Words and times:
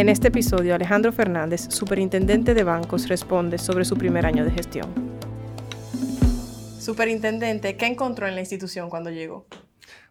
En 0.00 0.08
este 0.08 0.28
episodio, 0.28 0.74
Alejandro 0.74 1.12
Fernández, 1.12 1.66
superintendente 1.68 2.54
de 2.54 2.64
bancos, 2.64 3.06
responde 3.06 3.58
sobre 3.58 3.84
su 3.84 3.96
primer 3.96 4.24
año 4.24 4.46
de 4.46 4.50
gestión. 4.50 4.88
Superintendente, 6.78 7.76
¿qué 7.76 7.84
encontró 7.84 8.26
en 8.26 8.34
la 8.34 8.40
institución 8.40 8.88
cuando 8.88 9.10
llegó? 9.10 9.44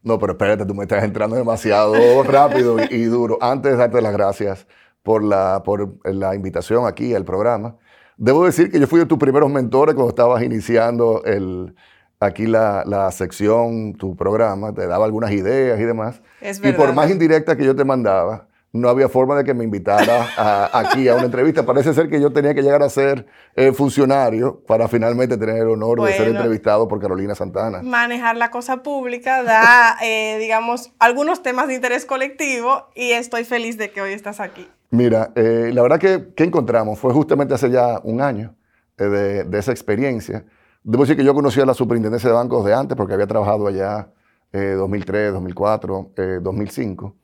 No, 0.03 0.19
pero 0.19 0.33
espérate, 0.33 0.63
tú 0.67 0.75
me 0.75 0.83
estás 0.83 1.03
entrando 1.03 1.35
demasiado 1.35 2.21
rápido 2.23 2.77
y, 2.87 3.03
duro. 3.05 3.39
Antes 3.41 3.71
de 3.71 3.77
darte 3.79 3.99
las 3.99 4.13
gracias 4.13 4.67
por 5.01 5.23
la, 5.23 5.63
por 5.63 5.97
la 6.05 6.35
invitación 6.35 6.85
aquí 6.85 7.15
al 7.15 7.25
programa, 7.25 7.75
debo 8.19 8.45
decir 8.45 8.69
que 8.69 8.79
yo 8.79 8.85
fui 8.85 8.99
de 8.99 9.05
tus 9.05 9.17
primeros 9.17 9.49
mentores 9.49 9.95
cuando 9.95 10.09
estabas 10.09 10.43
iniciando 10.43 11.23
el, 11.25 11.73
aquí 12.19 12.45
la, 12.45 12.83
la, 12.85 13.09
sección, 13.11 13.93
tu 13.93 14.15
programa, 14.15 14.73
te 14.73 14.85
daba 14.85 15.05
algunas 15.05 15.31
ideas 15.31 15.79
y 15.79 15.83
demás. 15.83 16.21
Es 16.41 16.59
verdad. 16.59 16.77
Y 16.77 16.81
por 16.81 16.93
más 16.93 17.09
indirecta 17.09 17.55
que 17.55 17.65
yo 17.65 17.75
te 17.75 17.85
mandaba, 17.85 18.47
no 18.71 18.89
había 18.89 19.09
forma 19.09 19.35
de 19.35 19.43
que 19.43 19.53
me 19.53 19.63
invitara 19.63 20.69
aquí 20.73 21.07
a 21.07 21.15
una 21.15 21.25
entrevista. 21.25 21.65
Parece 21.65 21.93
ser 21.93 22.09
que 22.09 22.21
yo 22.21 22.31
tenía 22.31 22.53
que 22.53 22.61
llegar 22.61 22.83
a 22.83 22.89
ser 22.89 23.25
eh, 23.55 23.71
funcionario 23.71 24.61
para 24.67 24.87
finalmente 24.87 25.37
tener 25.37 25.57
el 25.57 25.69
honor 25.69 26.03
de 26.03 26.13
ser 26.13 26.27
entrevistado 26.27 26.87
por 26.87 26.99
Carolina 26.99 27.33
Santana. 27.33 27.81
Manejar 27.81 28.37
la 28.37 28.51
cosa 28.51 28.83
pública 28.83 29.41
da, 29.41 29.97
eh, 30.03 30.37
digamos, 30.39 30.91
algunos 30.99 31.41
temas 31.41 31.67
de 31.67 31.75
interés 31.75 32.05
colectivo 32.05 32.89
y 32.93 33.11
estoy 33.13 33.43
feliz 33.43 33.77
de 33.77 33.91
que 33.91 34.01
hoy 34.01 34.13
estás 34.13 34.39
aquí. 34.39 34.67
Mira, 34.91 35.31
eh, 35.35 35.71
la 35.73 35.81
verdad 35.81 35.99
que, 35.99 36.33
que, 36.35 36.43
encontramos 36.43 36.97
fue 36.97 37.13
justamente 37.13 37.53
hace 37.53 37.69
ya 37.69 37.99
un 38.03 38.21
año 38.21 38.55
de, 38.97 39.43
de, 39.43 39.59
esa 39.59 39.71
experiencia. 39.71 40.45
Debo 40.83 41.03
decir 41.03 41.15
que 41.15 41.23
yo 41.23 41.33
conocía 41.33 41.65
la 41.65 41.73
superintendencia 41.73 42.29
de 42.29 42.35
bancos 42.35 42.65
de 42.65 42.73
antes 42.73 42.97
porque 42.97 43.13
había 43.13 43.27
trabajado 43.27 43.67
allá 43.67 44.11
2003, 44.51 45.33
2004, 45.33 46.11
2005. 46.41 47.15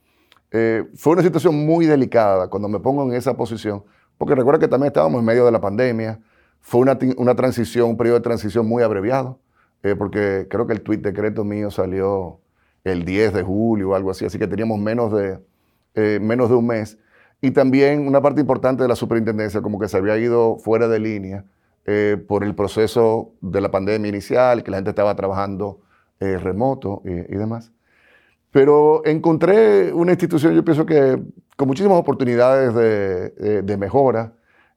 Eh, 0.58 0.86
fue 0.96 1.14
una 1.14 1.22
situación 1.22 1.66
muy 1.66 1.86
delicada 1.86 2.48
cuando 2.48 2.70
me 2.70 2.80
pongo 2.80 3.04
en 3.04 3.14
esa 3.14 3.36
posición, 3.36 3.84
porque 4.18 4.36
recuerda 4.36 4.60
que 4.60 4.68
también 4.68 4.88
estábamos 4.88 5.20
en 5.20 5.26
medio 5.26 5.46
de 5.46 5.52
la 5.52 5.60
pandemia, 5.60 6.22
fue 6.62 6.82
una, 6.82 6.98
una 7.18 7.36
transición, 7.36 7.90
un 7.90 7.98
periodo 7.98 8.20
de 8.20 8.24
transición 8.24 8.66
muy 8.66 8.82
abreviado, 8.82 9.40
eh, 9.84 9.96
porque 9.96 10.48
creo 10.50 10.66
que 10.66 10.72
el 10.72 10.82
tuit 10.82 11.02
decreto 11.02 11.44
mío 11.44 11.72
salió 11.72 12.40
el 12.86 13.04
10 13.04 13.34
de 13.34 13.44
julio 13.44 13.90
o 13.90 13.96
algo 13.96 14.12
así, 14.12 14.26
así 14.26 14.40
que 14.40 14.48
teníamos 14.48 14.80
menos 14.80 15.12
de, 15.12 15.40
eh, 15.96 16.20
menos 16.22 16.50
de 16.50 16.56
un 16.56 16.68
mes. 16.68 16.98
Y 17.42 17.52
también 17.52 18.08
una 18.08 18.22
parte 18.22 18.42
importante 18.42 18.84
de 18.84 18.90
la 18.90 18.96
superintendencia 18.96 19.62
como 19.62 19.80
que 19.80 19.88
se 19.88 19.98
había 19.98 20.18
ido 20.18 20.58
fuera 20.58 20.88
de 20.88 21.00
línea 21.00 21.46
por 22.28 22.44
el 22.44 22.56
proceso 22.56 23.34
de 23.42 23.62
la 23.62 23.70
pandemia 23.70 24.10
inicial, 24.10 24.64
que 24.64 24.72
la 24.72 24.78
gente 24.78 24.90
estaba 24.90 25.16
trabajando 25.16 25.82
remoto 26.20 27.04
y, 27.06 27.12
y 27.12 27.38
demás. 27.38 27.72
Pero 28.56 29.06
encontré 29.06 29.92
una 29.92 30.14
institución, 30.14 30.56
yo 30.56 30.64
pienso 30.64 30.86
que 30.86 31.22
con 31.56 31.68
muchísimas 31.68 31.98
oportunidades 31.98 32.74
de, 32.74 33.78
mejora, 33.78 34.34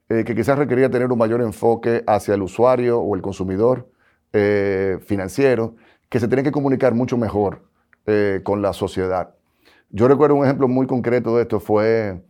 eh, 0.09 0.25
que 0.25 0.35
quizás 0.35 0.59
requería 0.59 0.91
tener 0.91 1.11
un 1.13 1.19
mayor 1.19 1.43
enfoque 1.43 2.03
hacia 2.07 2.35
el 2.35 2.43
usuario 2.43 3.01
o 3.01 3.15
el 3.15 3.23
consumidor 3.23 3.89
eh, 4.33 4.99
financiero, 5.07 5.77
que 6.09 6.21
se 6.21 6.29
tiene 6.29 6.43
que 6.43 6.53
comunicar 6.53 6.95
mucho 6.95 7.17
mejor 7.17 7.63
eh, 8.07 8.41
con 8.43 8.63
la 8.63 8.73
sociedad. 8.73 9.35
Yo 9.91 10.09
recuerdo 10.09 10.37
un 10.37 10.45
ejemplo 10.45 10.69
muy 10.69 10.87
concreto 10.87 11.37
de 11.37 11.43
esto, 11.43 11.61
fue 11.61 12.21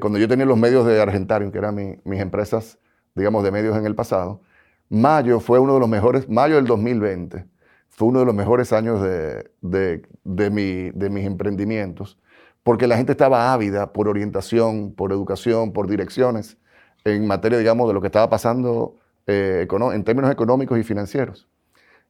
cuando 0.00 0.18
yo 0.18 0.28
tenía 0.28 0.46
los 0.46 0.58
medios 0.58 0.86
de 0.86 1.00
Argentarium, 1.00 1.50
que 1.50 1.58
eran 1.58 1.74
mis 2.04 2.20
empresas, 2.20 2.78
digamos, 3.14 3.42
de 3.42 3.50
medios 3.50 3.76
en 3.76 3.86
el 3.86 3.94
pasado. 3.94 4.40
Mayo 4.88 5.40
fue 5.40 5.58
uno 5.58 5.74
de 5.74 5.80
los 5.80 5.88
mejores, 5.88 6.28
mayo 6.28 6.56
del 6.56 6.66
2020 6.66 7.46
fue 7.92 8.08
uno 8.08 8.20
de 8.20 8.24
los 8.24 8.34
mejores 8.34 8.72
años 8.72 9.02
de, 9.02 9.50
de, 9.60 10.50
mi, 10.50 10.90
de 10.90 11.10
mis 11.10 11.26
emprendimientos, 11.26 12.18
porque 12.62 12.86
la 12.86 12.96
gente 12.96 13.12
estaba 13.12 13.52
ávida 13.52 13.92
por 13.92 14.08
orientación, 14.08 14.94
por 14.94 15.12
educación, 15.12 15.72
por 15.74 15.88
direcciones 15.88 16.56
en 17.04 17.26
materia, 17.26 17.58
digamos, 17.58 17.86
de 17.88 17.94
lo 17.94 18.00
que 18.00 18.06
estaba 18.06 18.30
pasando 18.30 18.96
eh, 19.26 19.66
en 19.70 20.04
términos 20.04 20.30
económicos 20.30 20.78
y 20.78 20.84
financieros. 20.84 21.48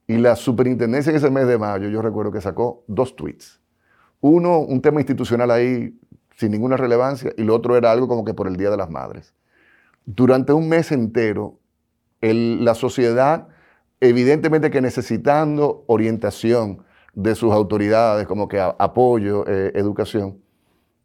Y 0.07 0.19
la 0.19 0.37
superintendencia 0.37 1.11
en 1.11 1.17
ese 1.17 1.31
mes 1.31 1.49
de 1.49 1.59
mayo, 1.59 1.89
yo 1.89 2.01
recuerdo 2.01 2.31
que 2.31 2.41
sacó 2.41 2.85
dos 2.87 3.17
tweets. 3.17 3.61
Uno, 4.21 4.61
un 4.61 4.81
tema 4.81 5.01
institucional 5.01 5.51
ahí 5.51 5.99
sin 6.43 6.53
ninguna 6.53 6.77
relevancia, 6.77 7.33
y 7.37 7.43
el 7.43 7.51
otro 7.51 7.77
era 7.77 7.91
algo 7.93 8.09
como 8.09 8.25
que 8.25 8.35
por 8.35 8.49
el 8.49 8.57
Día 8.57 8.71
de 8.71 8.77
las 8.77 8.91
Madres. 8.91 9.33
Durante 10.05 10.53
un 10.53 10.69
mes 10.69 10.91
entero, 10.91 11.61
la 12.21 12.75
sociedad 12.75 13.49
evidentemente 14.01 14.71
que 14.71 14.81
necesitando 14.81 15.85
orientación 15.87 16.83
de 17.15 17.37
sus 17.37 17.53
autoridades, 17.53 18.27
como 18.27 18.49
que 18.49 18.61
apoyo, 18.61 19.45
eh, 19.47 19.71
educación, 19.77 20.39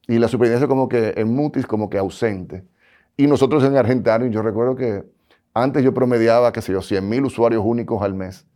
y 0.08 0.18
la 0.18 0.28
superintendencia 0.28 0.68
como 0.68 0.90
que 0.90 1.14
en 1.16 1.34
mutis, 1.34 1.68
como 1.68 1.90
que 1.92 2.00
ausente. 2.00 2.66
Y 3.16 3.28
nosotros 3.28 3.64
en 3.64 3.78
Argentina, 3.78 4.26
yo 4.28 4.42
recuerdo 4.42 4.76
que 4.76 5.04
antes 5.54 5.84
yo 5.84 5.94
promediaba, 5.94 6.52
qué 6.52 6.62
sé 6.62 6.74
yo, 6.74 6.82
100 6.82 7.08
mil 7.08 7.26
usuarios 7.26 7.62
únicos 7.64 8.02
al 8.02 8.16
mes. 8.16 8.48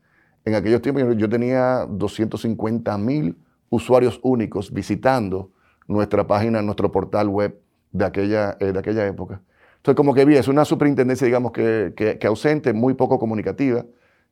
En 0.44 0.56
aquellos 0.56 0.82
tiempos 0.82 1.04
yo 1.18 1.30
tenía 1.30 1.86
250 1.88 2.98
mil 2.98 3.38
usuarios 3.70 4.20
únicos 4.24 4.74
visitando 4.74 5.52
nuestra 5.88 6.28
página, 6.28 6.62
nuestro 6.62 6.92
portal 6.92 7.28
web 7.30 7.60
de 7.92 8.06
aquella, 8.06 8.58
eh, 8.60 8.72
de 8.72 8.80
aquella 8.80 9.06
época. 9.06 9.42
Entonces, 9.78 9.96
como 9.96 10.14
que 10.14 10.26
vi, 10.26 10.36
es 10.36 10.48
una 10.48 10.64
superintendencia, 10.66 11.26
digamos, 11.26 11.52
que, 11.52 11.94
que, 11.96 12.28
ausente, 12.28 12.74
muy 12.74 12.94
poco 12.94 13.18
comunicativa, 13.20 13.86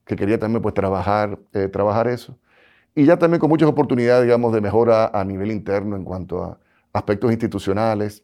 que 0.05 0.15
quería 0.15 0.37
también 0.37 0.61
pues 0.61 0.75
trabajar, 0.75 1.39
eh, 1.53 1.67
trabajar 1.67 2.07
eso. 2.07 2.37
Y 2.95 3.05
ya 3.05 3.17
también 3.17 3.39
con 3.39 3.49
muchas 3.49 3.69
oportunidades, 3.69 4.25
digamos, 4.25 4.53
de 4.53 4.61
mejora 4.61 5.07
a 5.07 5.23
nivel 5.23 5.51
interno 5.51 5.95
en 5.95 6.03
cuanto 6.03 6.43
a 6.43 6.59
aspectos 6.93 7.31
institucionales 7.31 8.23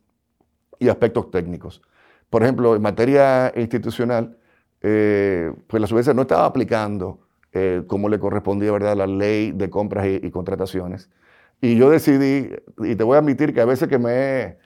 y 0.80 0.90
aspectos 0.90 1.32
técnicos. 1.32 1.82
Por 2.30 2.44
ejemplo, 2.44 2.76
en 2.76 2.82
materia 2.82 3.52
institucional, 3.56 4.38
eh, 4.82 5.52
pues 5.68 5.82
la 5.82 5.88
subvención 5.88 6.16
no 6.16 6.24
estaba 6.24 6.46
aplicando 6.46 7.20
eh, 7.54 7.84
como 7.88 8.10
le 8.10 8.20
correspondía, 8.20 8.72
¿verdad?, 8.72 8.98
la 8.98 9.08
ley 9.08 9.52
de 9.52 9.70
compras 9.70 10.06
y, 10.08 10.30
contrataciones. 10.30 11.10
Y 11.62 11.76
yo 11.78 11.90
decidí, 11.90 12.50
y 12.80 12.96
te 12.96 13.04
voy 13.04 13.16
a 13.16 13.20
admitir 13.20 13.54
que 13.54 13.62
a 13.62 13.66
veces 13.66 13.88
que 13.88 13.98
me 13.98 14.58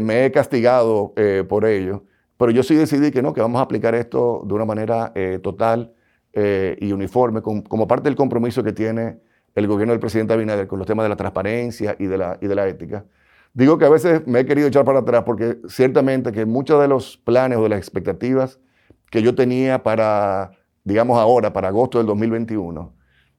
me 0.00 0.24
he 0.24 0.32
castigado 0.32 1.14
por 1.48 1.64
ello, 1.64 2.04
pero 2.36 2.50
yo 2.50 2.64
sí 2.64 2.74
decidí 2.74 3.12
que 3.12 3.22
no, 3.22 3.32
que 3.32 3.40
vamos 3.40 3.60
a 3.60 3.62
aplicar 3.62 3.94
esto 3.94 4.42
de 4.44 4.54
una 4.54 4.64
manera 4.64 5.12
total 5.42 5.94
eh, 6.32 6.76
y 6.80 6.92
uniforme, 6.92 7.42
como 7.42 7.88
parte 7.88 8.04
del 8.04 8.14
compromiso 8.14 8.62
que 8.62 8.72
tiene 8.72 9.18
el 9.56 9.66
gobierno 9.66 9.92
del 9.92 10.00
presidente 10.00 10.32
Abinader 10.32 10.68
con 10.68 10.78
los 10.78 10.86
temas 10.86 11.04
de 11.04 11.08
la 11.08 11.16
transparencia 11.16 11.96
y 11.98 12.06
de 12.06 12.16
la, 12.16 12.38
y 12.40 12.46
de 12.46 12.54
la 12.54 12.68
ética. 12.68 13.04
Digo 13.52 13.78
que 13.78 13.84
a 13.84 13.88
veces 13.88 14.24
me 14.28 14.40
he 14.40 14.46
querido 14.46 14.68
echar 14.68 14.84
para 14.84 15.00
atrás 15.00 15.24
porque 15.24 15.58
ciertamente 15.68 16.30
que 16.30 16.46
muchos 16.46 16.80
de 16.80 16.86
los 16.86 17.16
planes 17.16 17.58
o 17.58 17.64
de 17.64 17.70
las 17.70 17.80
expectativas 17.80 18.60
que 19.10 19.22
yo 19.22 19.34
tenía 19.34 19.82
para, 19.82 20.52
digamos 20.84 21.18
ahora, 21.18 21.52
para 21.52 21.68
agosto 21.68 21.98
del 21.98 22.06
2021, 22.06 22.94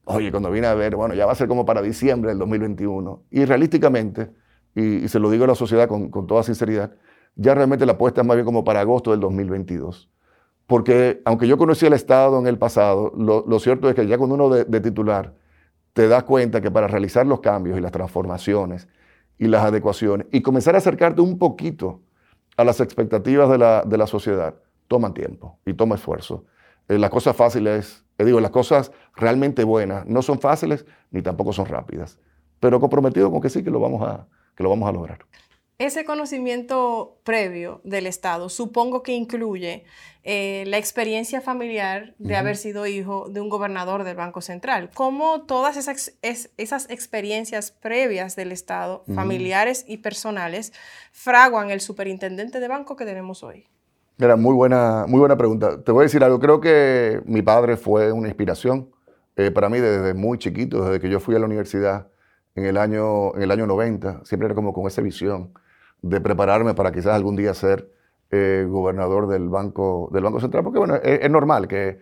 oye, 0.06 0.32
cuando 0.32 0.52
vine 0.52 0.68
a 0.68 0.74
ver, 0.74 0.96
bueno, 0.96 1.14
ya 1.14 1.26
va 1.26 1.32
a 1.32 1.36
ser 1.36 1.48
como 1.48 1.66
para 1.66 1.82
diciembre 1.82 2.32
del 2.32 2.40
2021. 2.40 3.24
Y 3.32 3.46
realísticamente, 3.46 4.32
y, 4.76 5.08
se 5.08 5.20
lo 5.20 5.30
digo 5.30 5.46
a 5.46 5.48
la 5.48 5.56
sociedad 5.56 5.88
con, 5.88 6.10
con 6.10 6.28
toda 6.28 6.44
sinceridad, 6.44 6.96
ya 7.36 7.54
realmente 7.56 7.86
la 7.86 7.94
apuesta 7.94 8.22
es 8.22 8.28
más 8.28 8.36
bien 8.36 8.46
como 8.46 8.64
para 8.64 8.82
agosto 8.82 9.12
del 9.12 9.20
2022 9.20 10.12
porque 10.72 11.22
aunque 11.26 11.50
yo 11.50 11.58
conocía 11.58 11.90
el 11.90 11.94
Estado 11.96 12.40
en 12.40 12.48
el 12.48 12.58
pasado, 12.58 13.12
lo, 13.18 13.60
cierto 13.60 13.90
es 13.90 13.96
que 13.96 14.08
ya 14.08 14.18
cuando 14.18 14.36
uno 14.36 14.50
de, 14.50 14.80
titular 14.80 15.34
te 15.92 16.08
das 16.08 16.24
cuenta 16.24 16.62
que 16.62 16.72
para 16.72 16.88
realizar 16.88 17.28
los 17.28 17.42
cambios 17.42 17.78
y 17.78 17.82
las 17.82 17.92
transformaciones 17.92 18.88
y 19.38 19.48
las 19.48 19.66
adecuaciones 19.66 20.28
y 20.32 20.42
comenzar 20.42 20.76
a 20.76 20.78
acercarte 20.78 21.20
un 21.20 21.38
poquito 21.38 22.00
a 22.56 22.64
las 22.64 22.80
expectativas 22.80 23.50
de 23.50 23.58
la, 23.58 23.84
de 23.86 23.98
la 23.98 24.08
sociedad, 24.08 24.56
toman 24.88 25.14
tiempo 25.14 25.60
y 25.66 25.74
toma 25.74 25.96
esfuerzo. 25.96 26.46
Eh, 26.88 26.98
las 26.98 27.10
cosas 27.10 27.36
fáciles, 27.36 28.06
eh, 28.22 28.26
digo, 28.26 28.40
las 28.40 28.52
cosas 28.52 28.92
realmente 29.16 29.64
buenas 29.64 30.06
no 30.06 30.22
son 30.22 30.40
fáciles 30.40 30.86
ni 31.10 31.22
tampoco 31.22 31.54
son 31.54 31.66
rápidas, 31.66 32.20
pero 32.60 32.80
comprometido 32.80 33.32
con 33.32 33.42
que 33.42 33.50
sí 33.50 33.64
que 33.64 33.72
lo 33.72 33.80
vamos 33.80 34.08
a, 34.08 34.28
que 34.56 34.64
lo 34.64 34.70
vamos 34.70 34.88
a 34.88 34.92
lograr. 34.92 35.20
Ese 35.80 36.06
conocimiento 36.06 37.18
previo 37.24 37.82
del 37.84 38.06
Estado 38.06 38.50
supongo 38.50 39.02
que 39.02 39.14
incluye 39.14 39.84
eh, 40.24 40.64
la 40.68 40.78
experiencia 40.78 41.42
familiar 41.42 42.14
de 42.20 42.36
haber 42.36 42.56
sido 42.56 42.86
hijo 42.86 43.30
de 43.30 43.42
un 43.42 43.50
gobernador 43.50 44.04
del 44.04 44.16
Banco 44.16 44.42
Central. 44.42 44.92
¿Cómo 44.94 45.42
todas 45.42 45.78
esas, 45.78 46.14
esas 46.22 46.88
experiencias 46.92 47.72
previas 47.72 48.36
del 48.36 48.52
Estado, 48.52 49.04
familiares 49.16 49.84
y 49.88 49.98
personales, 49.98 50.72
fraguan 51.12 51.72
el 51.72 51.82
superintendente 51.82 52.60
de 52.60 52.68
banco 52.68 52.96
que 52.96 53.06
tenemos 53.06 53.42
hoy? 53.42 53.66
Mira, 54.22 54.36
muy 54.36 54.54
buena, 54.54 55.06
muy 55.08 55.20
buena 55.20 55.36
pregunta. 55.36 55.82
Te 55.84 55.92
voy 55.92 56.02
a 56.02 56.04
decir 56.04 56.24
algo. 56.24 56.40
Creo 56.40 56.62
que 56.62 57.24
mi 57.26 57.42
padre 57.42 57.76
fue 57.76 58.12
una 58.12 58.28
inspiración 58.28 58.92
eh, 59.36 59.50
para 59.50 59.68
mí 59.68 59.80
desde 59.80 60.14
muy 60.14 60.38
chiquito, 60.38 60.86
desde 60.86 61.00
que 61.00 61.10
yo 61.10 61.20
fui 61.20 61.36
a 61.36 61.40
la 61.40 61.48
universidad 61.48 62.08
en 62.54 62.66
el 62.66 62.78
año, 62.78 63.34
en 63.36 63.42
el 63.42 63.50
año 63.50 63.66
90. 63.66 64.24
Siempre 64.24 64.46
era 64.46 64.54
como 64.54 64.74
con 64.74 64.86
esa 64.86 65.02
visión 65.02 65.54
de 66.04 66.22
prepararme 66.22 66.76
para 66.76 66.92
quizás 66.92 67.16
algún 67.16 67.36
día 67.36 67.56
ser 67.56 67.92
eh, 68.30 68.68
gobernador 68.70 69.28
del 69.28 69.50
banco, 69.50 70.12
del 70.14 70.24
banco 70.24 70.40
Central, 70.40 70.64
porque 70.66 70.78
bueno, 70.78 70.98
es, 70.98 71.30
normal 71.32 71.68
que 71.68 72.00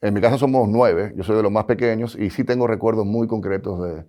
En 0.00 0.14
mi 0.14 0.20
casa 0.20 0.38
somos 0.38 0.68
nueve, 0.68 1.14
yo 1.16 1.24
soy 1.24 1.36
de 1.36 1.42
los 1.42 1.50
más 1.50 1.64
pequeños 1.64 2.16
y 2.16 2.30
sí 2.30 2.44
tengo 2.44 2.68
recuerdos 2.68 3.06
muy 3.06 3.26
concretos 3.26 3.82
de, 3.82 4.04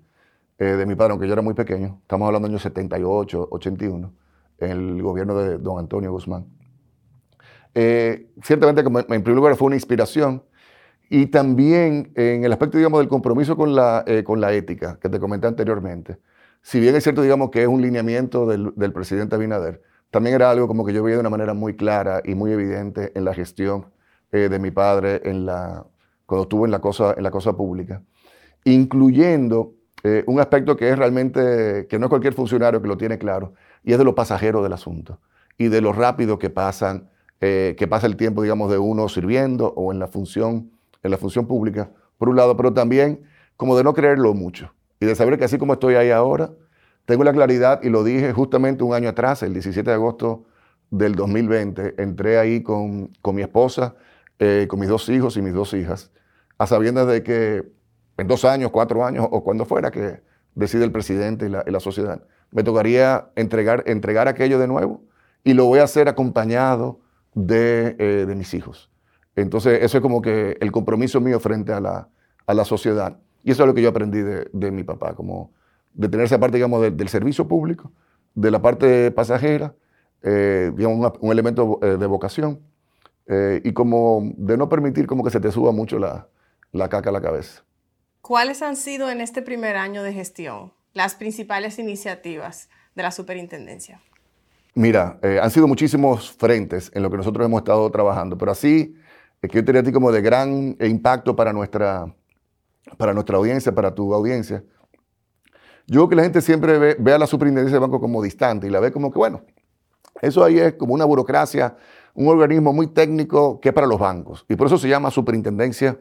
eh, 0.59 0.77
de 0.77 0.85
mi 0.85 0.93
padre, 0.95 1.13
aunque 1.13 1.27
yo 1.27 1.33
era 1.33 1.41
muy 1.41 1.55
pequeño. 1.55 1.99
Estamos 2.03 2.27
hablando 2.27 2.47
de 2.47 2.51
años 2.53 2.61
78, 2.61 3.47
81, 3.49 4.13
en 4.59 4.71
el 4.71 5.01
gobierno 5.01 5.35
de 5.39 5.57
don 5.57 5.79
Antonio 5.79 6.11
Guzmán. 6.11 6.56
Eh, 7.79 8.31
ciertamente, 8.41 8.81
en 8.81 9.21
primer 9.21 9.35
lugar, 9.35 9.55
fue 9.55 9.67
una 9.67 9.75
inspiración 9.75 10.43
y 11.11 11.27
también 11.27 12.11
en 12.15 12.43
el 12.43 12.51
aspecto, 12.51 12.77
digamos, 12.77 12.99
del 13.01 13.07
compromiso 13.07 13.55
con 13.55 13.75
la, 13.75 14.03
eh, 14.07 14.23
con 14.23 14.41
la 14.41 14.51
ética 14.51 14.97
que 14.99 15.09
te 15.09 15.19
comenté 15.19 15.45
anteriormente. 15.45 16.17
Si 16.63 16.79
bien 16.79 16.95
es 16.95 17.03
cierto, 17.03 17.21
digamos, 17.21 17.51
que 17.51 17.61
es 17.61 17.67
un 17.67 17.79
lineamiento 17.79 18.47
del, 18.47 18.93
presidente 18.93 19.35
Abinader, 19.35 19.83
también 20.09 20.35
era 20.35 20.49
algo 20.49 20.67
como 20.67 20.83
que 20.85 20.91
yo 20.91 21.03
veía 21.03 21.17
de 21.17 21.19
una 21.19 21.29
manera 21.29 21.53
muy 21.53 21.75
clara 21.75 22.23
y 22.25 22.33
muy 22.33 22.51
evidente 22.51 23.11
en 23.13 23.25
la 23.25 23.35
gestión 23.35 23.85
de 24.31 24.59
mi 24.59 24.71
padre 24.71 25.21
en 25.23 25.45
la, 25.45 25.85
cuando 26.25 26.43
estuvo 26.43 26.65
en 26.65 26.71
la 26.71 26.79
cosa, 26.79 27.13
en 27.15 27.23
la 27.23 27.31
cosa 27.31 27.55
pública, 27.55 28.01
incluyendo 28.63 29.75
eh, 30.03 30.23
un 30.25 30.39
aspecto 30.39 30.75
que 30.75 30.89
es 30.89 30.97
realmente, 30.97 31.85
que 31.87 31.99
no 31.99 32.07
es 32.07 32.09
cualquier 32.09 32.33
funcionario 32.33 32.81
que 32.81 32.87
lo 32.87 32.97
tiene 32.97 33.19
claro, 33.19 33.53
y 33.83 33.91
es 33.93 33.99
de 33.99 34.03
los 34.03 34.15
pasajeros 34.15 34.63
del 34.63 34.73
asunto, 34.73 35.19
y 35.59 35.67
de 35.67 35.79
lo 35.79 35.93
rápido 35.93 36.39
que 36.39 36.49
pasan, 36.49 37.09
eh, 37.41 37.75
que 37.77 37.87
pasa 37.87 38.07
el 38.07 38.15
tiempo, 38.15 38.41
digamos, 38.41 38.71
de 38.71 38.77
uno 38.77 39.09
sirviendo 39.09 39.73
o 39.75 39.91
en 39.91 39.99
la 39.99 40.07
función, 40.07 40.71
en 41.03 41.11
la 41.11 41.17
función 41.17 41.47
pública, 41.47 41.91
por 42.17 42.29
un 42.29 42.35
lado, 42.35 42.57
pero 42.57 42.73
también 42.73 43.21
como 43.55 43.77
de 43.77 43.83
no 43.83 43.93
creerlo 43.93 44.33
mucho, 44.33 44.73
y 44.99 45.05
de 45.05 45.15
saber 45.15 45.37
que 45.37 45.45
así 45.45 45.57
como 45.57 45.73
estoy 45.73 45.95
ahí 45.95 46.11
ahora, 46.11 46.51
tengo 47.05 47.23
la 47.23 47.33
claridad, 47.33 47.81
y 47.83 47.89
lo 47.89 48.03
dije 48.03 48.33
justamente 48.33 48.83
un 48.83 48.93
año 48.93 49.09
atrás, 49.09 49.43
el 49.43 49.53
17 49.53 49.89
de 49.89 49.95
agosto 49.95 50.45
del 50.89 51.15
2020, 51.15 52.01
entré 52.01 52.37
ahí 52.37 52.61
con, 52.61 53.07
con 53.21 53.35
mi 53.35 53.41
esposa, 53.41 53.95
eh, 54.39 54.67
con 54.69 54.79
mis 54.79 54.89
dos 54.89 55.09
hijos 55.09 55.37
y 55.37 55.41
mis 55.41 55.53
dos 55.53 55.73
hijas, 55.73 56.11
a 56.57 56.67
sabiendas 56.67 57.07
de 57.07 57.23
que 57.23 57.63
en 58.17 58.27
dos 58.27 58.45
años, 58.45 58.71
cuatro 58.71 59.05
años 59.05 59.27
o 59.31 59.43
cuando 59.43 59.65
fuera 59.65 59.91
que 59.91 60.21
decide 60.55 60.83
el 60.83 60.91
presidente 60.91 61.45
y 61.45 61.49
la, 61.49 61.79
sociedad. 61.79 62.21
Me 62.51 62.63
tocaría 62.63 63.29
entregar, 63.35 63.83
entregar 63.85 64.27
aquello 64.27 64.57
de 64.59 64.67
nuevo 64.67 65.03
y 65.43 65.53
lo 65.53 65.65
voy 65.65 65.79
a 65.79 65.83
hacer 65.83 66.09
acompañado 66.09 66.99
de, 67.37 67.95
eh, 67.99 68.25
de 68.25 68.35
mis 68.35 68.53
hijos. 68.53 68.89
Entonces, 69.35 69.83
eso 69.83 69.97
es 69.97 70.01
como 70.01 70.21
que 70.21 70.57
el 70.59 70.71
compromiso 70.71 71.21
mío 71.21 71.39
frente 71.39 71.71
a 71.71 71.79
la, 71.79 72.09
a 72.47 72.53
la 72.53 72.65
sociedad. 72.65 73.19
Y 73.43 73.51
eso 73.51 73.63
es 73.63 73.67
lo 73.67 73.75
que 73.75 73.83
yo 73.83 73.89
aprendí 73.89 74.19
de, 74.19 74.49
de 74.51 74.71
mi 74.71 74.83
papá, 74.83 75.13
como 75.13 75.51
de 75.93 76.09
tener 76.09 76.25
esa 76.25 76.39
parte, 76.39 76.57
digamos, 76.57 76.81
del 76.81 77.09
servicio 77.09 77.47
público, 77.47 77.91
de 78.33 78.49
la 78.49 78.61
parte 78.61 79.11
pasajera, 79.11 79.75
eh, 80.23 80.71
digamos, 80.75 81.13
un, 81.19 81.31
elemento 81.31 81.79
eh, 81.83 81.97
de 81.97 82.05
vocación, 82.07 82.59
y 83.63 83.73
como 83.73 84.21
de 84.37 84.55
no 84.55 84.69
permitir 84.69 85.05
como 85.05 85.21
que 85.21 85.31
se 85.31 85.41
te 85.41 85.51
suba 85.51 85.73
mucho 85.73 85.99
la, 85.99 86.29
la 86.71 86.87
caca 86.87 87.09
a 87.09 87.11
la 87.11 87.19
cabeza. 87.21 87.65
¿Cuáles 88.21 88.61
han 88.61 88.77
sido 88.77 89.09
en 89.09 89.19
este 89.19 89.41
primer 89.41 89.75
año 89.75 90.01
de 90.01 90.13
gestión 90.13 90.71
las 90.93 91.15
principales 91.15 91.77
iniciativas 91.77 92.69
de 92.95 93.03
la 93.03 93.11
superintendencia? 93.11 93.99
Mira, 94.77 95.17
eh, 95.23 95.39
han 95.41 95.49
sido 95.49 95.67
muchísimos 95.67 96.31
frentes 96.33 96.91
en 96.93 97.01
lo 97.01 97.09
que 97.09 97.17
nosotros 97.17 97.43
hemos 97.43 97.61
estado 97.61 97.89
trabajando, 97.89 98.37
pero 98.37 98.51
así 98.51 98.95
es 99.41 99.49
que 99.49 99.57
yo 99.57 99.65
tenía 99.65 99.81
a 99.81 99.83
ti 99.83 99.91
como 99.91 100.11
de 100.11 100.21
gran 100.21 100.77
impacto 100.79 101.35
para 101.35 101.51
nuestra, 101.51 102.13
para 102.95 103.11
nuestra 103.11 103.37
audiencia, 103.37 103.73
para 103.73 103.95
tu 103.95 104.13
audiencia. 104.13 104.63
Yo 105.87 106.01
creo 106.01 106.09
que 106.09 106.15
la 106.17 106.21
gente 106.21 106.41
siempre 106.43 106.93
ve, 106.93 107.11
a 107.11 107.17
la 107.17 107.25
superintendencia 107.25 107.73
de 107.73 107.79
banco 107.79 107.99
como 107.99 108.21
distante 108.21 108.67
y 108.67 108.69
la 108.69 108.79
ve 108.79 108.91
como 108.91 109.11
que, 109.11 109.17
bueno, 109.17 109.41
eso 110.21 110.43
ahí 110.43 110.59
es 110.59 110.73
como 110.75 110.93
una 110.93 111.05
burocracia, 111.05 111.75
un 112.13 112.27
organismo 112.27 112.71
muy 112.71 112.85
técnico 112.85 113.59
que 113.59 113.69
es 113.69 113.73
para 113.73 113.87
los 113.87 113.97
bancos. 113.97 114.45
Y 114.47 114.57
por 114.57 114.67
eso 114.67 114.77
se 114.77 114.87
llama 114.87 115.09
superintendencia 115.09 115.99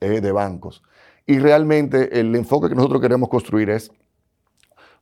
eh, 0.00 0.22
de 0.22 0.32
bancos. 0.32 0.82
Y 1.26 1.38
realmente 1.38 2.18
el 2.18 2.34
enfoque 2.34 2.70
que 2.70 2.74
nosotros 2.74 3.02
queremos 3.02 3.28
construir 3.28 3.68
es 3.68 3.92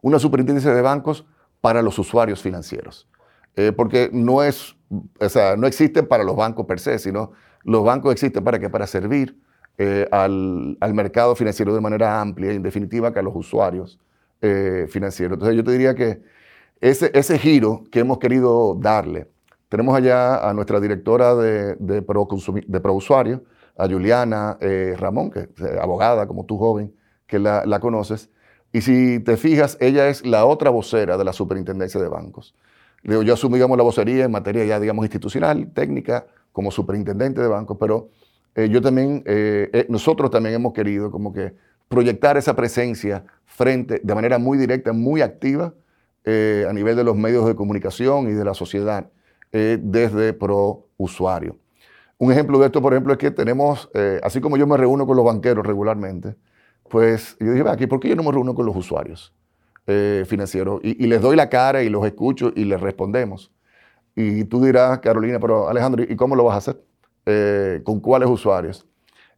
una 0.02 0.18
superintendencia 0.18 0.74
de 0.74 0.82
bancos 0.82 1.26
para 1.60 1.82
los 1.82 1.98
usuarios 1.98 2.42
financieros. 2.42 3.08
Eh, 3.56 3.72
porque 3.72 4.10
no, 4.12 4.42
es, 4.42 4.76
o 5.20 5.28
sea, 5.28 5.56
no 5.56 5.66
existen 5.66 6.06
para 6.06 6.24
los 6.24 6.36
bancos 6.36 6.66
per 6.66 6.78
se, 6.78 6.98
sino 6.98 7.32
los 7.64 7.84
bancos 7.84 8.12
existen 8.12 8.44
para 8.44 8.58
que 8.58 8.70
Para 8.70 8.86
servir 8.86 9.36
eh, 9.78 10.08
al, 10.10 10.76
al, 10.80 10.94
mercado 10.94 11.34
financiero 11.34 11.74
de 11.74 11.80
manera 11.80 12.20
amplia 12.20 12.52
y 12.52 12.56
en 12.56 12.62
definitiva 12.62 13.12
que 13.12 13.18
a 13.20 13.22
los 13.22 13.34
usuarios 13.34 13.98
eh, 14.42 14.86
financieros. 14.88 15.34
Entonces 15.34 15.56
yo 15.56 15.64
te 15.64 15.72
diría 15.72 15.94
que 15.94 16.22
ese, 16.80 17.10
ese 17.14 17.38
giro 17.38 17.84
que 17.90 18.00
hemos 18.00 18.18
querido 18.18 18.76
darle, 18.76 19.28
tenemos 19.68 19.96
allá 19.96 20.48
a 20.48 20.54
nuestra 20.54 20.80
directora 20.80 21.34
de, 21.34 21.74
de, 21.76 22.02
pro, 22.02 22.28
de 22.66 22.80
pro 22.80 22.94
usuario, 22.94 23.42
a 23.76 23.86
Juliana 23.86 24.58
Ramón, 24.96 25.30
que 25.30 25.40
es 25.40 25.78
abogada 25.80 26.26
como 26.26 26.44
tú 26.44 26.58
joven, 26.58 26.92
que 27.28 27.38
la, 27.38 27.78
conoces. 27.80 28.30
Y 28.72 28.82
si 28.82 29.20
te 29.20 29.36
fijas, 29.36 29.76
ella 29.80 30.08
es 30.08 30.26
la 30.26 30.44
otra 30.44 30.70
vocera 30.70 31.16
de 31.16 31.24
la 31.24 31.32
superintendencia 31.32 32.00
de 32.00 32.08
bancos. 32.08 32.54
yo 33.02 33.32
asumo, 33.32 33.56
digamos, 33.56 33.76
la 33.76 33.82
vocería 33.82 34.24
en 34.24 34.30
materia 34.30 34.64
ya, 34.64 34.80
digamos, 34.80 35.04
institucional, 35.04 35.70
técnica, 35.72 36.26
como 36.52 36.70
superintendente 36.70 37.40
de 37.40 37.48
bancos, 37.48 37.76
pero 37.80 38.10
eh, 38.54 38.68
yo 38.68 38.82
también, 38.82 39.24
nosotros 39.88 40.30
también 40.30 40.56
hemos 40.56 40.72
querido 40.72 41.10
como 41.10 41.32
que 41.32 41.54
proyectar 41.88 42.36
esa 42.36 42.54
presencia 42.56 43.24
frente, 43.46 44.00
de 44.02 44.14
manera 44.14 44.38
muy 44.38 44.58
directa, 44.58 44.92
muy 44.92 45.22
activa, 45.22 45.72
a 46.26 46.72
nivel 46.74 46.94
de 46.94 47.04
los 47.04 47.16
medios 47.16 47.46
de 47.46 47.54
comunicación 47.54 48.28
y 48.28 48.32
de 48.32 48.44
la 48.44 48.52
sociedad, 48.52 49.08
desde 49.50 50.34
pro 50.34 50.88
usuario. 50.98 51.56
Un 52.18 52.32
ejemplo 52.32 52.58
de 52.58 52.66
esto, 52.66 52.82
por 52.82 52.92
ejemplo, 52.92 53.12
es 53.12 53.18
que 53.18 53.30
tenemos, 53.30 53.88
eh, 53.94 54.20
así 54.24 54.40
como 54.40 54.56
yo 54.56 54.66
me 54.66 54.76
reúno 54.76 55.06
con 55.06 55.16
los 55.16 55.24
banqueros 55.24 55.64
regularmente, 55.64 56.34
pues 56.88 57.36
yo 57.40 57.52
dije, 57.52 57.68
aquí, 57.68 57.86
¿por 57.86 58.00
qué 58.00 58.08
yo 58.08 58.16
no 58.16 58.22
me 58.22 58.32
reúno 58.32 58.54
con 58.54 58.66
los 58.66 58.76
usuarios 58.76 59.32
eh, 59.86 60.24
financieros? 60.26 60.80
Y, 60.82 61.06
les 61.06 61.20
doy 61.20 61.36
la 61.36 61.48
cara 61.48 61.82
y 61.82 61.88
los 61.88 62.04
escucho 62.06 62.52
y 62.54 62.64
les 62.64 62.80
respondemos. 62.80 63.52
Y 64.14 64.44
tú 64.44 64.64
dirás, 64.64 64.98
Carolina, 64.98 65.38
pero 65.38 65.68
Alejandro, 65.68 66.04
¿y 66.08 66.16
cómo 66.16 66.34
lo 66.34 66.44
vas 66.44 66.54
a 66.54 66.58
hacer? 66.58 66.82
Eh, 67.26 67.80
¿Con 67.84 68.00
cuáles 68.00 68.28
usuarios? 68.28 68.86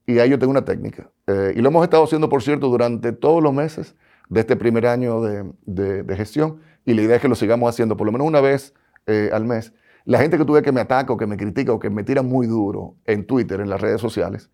Y 0.06 0.18
ahí 0.18 0.30
yo 0.30 0.38
tengo 0.38 0.50
una 0.50 0.64
técnica. 0.64 1.10
y 1.54 1.60
lo 1.60 1.68
hemos 1.68 1.84
estado 1.84 2.04
haciendo, 2.04 2.28
por 2.28 2.42
cierto, 2.42 2.68
durante 2.68 3.12
todos 3.12 3.42
los 3.42 3.52
meses 3.52 3.94
de 4.28 4.40
este 4.40 4.56
primer 4.56 4.86
año 4.86 5.20
de, 5.20 6.02
de 6.02 6.16
gestión. 6.16 6.60
Y 6.84 6.94
la 6.94 7.02
idea 7.02 7.16
es 7.16 7.22
que 7.22 7.28
lo 7.28 7.34
sigamos 7.34 7.68
haciendo 7.68 7.96
por 7.96 8.06
lo 8.06 8.12
menos 8.12 8.26
una 8.26 8.40
vez 8.40 8.74
al 9.32 9.44
mes. 9.44 9.72
La 10.04 10.18
gente 10.18 10.38
que 10.38 10.44
tuve 10.44 10.62
que 10.62 10.72
me 10.72 10.80
ataca 10.80 11.12
o 11.12 11.16
que 11.16 11.26
me 11.26 11.36
critica 11.36 11.72
o 11.72 11.78
que 11.78 11.90
me 11.90 12.02
tira 12.02 12.22
muy 12.22 12.46
duro 12.46 12.96
en 13.04 13.26
Twitter, 13.26 13.60
en 13.60 13.68
las 13.68 13.80
redes 13.80 14.00
sociales, 14.00 14.50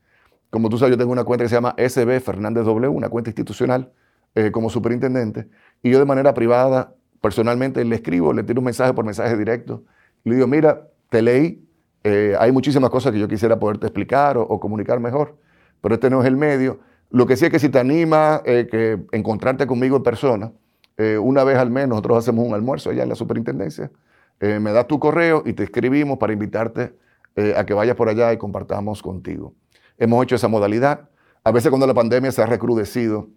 como 0.57 0.71
tú 0.71 0.79
sabes, 0.79 0.93
yo 0.93 0.99
tengo 0.99 1.13
una 1.13 1.25
cuenta 1.25 1.45
que 1.45 1.51
se 1.51 1.55
llama 1.55 1.75
SB 1.77 2.19
Fernández 2.21 2.65
W, 2.65 2.89
una 2.89 3.11
cuenta 3.11 3.29
institucional 3.29 3.93
eh, 4.35 4.51
como 4.51 4.71
superintendente, 4.71 5.49
y 5.83 5.91
yo 5.91 5.99
de 5.99 6.07
manera 6.07 6.33
privada, 6.33 6.95
personalmente, 7.21 7.85
le 7.85 7.97
escribo, 7.97 8.33
le 8.33 8.43
tiro 8.43 8.61
un 8.61 8.65
mensaje 8.65 8.95
por 8.95 9.05
mensaje 9.05 9.37
directo, 9.37 9.85
le 10.25 10.37
digo, 10.37 10.47
mira, 10.47 10.89
te 11.11 11.21
leí, 11.21 11.63
eh, 12.05 12.35
hay 12.39 12.53
muchísimas 12.53 12.89
cosas 12.89 13.13
que 13.13 13.19
yo 13.19 13.29
quisiera 13.29 13.59
poderte 13.59 13.87
explicar 13.87 14.39
o, 14.39 14.59
comunicar 14.59 14.99
mejor, 14.99 15.37
pero 15.83 15.97
este 15.97 16.09
no 16.09 16.23
es 16.23 16.27
el 16.27 16.39
medio. 16.39 16.81
Lo 17.11 17.27
que 17.27 17.37
sí 17.37 17.45
es 17.45 17.51
que 17.51 17.59
si 17.59 17.69
te 17.69 17.79
anima 17.79 18.41
eh, 18.47 18.67
que 18.71 18.99
encontrarte 19.13 19.67
conmigo 19.67 19.99
en 19.99 20.03
persona, 20.03 20.53
una 21.21 21.45
vez 21.45 21.59
al 21.59 21.71
mes 21.71 21.87
nosotros 21.87 22.17
hacemos 22.17 22.47
un 22.49 22.55
almuerzo 22.55 22.89
allá 22.89 23.03
en 23.03 23.11
la 23.11 23.15
superintendencia, 23.15 23.91
eh, 24.41 24.59
me 24.61 24.73
das 24.73 24.87
tu 24.87 24.99
correo 24.99 25.43
y 25.47 25.55
te 25.55 25.65
escribimos 25.65 26.19
para 26.19 26.33
invitarte 26.33 26.95
eh, 27.37 27.55
a 27.57 27.65
que 27.65 27.75
vayas 27.75 27.97
por 27.97 28.09
allá 28.09 28.33
y 28.33 28.39
compartamos 28.39 29.03
contigo. 29.03 29.55
Hemos 29.99 30.23
hecho 30.25 30.35
esa 30.37 30.49
modalidad. 30.49 31.09
A 31.45 31.51
veces 31.53 31.71
cuando 31.71 31.87
la 31.87 31.95
pandemia 31.95 32.33
se 32.33 32.43
ha 32.43 32.47
recrudecido, 32.47 33.29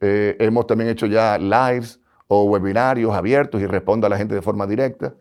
eh, 0.00 0.36
hemos 0.38 0.66
también 0.66 0.90
hecho 0.90 1.06
ya 1.06 1.38
lives 1.38 2.00
o 2.26 2.44
webinarios 2.44 3.12
abiertos 3.14 3.60
y 3.60 3.66
respondo 3.66 4.06
a 4.06 4.10
la 4.10 4.16
gente 4.16 4.34
de 4.34 4.42
forma 4.42 4.66
directa. 4.66 5.14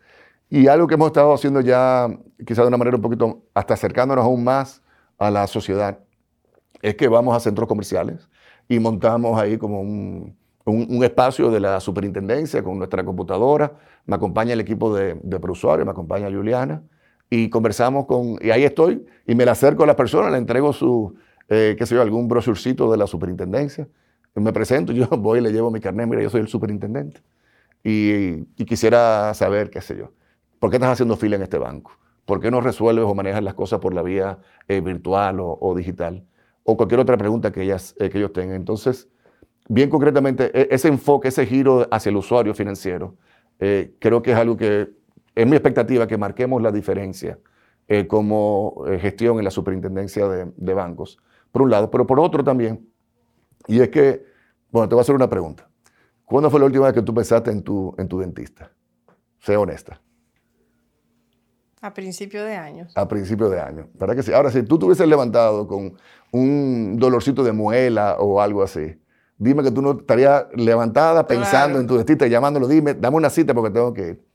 Y 0.49 0.67
algo 0.67 0.87
que 0.87 0.95
hemos 0.95 1.07
estado 1.07 1.33
haciendo 1.33 1.61
ya, 1.61 2.07
quizás 2.45 2.63
de 2.63 2.67
una 2.67 2.77
manera 2.77 2.95
un 2.95 3.01
poquito 3.01 3.43
hasta 3.53 3.73
acercándonos 3.73 4.23
aún 4.23 4.43
más 4.43 4.81
a 5.17 5.29
la 5.29 5.45
sociedad, 5.47 5.99
es 6.81 6.95
que 6.95 7.07
vamos 7.07 7.35
a 7.35 7.39
centros 7.39 7.67
comerciales 7.67 8.29
y 8.69 8.79
montamos 8.79 9.39
ahí 9.39 9.57
como 9.57 9.81
un, 9.81 10.35
espacio 11.03 11.49
de 11.49 11.61
la 11.61 11.79
superintendencia 11.79 12.61
con 12.61 12.77
nuestra 12.77 13.03
computadora, 13.03 13.73
me 14.05 14.15
acompaña 14.15 14.51
el 14.51 14.59
equipo 14.59 14.93
de, 14.93 15.17
de 15.23 15.39
me 15.85 15.91
acompaña 15.91 16.29
Juliana, 16.29 16.83
y 17.29 17.49
conversamos 17.49 18.05
con, 18.05 18.37
y 18.41 18.51
ahí 18.51 18.63
estoy, 18.63 19.05
y 19.25 19.35
me 19.35 19.45
la 19.45 19.51
acerco 19.51 19.83
a 19.83 19.87
las 19.87 19.95
personas, 19.95 20.31
le 20.31 20.37
entrego 20.37 20.73
su, 20.73 21.15
eh, 21.49 21.75
qué 21.77 21.85
sé 21.85 21.95
yo, 21.95 22.01
algún 22.01 22.27
brochurcito 22.27 22.89
de 22.91 22.97
la 22.97 23.07
superintendencia, 23.07 23.87
me 24.35 24.53
presento, 24.53 24.93
yo 24.93 25.07
voy 25.17 25.39
y 25.39 25.41
le 25.41 25.51
llevo 25.51 25.71
mi 25.71 25.79
carnet, 25.79 26.07
mira, 26.07 26.21
yo 26.21 26.29
soy 26.29 26.41
el 26.41 26.47
superintendente, 26.47 27.21
y, 27.83 28.45
quisiera 28.65 29.33
saber, 29.33 29.69
qué 29.69 29.81
sé 29.81 29.97
yo, 29.97 30.11
¿por 30.59 30.69
qué 30.69 30.77
estás 30.77 30.91
haciendo 30.91 31.15
fila 31.15 31.35
en 31.35 31.43
este 31.43 31.57
banco? 31.57 31.91
¿Por 32.25 32.41
qué 32.41 32.51
no 32.51 32.59
resuelves 32.59 33.05
o 33.05 33.15
manejas 33.15 33.41
las 33.41 33.53
cosas 33.53 33.79
por 33.79 33.93
la 33.93 34.01
vía 34.01 34.39
eh, 34.67 34.81
virtual 34.81 35.37
o, 35.39 35.73
digital? 35.77 36.25
O 36.63 36.75
cualquier 36.75 36.99
otra 36.99 37.15
pregunta 37.15 37.53
que, 37.53 37.63
ellas, 37.63 37.95
eh, 37.99 38.09
que 38.09 38.17
ellos 38.17 38.33
tengan. 38.33 38.57
Entonces, 38.57 39.07
bien 39.69 39.89
concretamente, 39.89 40.51
e, 40.53 40.67
ese 40.71 40.89
enfoque, 40.89 41.29
ese 41.29 41.45
giro 41.45 41.87
hacia 41.89 42.09
el 42.09 42.17
usuario 42.17 42.53
financiero, 42.53 43.15
eh, 43.59 43.95
creo 43.99 44.21
que 44.21 44.31
es 44.33 44.37
algo 44.37 44.57
que 44.57 44.89
es 45.37 45.45
mi 45.45 45.55
expectativa 45.55 46.07
que 46.07 46.17
marquemos 46.17 46.63
la 46.63 46.71
diferencia 46.71 47.37
eh, 47.87 48.07
como 48.07 48.83
eh, 48.87 48.97
gestión 48.97 49.37
en 49.37 49.43
la 49.43 49.51
superintendencia 49.51 50.27
de, 50.27 50.73
bancos, 50.73 51.19
por 51.51 51.61
un 51.61 51.69
lado, 51.69 51.91
pero 51.91 52.07
por 52.07 52.19
otro 52.19 52.43
también, 52.43 52.89
y 53.67 53.79
es 53.79 53.89
que, 53.89 54.25
bueno, 54.71 54.89
te 54.89 54.95
voy 54.95 55.01
a 55.01 55.03
hacer 55.03 55.13
una 55.13 55.29
pregunta. 55.29 55.69
¿Cuándo 56.25 56.49
fue 56.49 56.59
la 56.59 56.65
última 56.65 56.85
vez 56.85 56.93
que 56.95 57.03
tú 57.03 57.13
pensaste 57.13 57.51
en 57.51 57.61
tu, 57.61 57.93
en 57.99 58.07
tu 58.07 58.19
dentista? 58.19 58.71
Sé 59.39 59.55
honesta. 59.55 60.01
A 61.81 61.93
principio 61.93 62.43
de 62.43 62.55
años. 62.55 62.91
A 62.95 63.07
principio 63.07 63.47
de 63.47 63.59
año. 63.59 63.87
¿Verdad 63.93 64.15
que 64.15 64.23
sí? 64.23 64.33
Ahora, 64.33 64.49
si 64.49 64.63
tú 64.63 64.79
te 64.79 64.85
hubieses 64.85 65.07
levantado 65.07 65.67
con 65.67 65.93
un 66.31 66.97
dolorcito 66.97 67.43
de 67.43 67.51
muela 67.51 68.17
o 68.19 68.41
algo 68.41 68.63
así, 68.63 68.99
dime 69.37 69.61
que 69.61 69.69
tú 69.69 69.83
no 69.83 69.91
estarías 69.91 70.47
levantada 70.55 71.27
pensando 71.27 71.79
en 71.79 71.85
tu 71.85 71.95
dentista 71.95 72.25
y 72.25 72.31
llamándolo, 72.31 72.67
dime, 72.67 72.95
dame 72.95 73.17
una 73.17 73.29
cita 73.29 73.53
porque 73.53 73.69
tengo 73.69 73.93
que 73.93 74.07
ir. 74.07 74.27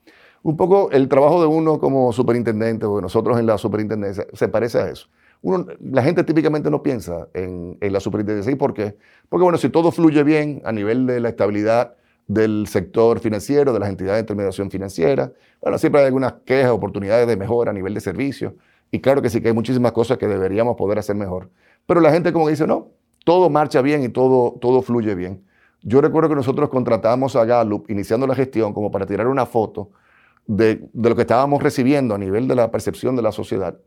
Un 0.43 0.57
poco 0.57 0.91
el 0.91 1.07
trabajo 1.07 1.39
de 1.41 1.47
uno 1.47 1.79
como 1.79 2.11
superintendente, 2.11 2.85
o 2.85 2.97
de 2.97 3.01
nosotros 3.01 3.39
en 3.39 3.45
la 3.45 3.57
superintendencia, 3.57 4.27
se 4.33 4.49
parece 4.49 4.77
a 4.77 4.89
eso. 4.89 5.07
Uno, 5.41 5.65
la 5.81 6.03
gente 6.03 6.23
típicamente 6.25 6.69
no 6.69 6.83
piensa 6.83 7.29
en, 7.33 7.77
la 7.79 7.99
superintendencia. 8.01 8.51
¿Y 8.51 8.55
por 8.55 8.73
qué? 8.73 8.97
Porque, 9.29 9.43
bueno, 9.43 9.57
si 9.57 9.69
todo 9.69 9.91
fluye 9.91 10.21
bien 10.23 10.61
a 10.65 10.73
nivel 10.73 11.07
de 11.07 11.21
la 11.21 11.29
estabilidad 11.29 11.95
del 12.27 12.67
sector 12.67 13.19
financiero, 13.19 13.73
de 13.73 13.79
las 13.79 13.89
entidades 13.89 14.17
de 14.17 14.21
intermediación 14.21 14.69
financiera, 14.69 15.31
bueno, 15.61 15.77
siempre 15.77 16.01
hay 16.01 16.07
algunas 16.07 16.33
quejas, 16.45 16.71
oportunidades 16.71 17.25
de 17.25 17.37
mejora 17.37 17.71
a 17.71 17.73
nivel 17.73 17.93
de 17.93 18.01
servicio. 18.01 18.55
Y 18.91 18.99
claro 18.99 19.21
que 19.21 19.29
sí 19.29 19.41
que 19.41 19.47
hay 19.47 19.53
muchísimas 19.53 19.93
cosas 19.93 20.17
que 20.17 20.27
deberíamos 20.27 20.75
poder 20.75 20.99
hacer 20.99 21.15
mejor. 21.15 21.49
Pero 21.85 22.01
la 22.01 22.11
gente 22.11 22.33
como 22.33 22.49
dice, 22.49 22.67
no, 22.67 22.89
todo 23.23 23.49
marcha 23.49 23.81
bien 23.81 24.03
y 24.03 24.09
todo, 24.09 24.57
todo 24.59 24.81
fluye 24.81 25.15
bien. 25.15 25.43
Yo 25.81 26.01
recuerdo 26.01 26.29
que 26.29 26.35
nosotros 26.35 26.69
contratamos 26.69 27.35
a 27.35 27.45
Gallup 27.45 27.89
iniciando 27.89 28.27
la 28.27 28.35
gestión 28.35 28.73
como 28.73 28.91
para 28.91 29.05
tirar 29.05 29.27
una 29.27 29.45
foto 29.45 29.89
de, 30.45 30.89
lo 30.93 31.15
que 31.15 31.21
estábamos 31.21 31.63
recibiendo 31.63 32.15
a 32.15 32.17
nivel 32.17 32.47
de 32.47 32.55
la 32.55 32.71
percepción 32.71 33.15
de 33.15 33.21
la 33.21 33.31
sociedad. 33.31 33.77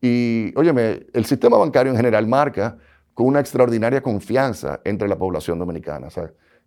Y, 0.00 0.52
óyeme, 0.56 1.06
el 1.12 1.24
sistema 1.24 1.56
bancario 1.56 1.92
en 1.92 1.96
general 1.96 2.26
marca 2.26 2.76
con 3.14 3.26
una 3.26 3.40
extraordinaria 3.40 4.02
confianza 4.02 4.80
entre 4.84 5.08
la 5.08 5.16
población 5.16 5.58
dominicana. 5.58 6.08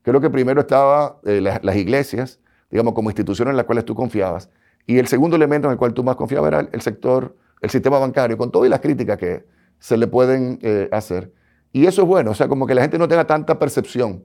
Creo 0.02 0.22
que 0.22 0.30
primero 0.30 0.62
estaba 0.62 1.20
eh, 1.26 1.42
las, 1.42 1.76
iglesias, 1.76 2.40
digamos, 2.70 2.94
como 2.94 3.10
instituciones 3.10 3.52
en 3.52 3.58
las 3.58 3.66
cuales 3.66 3.86
tú 3.86 3.96
confiabas. 3.96 4.50
Y 4.86 5.00
el 5.00 5.08
segundo 5.08 5.36
elemento 5.36 5.68
en 5.68 5.74
el 5.74 5.78
cual 5.78 5.94
tú 5.94 6.04
más 6.04 6.16
confiabas 6.16 6.48
era 6.50 6.70
el 6.72 6.82
sector, 6.82 7.36
el 7.62 7.70
sistema 7.70 7.98
bancario, 8.00 8.38
con 8.38 8.52
todas 8.52 8.70
las 8.70 8.80
críticas 8.80 9.18
que 9.18 9.46
se 9.80 9.98
le 9.98 10.08
pueden 10.08 10.60
eh, 10.62 10.88
hacer. 10.92 11.34
Y 11.74 11.88
eso 11.88 12.04
es 12.04 12.08
bueno, 12.08 12.32
o 12.32 12.36
sea, 12.36 12.48
como 12.48 12.68
que 12.68 12.76
la 12.76 12.82
gente 12.84 12.98
no 12.98 13.08
tenga 13.08 13.26
tanta 13.26 13.60
percepción 13.60 14.24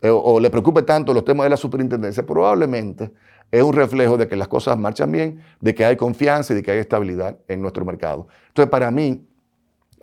eh, 0.00 0.10
o, 0.10 0.38
le 0.38 0.48
preocupe 0.48 0.82
tanto 0.82 1.12
los 1.12 1.24
temas 1.24 1.44
de 1.44 1.50
la 1.50 1.56
superintendencia, 1.56 2.24
probablemente 2.24 3.10
es 3.50 3.62
un 3.62 3.72
reflejo 3.72 4.16
de 4.16 4.28
que 4.28 4.36
las 4.36 4.48
cosas 4.48 4.78
marchan 4.78 5.10
bien, 5.10 5.40
de 5.60 5.74
que 5.74 5.84
hay 5.84 5.96
confianza 5.96 6.52
y 6.52 6.56
de 6.56 6.62
que 6.62 6.70
hay 6.70 6.78
estabilidad 6.78 7.38
en 7.48 7.62
nuestro 7.62 7.84
mercado. 7.84 8.28
Entonces, 8.48 8.70
para 8.70 8.90
mí, 8.90 9.26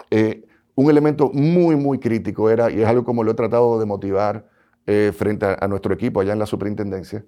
eh, 0.10 0.44
un 0.74 0.90
elemento 0.90 1.30
muy, 1.32 1.76
muy 1.76 2.00
crítico 2.00 2.50
era, 2.50 2.72
y 2.72 2.82
es 2.82 2.88
algo 2.88 3.04
como 3.04 3.24
lo 3.24 3.32
he 3.32 3.36
tratado 3.36 3.80
de 3.80 3.86
motivar 3.86 4.48
eh, 4.88 5.12
frente 5.16 5.46
a, 5.46 5.68
nuestro 5.68 5.94
equipo 5.94 6.20
allá 6.20 6.34
en 6.34 6.40
la 6.40 6.46
superintendencia, 6.46 7.24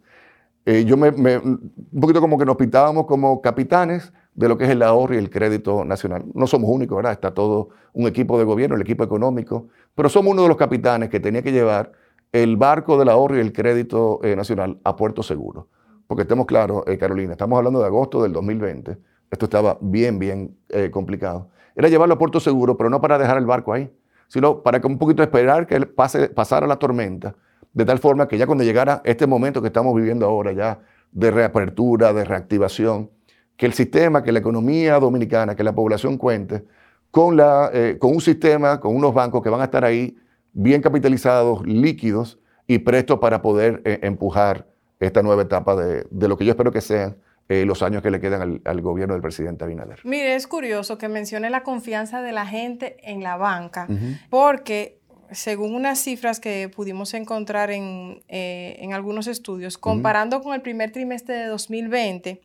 eh, 0.65 0.83
yo 0.83 0.97
me, 0.97 1.09
un 1.09 1.71
poquito 2.01 2.19
como 2.19 2.37
que 2.37 2.45
nos 2.45 2.57
pintábamos 2.57 3.05
como 3.05 3.41
capitanes 3.41 4.11
de 4.33 4.49
lo 4.49 4.57
que 4.57 4.65
es 4.65 4.69
el 4.71 4.81
ahorro 4.81 5.15
y 5.15 5.17
el 5.17 5.29
crédito 5.29 5.85
nacional. 5.85 6.25
No 6.33 6.45
somos 6.45 6.69
únicos, 6.69 6.97
¿verdad? 6.97 7.13
Está 7.13 7.33
todo 7.33 7.69
un 7.93 8.07
equipo 8.07 8.37
de 8.37 8.43
gobierno, 8.43 8.75
el 8.75 8.81
equipo 8.81 9.03
económico, 9.03 9.67
pero 9.95 10.09
somos 10.09 10.33
uno 10.33 10.43
de 10.43 10.49
los 10.49 10.57
capitanes 10.57 11.09
que 11.09 11.19
tenía 11.19 11.41
que 11.41 11.53
llevar 11.53 11.93
el 12.33 12.57
barco 12.57 12.97
del 12.99 13.07
ahorro 13.07 13.37
y 13.37 13.39
el 13.39 13.53
crédito 13.53 14.19
nacional 14.35 14.79
a 14.83 14.95
puerto 14.97 15.23
seguro 15.23 15.69
porque 16.07 16.21
estemos 16.23 16.45
claros, 16.45 16.83
eh, 16.87 16.97
Carolina, 16.97 17.33
estamos 17.33 17.57
hablando 17.57 17.79
de 17.79 17.85
agosto 17.85 18.23
del 18.23 18.31
2020, 18.31 18.97
esto 19.29 19.45
estaba 19.45 19.77
bien, 19.81 20.17
bien 20.17 20.57
eh, 20.69 20.89
complicado. 20.89 21.49
Era 21.75 21.89
llevarlo 21.89 22.15
a 22.15 22.17
puerto 22.17 22.39
seguro, 22.39 22.77
pero 22.77 22.89
no 22.89 23.01
para 23.01 23.17
dejar 23.17 23.37
el 23.37 23.45
barco 23.45 23.73
ahí, 23.73 23.91
sino 24.27 24.63
para 24.63 24.79
que 24.79 24.87
un 24.87 24.97
poquito 24.97 25.21
esperar 25.21 25.67
que 25.67 25.79
pase, 25.81 26.29
pasara 26.29 26.65
la 26.65 26.77
tormenta, 26.77 27.35
de 27.73 27.85
tal 27.85 27.99
forma 27.99 28.27
que 28.27 28.37
ya 28.37 28.45
cuando 28.45 28.63
llegara 28.63 29.01
este 29.03 29.27
momento 29.27 29.61
que 29.61 29.67
estamos 29.67 29.93
viviendo 29.93 30.25
ahora, 30.25 30.53
ya 30.53 30.79
de 31.11 31.29
reapertura, 31.29 32.13
de 32.13 32.23
reactivación, 32.23 33.11
que 33.57 33.65
el 33.65 33.73
sistema, 33.73 34.23
que 34.23 34.31
la 34.31 34.39
economía 34.39 34.99
dominicana, 34.99 35.55
que 35.55 35.63
la 35.63 35.75
población 35.75 36.17
cuente 36.17 36.63
con, 37.11 37.35
la, 37.35 37.69
eh, 37.73 37.97
con 37.99 38.13
un 38.13 38.21
sistema, 38.21 38.79
con 38.79 38.95
unos 38.95 39.13
bancos 39.13 39.43
que 39.43 39.49
van 39.49 39.61
a 39.61 39.65
estar 39.65 39.83
ahí 39.83 40.17
bien 40.53 40.81
capitalizados, 40.81 41.65
líquidos 41.65 42.39
y 42.65 42.79
prestos 42.79 43.19
para 43.19 43.41
poder 43.41 43.81
empujar 43.85 44.67
esta 44.99 45.21
nueva 45.21 45.43
etapa 45.43 45.75
de, 45.75 46.05
lo 46.27 46.37
que 46.37 46.45
yo 46.45 46.51
espero 46.51 46.71
que 46.71 46.81
sean 46.81 47.17
eh, 47.49 47.65
los 47.65 47.81
años 47.81 48.01
que 48.01 48.11
le 48.11 48.19
quedan 48.19 48.61
al, 48.63 48.81
gobierno 48.81 49.13
del 49.13 49.21
presidente 49.21 49.63
Abinader. 49.63 49.99
Mire, 50.03 50.35
es 50.35 50.47
curioso 50.47 50.97
que 50.97 51.07
mencione 51.07 51.49
la 51.49 51.63
confianza 51.63 52.21
de 52.21 52.31
la 52.31 52.45
gente 52.45 52.97
en 53.03 53.23
la 53.23 53.37
banca, 53.37 53.87
porque 54.29 54.99
según 55.31 55.75
unas 55.75 55.99
cifras 55.99 56.39
que 56.39 56.69
pudimos 56.73 57.13
encontrar 57.13 57.71
en, 57.71 58.23
eh, 58.27 58.89
algunos 58.91 59.27
estudios, 59.27 59.77
comparando 59.77 60.41
con 60.41 60.53
el 60.53 60.61
primer 60.61 60.91
trimestre 60.91 61.35
de 61.35 61.45
2020, 61.47 62.41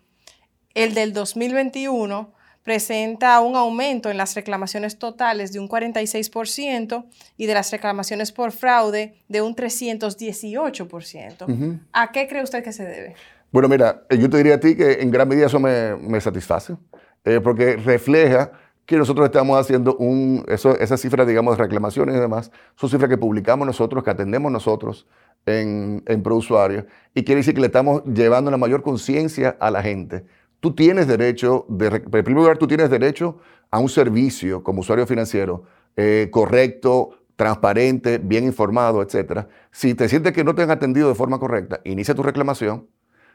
el 0.75 0.95
del 0.95 1.13
2021 1.13 2.33
presenta 2.63 3.41
un 3.41 3.57
aumento 3.57 4.11
en 4.11 4.17
las 4.17 4.35
reclamaciones 4.35 4.99
totales 4.99 5.53
de 5.53 5.61
un 5.61 5.69
46% 5.69 7.05
y 7.37 7.45
de 7.47 7.55
las 7.55 7.71
reclamaciones 7.73 8.33
por 8.33 8.53
fraude 8.53 9.15
de 9.29 9.43
un 9.43 9.55
318%. 9.57 11.81
¿A 11.93 12.13
qué 12.13 12.29
cree 12.29 12.43
usted 12.43 12.63
que 12.63 12.73
se 12.73 12.85
debe? 12.85 13.15
Bueno, 13.51 13.69
mira, 13.69 14.05
eh, 14.09 14.17
yo 14.17 14.31
te 14.31 14.37
diría 14.39 14.55
a 14.55 14.61
ti 14.61 14.77
que 14.77 15.03
en 15.03 15.11
gran 15.11 15.29
medida 15.29 15.47
eso 15.47 15.61
me, 15.61 16.21
satisface, 16.21 16.77
eh, 17.25 17.41
porque 17.43 17.77
refleja 17.77 18.53
que 18.87 18.97
nosotros 18.97 19.27
estamos 19.27 19.61
haciendo 19.61 19.97
un, 19.97 20.45
eso, 20.49 20.79
esas 20.79 21.01
cifras, 21.01 21.27
digamos, 21.27 21.57
de 21.57 21.63
reclamaciones 21.63 22.17
y 22.17 22.19
demás, 22.19 22.51
son 22.77 22.89
cifras 22.89 23.11
que 23.11 23.19
publicamos 23.19 23.67
nosotros, 23.67 24.03
que 24.03 24.11
atendemos 24.11 24.51
nosotros 24.51 25.07
en, 25.45 26.03
en 26.07 26.23
ProUsuario, 26.23 26.87
y 27.15 27.25
quiere 27.25 27.41
decir 27.41 27.55
que 27.55 27.61
le 27.61 27.67
estamos 27.67 28.03
llevando 28.05 28.49
una 28.49 28.57
mayor 28.57 28.83
conciencia 28.83 29.57
a 29.61 29.71
la 29.71 29.83
gente 29.83 30.25
tú 30.63 30.73
tienes 30.77 31.09
derecho, 31.09 31.67
de, 31.69 31.87
en 31.89 32.11
primer 32.11 32.31
lugar, 32.31 32.57
tú 32.57 32.69
tienes 32.69 32.89
derecho 32.89 33.39
a 33.69 33.81
un 33.81 33.89
servicio 33.89 34.63
como 34.63 34.83
usuario 34.83 35.09
financiero 35.09 35.65
eh, 35.97 36.29
correcto, 36.31 37.19
transparente, 37.35 38.19
bien 38.19 38.45
informado, 38.45 39.03
etc. 39.03 39.49
Si 39.73 39.95
te 39.95 40.09
sientes 40.09 40.33
que 40.33 40.45
no 40.45 40.55
te 40.55 40.63
han 40.63 40.71
atendido 40.71 41.09
de 41.09 41.17
forma 41.17 41.41
correcta, 41.41 41.81
inicia 41.83 42.15
tu 42.15 42.23
reclamación. 42.23 42.87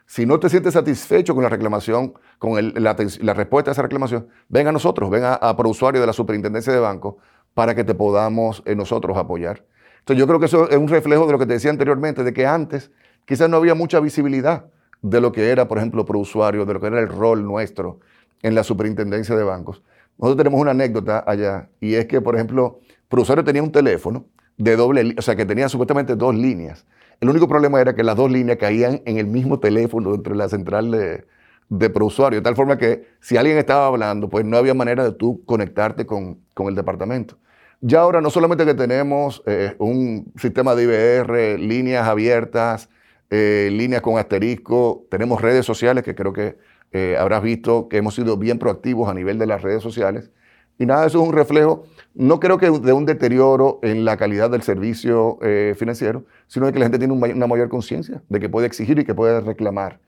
Si 0.06 0.24
no 0.24 0.40
te 0.40 0.48
sientes 0.48 0.72
satisfecho 0.72 1.34
con 1.34 1.42
la 1.42 1.50
reclamación, 1.50 2.14
con 2.38 2.72
la, 2.82 2.94
respuesta 3.34 3.70
a 3.70 3.72
esa 3.72 3.82
reclamación, 3.82 4.28
ven 4.48 4.66
a 4.66 4.72
nosotros, 4.72 5.10
ven 5.10 5.24
a, 5.24 5.34
a 5.34 5.66
usuario 5.66 6.00
de 6.00 6.06
la 6.06 6.14
Superintendencia 6.14 6.72
de 6.72 6.80
Banco 6.80 7.18
para 7.52 7.74
que 7.74 7.84
te 7.84 7.94
podamos 7.94 8.62
eh, 8.64 8.74
nosotros 8.74 9.18
apoyar. 9.18 9.66
Entonces 9.98 10.18
yo 10.18 10.26
creo 10.26 10.40
que 10.40 10.46
eso 10.46 10.70
es 10.70 10.78
un 10.78 10.88
reflejo 10.88 11.26
de 11.26 11.32
lo 11.32 11.38
que 11.38 11.44
te 11.44 11.52
decía 11.52 11.70
anteriormente, 11.70 12.24
de 12.24 12.32
que 12.32 12.46
antes 12.46 12.90
quizás 13.26 13.50
no 13.50 13.58
había 13.58 13.74
mucha 13.74 14.00
visibilidad 14.00 14.70
de 15.02 15.20
lo 15.20 15.32
que 15.32 15.50
era, 15.50 15.68
por 15.68 15.78
ejemplo, 15.78 16.04
usuario, 16.14 16.64
de 16.66 16.74
lo 16.74 16.80
que 16.80 16.86
era 16.86 17.00
el 17.00 17.08
rol 17.08 17.44
nuestro 17.44 18.00
en 18.42 18.54
la 18.54 18.64
superintendencia 18.64 19.36
de 19.36 19.44
bancos. 19.44 19.82
Nosotros 20.18 20.36
tenemos 20.36 20.60
una 20.60 20.72
anécdota 20.72 21.22
allá 21.26 21.68
y 21.80 21.94
es 21.94 22.06
que, 22.06 22.20
por 22.20 22.34
ejemplo, 22.34 22.80
usuario 23.10 23.44
tenía 23.44 23.62
un 23.62 23.72
teléfono 23.72 24.26
de 24.56 24.76
doble, 24.76 25.14
o 25.16 25.22
sea, 25.22 25.36
que 25.36 25.46
tenía 25.46 25.68
supuestamente 25.68 26.16
dos 26.16 26.34
líneas. 26.34 26.84
El 27.20 27.30
único 27.30 27.48
problema 27.48 27.80
era 27.80 27.94
que 27.94 28.02
las 28.02 28.16
dos 28.16 28.30
líneas 28.30 28.58
caían 28.58 29.02
en 29.04 29.18
el 29.18 29.26
mismo 29.26 29.58
teléfono 29.60 30.12
dentro 30.12 30.32
de 30.32 30.38
la 30.38 30.48
central 30.48 30.90
de, 30.90 31.24
de 31.68 31.90
ProUsuario, 31.90 32.40
de 32.40 32.42
tal 32.42 32.56
forma 32.56 32.78
que 32.78 33.06
si 33.20 33.36
alguien 33.36 33.58
estaba 33.58 33.86
hablando, 33.86 34.28
pues 34.28 34.44
no 34.44 34.56
había 34.56 34.74
manera 34.74 35.04
de 35.04 35.12
tú 35.12 35.42
conectarte 35.44 36.06
con, 36.06 36.40
el 36.56 36.74
departamento. 36.74 37.38
Ya 37.80 38.00
ahora 38.00 38.20
no 38.20 38.30
solamente 38.30 38.64
que 38.64 38.74
tenemos 38.74 39.42
eh, 39.46 39.76
un 39.78 40.32
sistema 40.36 40.74
de 40.74 40.84
IBR, 40.84 41.58
líneas 41.60 42.08
abiertas, 42.08 42.88
eh, 43.30 43.68
líneas 43.72 44.02
con 44.02 44.18
asterisco, 44.18 45.06
tenemos 45.10 45.40
redes 45.42 45.66
sociales 45.66 46.02
que 46.02 46.14
creo 46.14 46.32
que 46.32 46.56
eh, 46.92 47.16
habrás 47.18 47.42
visto 47.42 47.88
que 47.88 47.98
hemos 47.98 48.14
sido 48.14 48.38
bien 48.38 48.58
proactivos 48.58 49.08
a 49.08 49.14
nivel 49.14 49.38
de 49.38 49.46
las 49.46 49.62
redes 49.62 49.82
sociales. 49.82 50.30
Y 50.78 50.86
nada, 50.86 51.06
eso 51.06 51.20
es 51.20 51.28
un 51.28 51.34
reflejo, 51.34 51.84
no 52.14 52.38
creo 52.38 52.56
que 52.56 52.70
de 52.70 52.92
un 52.92 53.04
deterioro 53.04 53.80
en 53.82 54.04
la 54.04 54.16
calidad 54.16 54.48
del 54.48 54.62
servicio 54.62 55.38
eh, 55.42 55.74
financiero, 55.76 56.24
sino 56.46 56.66
de 56.66 56.72
que 56.72 56.78
la 56.78 56.84
gente 56.84 56.98
tiene 56.98 57.12
una 57.12 57.46
mayor 57.46 57.68
conciencia 57.68 58.22
de 58.28 58.40
que 58.40 58.48
puede 58.48 58.66
exigir 58.68 58.98
y 58.98 59.04
que 59.04 59.14
puede 59.14 59.40
reclamar. 59.40 60.00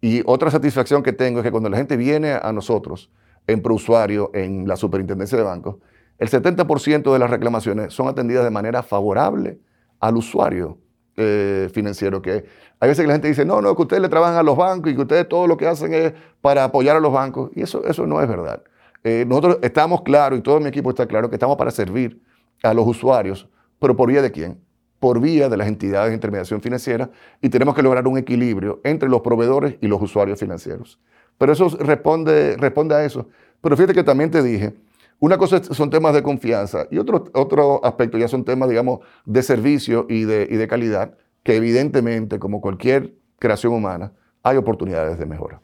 Y 0.00 0.22
otra 0.26 0.50
satisfacción 0.50 1.02
que 1.02 1.12
tengo 1.12 1.40
es 1.40 1.44
que 1.44 1.50
cuando 1.50 1.70
la 1.70 1.78
gente 1.78 1.96
viene 1.96 2.32
a 2.40 2.52
nosotros 2.52 3.10
en 3.46 3.62
prousuario, 3.62 4.30
en 4.34 4.68
la 4.68 4.76
superintendencia 4.76 5.38
de 5.38 5.44
bancos, 5.44 5.76
el 6.18 6.28
70% 6.28 7.12
de 7.12 7.18
las 7.18 7.30
reclamaciones 7.30 7.94
son 7.94 8.06
atendidas 8.06 8.44
de 8.44 8.50
manera 8.50 8.82
favorable 8.82 9.58
al 9.98 10.16
usuario 10.16 10.78
eh, 11.18 11.68
financiero, 11.72 12.22
que 12.22 12.44
hay 12.80 12.88
veces 12.88 13.02
que 13.02 13.08
la 13.08 13.14
gente 13.14 13.28
dice, 13.28 13.44
no, 13.44 13.60
no, 13.60 13.74
que 13.74 13.82
ustedes 13.82 14.00
le 14.00 14.08
trabajan 14.08 14.36
a 14.36 14.42
los 14.42 14.56
bancos 14.56 14.92
y 14.92 14.94
que 14.94 15.02
ustedes 15.02 15.28
todo 15.28 15.48
lo 15.48 15.56
que 15.56 15.66
hacen 15.66 15.92
es 15.92 16.12
para 16.40 16.64
apoyar 16.64 16.96
a 16.96 17.00
los 17.00 17.12
bancos. 17.12 17.50
Y 17.54 17.62
eso, 17.62 17.84
eso 17.84 18.06
no 18.06 18.22
es 18.22 18.28
verdad. 18.28 18.62
Eh, 19.02 19.24
nosotros 19.26 19.58
estamos 19.62 20.02
claros, 20.02 20.38
y 20.38 20.42
todo 20.42 20.60
mi 20.60 20.68
equipo 20.68 20.90
está 20.90 21.06
claro, 21.06 21.28
que 21.28 21.36
estamos 21.36 21.56
para 21.56 21.72
servir 21.72 22.22
a 22.62 22.72
los 22.72 22.86
usuarios, 22.86 23.48
pero 23.80 23.96
por 23.96 24.08
vía 24.08 24.22
de 24.22 24.30
quién? 24.30 24.60
Por 25.00 25.20
vía 25.20 25.48
de 25.48 25.56
las 25.56 25.68
entidades 25.68 26.10
de 26.10 26.14
intermediación 26.14 26.60
financiera 26.60 27.10
y 27.40 27.48
tenemos 27.48 27.74
que 27.74 27.82
lograr 27.82 28.06
un 28.06 28.18
equilibrio 28.18 28.80
entre 28.84 29.08
los 29.08 29.20
proveedores 29.20 29.76
y 29.80 29.88
los 29.88 30.00
usuarios 30.00 30.38
financieros. 30.38 31.00
Pero 31.36 31.52
eso 31.52 31.68
responde, 31.80 32.56
responde 32.56 32.94
a 32.94 33.04
eso. 33.04 33.28
Pero 33.60 33.76
fíjate 33.76 33.94
que 33.94 34.04
también 34.04 34.30
te 34.30 34.42
dije, 34.42 34.74
una 35.20 35.38
cosa 35.38 35.62
son 35.62 35.90
temas 35.90 36.14
de 36.14 36.22
confianza 36.22 36.86
y 36.90 36.98
otro, 36.98 37.24
otro 37.34 37.84
aspecto 37.84 38.18
ya 38.18 38.28
son 38.28 38.44
temas, 38.44 38.68
digamos, 38.68 39.00
de 39.24 39.42
servicio 39.42 40.06
y 40.08 40.24
de, 40.24 40.46
y 40.48 40.56
de 40.56 40.68
calidad, 40.68 41.16
que 41.42 41.56
evidentemente, 41.56 42.38
como 42.38 42.60
cualquier 42.60 43.14
creación 43.38 43.72
humana, 43.72 44.12
hay 44.42 44.56
oportunidades 44.56 45.18
de 45.18 45.26
mejora. 45.26 45.60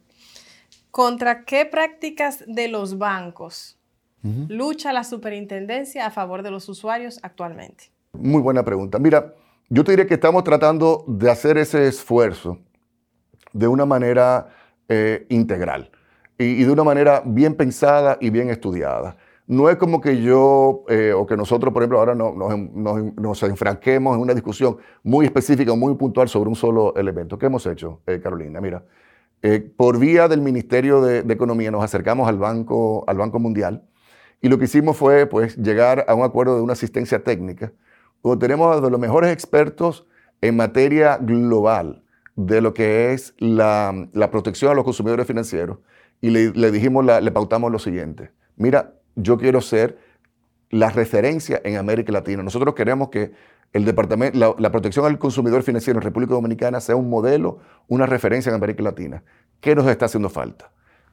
¿Contra 0.91 1.45
qué 1.45 1.67
prácticas 1.67 2.45
de 2.47 2.69
los 2.69 2.99
bancos 2.99 3.79
lucha 4.49 4.93
la 4.95 5.05
superintendencia 5.05 6.07
a 6.07 6.11
favor 6.11 6.43
de 6.43 6.51
los 6.51 6.69
usuarios 6.69 7.21
actualmente? 7.23 7.93
Muy 8.15 8.41
buena 8.41 8.65
pregunta. 8.65 8.99
Mira, 8.99 9.35
yo 9.69 9.85
te 9.85 9.93
diría 9.93 10.07
que 10.07 10.15
estamos 10.15 10.45
tratando 10.45 11.05
de 11.07 11.31
hacer 11.31 11.59
ese 11.59 11.87
esfuerzo 11.89 12.59
de 13.53 13.69
una 13.69 13.85
manera 13.85 14.49
eh, 14.89 15.27
integral 15.29 15.91
y, 16.39 16.65
de 16.65 16.71
una 16.71 16.85
manera 16.85 17.23
bien 17.25 17.55
pensada 17.55 18.19
y 18.21 18.31
bien 18.31 18.51
estudiada. 18.51 19.17
No 19.47 19.69
es 19.69 19.77
como 19.77 20.01
que 20.01 20.23
yo 20.23 20.85
eh, 20.89 21.13
o 21.13 21.27
que 21.27 21.37
nosotros, 21.37 21.73
por 21.73 21.83
ejemplo, 21.83 21.99
ahora 21.99 22.15
no, 22.15 22.33
nos, 22.35 23.43
enfranquemos 23.43 24.17
en 24.17 24.23
una 24.23 24.33
discusión 24.33 24.79
muy 25.03 25.27
específica, 25.27 25.75
muy 25.75 25.95
puntual 25.97 26.29
sobre 26.29 26.49
un 26.49 26.57
solo 26.57 26.95
elemento. 26.97 27.39
¿Qué 27.39 27.47
hemos 27.47 27.67
hecho, 27.67 28.01
eh, 28.07 28.21
Carolina? 28.23 28.61
Mira, 28.61 28.83
por 29.77 29.99
vía 29.99 30.27
del 30.27 30.41
Ministerio 30.41 31.03
de, 31.03 31.19
Economía 31.31 31.71
nos 31.71 31.85
acercamos 31.85 32.27
al 32.29 32.39
Banco, 32.39 33.05
al 33.07 33.19
Banco 33.19 33.39
Mundial 33.39 33.83
y 34.41 34.49
lo 34.49 34.59
que 34.59 34.65
hicimos 34.65 34.97
fue 34.97 35.27
pues, 35.27 35.57
llegar 35.57 36.07
a 36.09 36.15
un 36.15 36.23
acuerdo 36.23 36.57
de 36.57 36.63
una 36.63 36.73
asistencia 36.73 37.23
técnica 37.23 37.73
donde 38.23 38.47
tenemos 38.47 38.77
a 38.77 38.89
los 38.89 38.99
mejores 38.99 39.31
expertos 39.31 40.07
en 40.41 40.57
materia 40.57 41.19
global 41.19 42.03
de 42.37 42.61
lo 42.61 42.75
que 42.75 43.13
es 43.13 43.35
la, 43.39 44.09
protección 44.31 44.73
a 44.73 44.75
los 44.75 44.85
consumidores 44.85 45.27
financieros 45.27 45.79
y 46.21 46.31
le, 46.31 46.71
dijimos, 46.71 47.05
le 47.05 47.31
pautamos 47.31 47.71
lo 47.71 47.79
siguiente. 47.79 48.31
Mira, 48.57 48.95
yo 49.17 49.39
quiero 49.39 49.61
ser 49.61 49.99
la 50.71 50.91
referencia 50.91 51.61
en 51.65 51.77
América 51.77 52.13
Latina. 52.13 52.43
Nosotros 52.43 52.75
queremos 52.75 53.09
que 53.09 53.33
el 53.73 53.85
departamento, 53.85 54.39
la, 54.39 54.55
la, 54.59 54.71
protección 54.71 55.05
al 55.05 55.19
consumidor 55.19 55.63
financiero 55.63 55.99
en 55.99 56.03
República 56.03 56.35
Dominicana 56.35 56.81
sea 56.81 56.97
un 56.97 57.11
modelo, 57.11 57.59
una 57.89 58.07
referencia 58.07 58.51
en 58.51 58.57
América 58.57 58.83
Latina. 58.83 59.23
¿Qué 59.61 59.75
nos 59.75 59.87
está 59.87 60.07
haciendo 60.07 60.29
falta? 60.29 60.71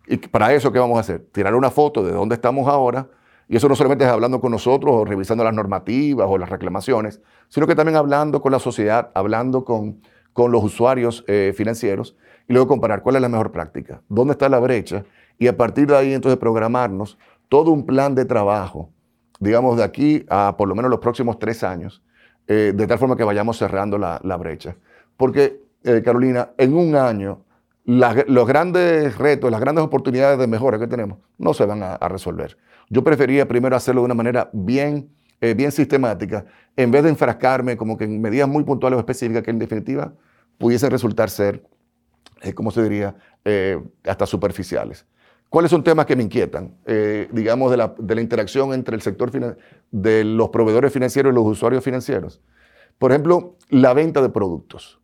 Y 0.07 0.17
para 0.17 0.53
eso, 0.53 0.71
¿qué 0.71 0.79
vamos 0.79 0.97
a 0.97 1.01
hacer? 1.01 1.25
Tirar 1.31 1.55
una 1.55 1.71
foto 1.71 2.03
de 2.03 2.11
dónde 2.11 2.35
estamos 2.35 2.67
ahora, 2.67 3.07
y 3.47 3.57
eso 3.57 3.67
no 3.67 3.75
solamente 3.75 4.05
es 4.05 4.09
hablando 4.09 4.39
con 4.39 4.51
nosotros 4.51 4.95
o 4.95 5.05
revisando 5.05 5.43
las 5.43 5.53
normativas 5.53 6.27
o 6.29 6.37
las 6.37 6.49
reclamaciones, 6.49 7.21
sino 7.49 7.67
que 7.67 7.75
también 7.75 7.97
hablando 7.97 8.41
con 8.41 8.51
la 8.51 8.59
sociedad, 8.59 9.11
hablando 9.13 9.65
con, 9.65 10.01
con 10.33 10.51
los 10.51 10.63
usuarios 10.63 11.25
eh, 11.27 11.53
financieros 11.55 12.15
y 12.47 12.53
luego 12.53 12.67
comparar 12.67 13.01
cuál 13.03 13.17
es 13.17 13.21
la 13.21 13.29
mejor 13.29 13.51
práctica, 13.51 14.01
dónde 14.07 14.33
está 14.33 14.47
la 14.47 14.59
brecha 14.59 15.03
y 15.37 15.47
a 15.47 15.57
partir 15.57 15.87
de 15.87 15.97
ahí 15.97 16.13
entonces 16.13 16.39
programarnos 16.39 17.17
todo 17.51 17.71
un 17.71 17.85
plan 17.85 18.15
de 18.15 18.23
trabajo, 18.23 18.93
digamos 19.41 19.75
de 19.75 19.83
aquí 19.83 20.25
a 20.29 20.55
por 20.57 20.69
lo 20.69 20.73
menos 20.73 20.89
los 20.89 21.01
próximos 21.01 21.37
tres 21.37 21.65
años, 21.65 22.01
eh, 22.47 22.71
de 22.73 22.87
tal 22.87 22.97
forma 22.97 23.17
que 23.17 23.25
vayamos 23.25 23.57
cerrando 23.57 23.97
la, 23.97 24.37
brecha. 24.37 24.77
Porque, 25.17 25.61
eh, 25.83 26.01
Carolina, 26.01 26.51
en 26.57 26.73
un 26.73 26.95
año 26.95 27.43
los 27.83 28.47
grandes 28.47 29.17
retos, 29.17 29.51
las 29.51 29.59
grandes 29.59 29.83
oportunidades 29.83 30.39
de 30.39 30.47
mejora 30.47 30.79
que 30.79 30.87
tenemos 30.87 31.17
no 31.37 31.53
se 31.53 31.65
van 31.65 31.83
a 31.83 32.07
resolver. 32.07 32.57
Yo 32.89 33.03
prefería 33.03 33.45
primero 33.45 33.75
hacerlo 33.75 33.99
de 33.99 34.05
una 34.05 34.13
manera 34.13 34.49
bien, 34.53 35.09
eh, 35.41 35.53
bien 35.53 35.73
sistemática, 35.73 36.45
en 36.77 36.89
vez 36.89 37.03
de 37.03 37.09
enfrascarme 37.09 37.75
como 37.75 37.97
que 37.97 38.05
en 38.05 38.21
medidas 38.21 38.47
muy 38.47 38.63
puntuales 38.63 38.95
o 38.95 38.99
específicas 39.01 39.43
que 39.43 39.51
en 39.51 39.59
definitiva 39.59 40.13
pudiesen 40.57 40.89
resultar 40.89 41.29
ser, 41.29 41.65
¿cómo 42.55 42.71
se 42.71 42.81
diría?, 42.81 43.13
hasta 44.05 44.25
superficiales. 44.25 45.05
¿Cuáles 45.51 45.69
son 45.69 45.83
temas 45.83 46.07
que 46.07 46.15
me 46.15 46.23
inquietan? 46.23 46.75
digamos, 47.31 47.69
de 47.69 47.77
la, 47.77 47.93
de 47.97 48.15
la, 48.15 48.21
interacción 48.21 48.73
entre 48.73 48.95
el 48.95 49.01
sector 49.01 49.29
de 49.91 50.23
los 50.23 50.49
proveedores 50.49 50.91
financieros 50.91 51.31
y 51.31 51.35
los 51.35 51.45
usuarios 51.45 51.83
financieros. 51.83 52.41
Por 52.97 53.11
ejemplo, 53.11 53.57
la 53.69 53.93
venta 53.93 54.21
de 54.21 54.29
productos. 54.29 54.99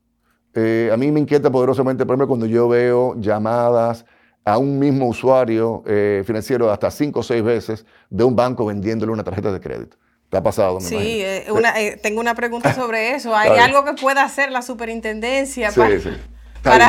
a 0.56 0.98
mí 0.98 1.12
me 1.12 1.20
inquieta 1.20 1.52
poderosamente, 1.52 2.06
por 2.06 2.14
ejemplo, 2.14 2.28
cuando 2.30 2.46
yo 2.46 2.70
veo 2.70 3.16
llamadas 3.20 4.06
a 4.48 4.58
un 4.58 4.80
mismo 4.80 5.08
usuario 5.08 5.84
eh, 5.86 6.24
financiero 6.26 6.72
hasta 6.72 6.90
cinco 6.90 7.20
o 7.20 7.24
seis 7.24 7.44
veces 7.44 7.86
de 8.10 8.24
un 8.24 8.34
banco 8.34 8.66
vendiéndole 8.66 9.12
una 9.12 9.24
tarjeta 9.24 9.52
de 9.52 9.60
crédito. 9.60 9.98
¿Te 10.30 10.38
ha 10.38 10.44
pasado? 10.44 10.80
sí, 10.80 10.96
eh, 11.22 11.46
eh, 11.76 12.00
tengo 12.02 12.22
una 12.22 12.34
pregunta 12.34 12.74
sobre 12.76 13.12
eso. 13.12 13.36
¿Hay 13.36 13.60
algo 13.60 13.84
que 13.84 13.94
pueda 13.94 14.24
hacer 14.24 14.52
la 14.54 14.62
superintendencia 14.62 15.72
para, 15.74 16.00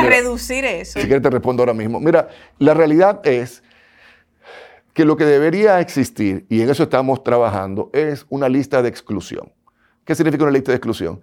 reducir 0.03 0.65
eso? 0.65 0.99
Si 0.99 1.05
quieres 1.05 1.21
te 1.21 1.29
respondo 1.29 1.63
ahora 1.63 1.73
mismo. 1.73 1.99
Mira, 1.99 2.29
la 2.57 2.73
realidad 2.73 3.21
es 3.25 3.63
que 4.93 5.05
lo 5.05 5.15
que 5.15 5.25
debería 5.25 5.79
existir, 5.79 6.45
y 6.49 6.61
en 6.61 6.69
eso 6.69 6.83
estamos 6.83 7.23
trabajando, 7.23 7.89
es 7.93 8.25
una 8.29 8.49
lista 8.49 8.81
de 8.81 8.89
exclusión. 8.89 9.51
¿Qué 10.03 10.15
significa 10.15 10.43
una 10.43 10.51
lista 10.51 10.71
de 10.71 10.77
exclusión? 10.77 11.21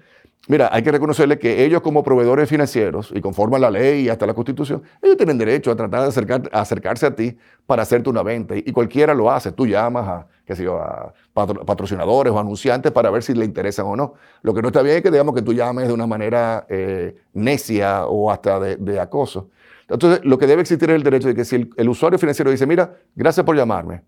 Mira, 0.49 0.69
hay 0.73 0.83
que 0.85 0.93
reconocerle 0.93 1.41
que 1.41 1.65
ellos 1.65 1.81
como 1.81 2.05
proveedores 2.05 2.49
financieros, 2.49 3.11
y 3.13 3.21
conforme 3.21 3.57
a 3.57 3.59
la 3.59 3.71
ley 3.71 4.03
y 4.05 4.09
hasta 4.09 4.27
la 4.27 4.35
constitución, 4.35 4.83
ellos 5.03 5.17
tienen 5.17 5.39
derecho 5.39 5.73
a 5.73 5.77
tratar 5.77 6.03
de 6.03 6.49
acercarse 6.53 7.07
a 7.07 7.15
ti 7.17 7.37
para 7.67 7.83
hacerte 7.83 8.09
una 8.09 8.23
venta. 8.23 8.57
Y, 8.57 8.71
cualquiera 8.71 9.13
lo 9.13 9.31
hace. 9.31 9.51
Tú 9.51 9.67
llamas 9.67 10.07
a, 10.07 10.27
qué 10.47 10.55
sé 10.55 10.63
yo, 10.63 10.81
a 10.81 11.13
patrocinadores 11.35 12.33
o 12.33 12.39
anunciantes 12.39 12.93
para 12.93 13.11
ver 13.11 13.25
si 13.25 13.35
le 13.35 13.45
interesan 13.45 13.87
o 13.87 13.97
no. 13.97 14.15
Lo 14.43 14.55
que 14.55 14.63
no 14.63 14.69
está 14.69 14.83
bien 14.83 14.99
es 14.99 15.03
que 15.03 15.11
digamos 15.11 15.35
que 15.35 15.43
tú 15.43 15.53
llames 15.53 15.89
de 15.89 15.95
una 15.95 16.07
manera 16.07 16.65
eh, 16.69 17.17
necia 17.33 18.07
o 18.07 18.31
hasta 18.31 18.61
de, 18.61 19.01
acoso. 19.01 19.51
Entonces, 19.89 20.25
lo 20.25 20.39
que 20.39 20.47
debe 20.47 20.63
existir 20.63 20.89
es 20.91 20.97
el 20.97 21.03
derecho 21.03 21.29
de 21.29 21.35
que 21.35 21.45
si 21.45 21.69
el 21.77 21.89
usuario 21.89 22.19
financiero 22.19 22.51
dice, 22.51 22.67
mira, 22.67 22.95
gracias 23.15 23.45
por 23.45 23.57
llamarme, 23.57 24.03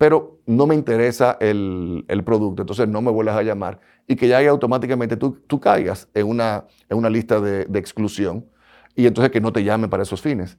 pero 0.00 0.38
no 0.46 0.66
me 0.66 0.74
interesa 0.74 1.36
el, 1.40 2.06
producto, 2.24 2.62
entonces 2.62 2.88
no 2.88 3.02
me 3.02 3.10
vuelvas 3.10 3.36
a 3.36 3.42
llamar 3.42 3.80
y 4.06 4.16
que 4.16 4.28
ya 4.28 4.38
automáticamente 4.48 5.14
tú, 5.14 5.32
tú 5.46 5.60
caigas 5.60 6.08
en 6.14 6.26
una, 6.26 6.64
en 6.88 6.96
una 6.96 7.10
lista 7.10 7.38
de, 7.38 7.66
exclusión 7.78 8.46
y 8.96 9.06
entonces 9.06 9.30
que 9.30 9.42
no 9.42 9.52
te 9.52 9.62
llamen 9.62 9.90
para 9.90 10.04
esos 10.04 10.22
fines. 10.22 10.56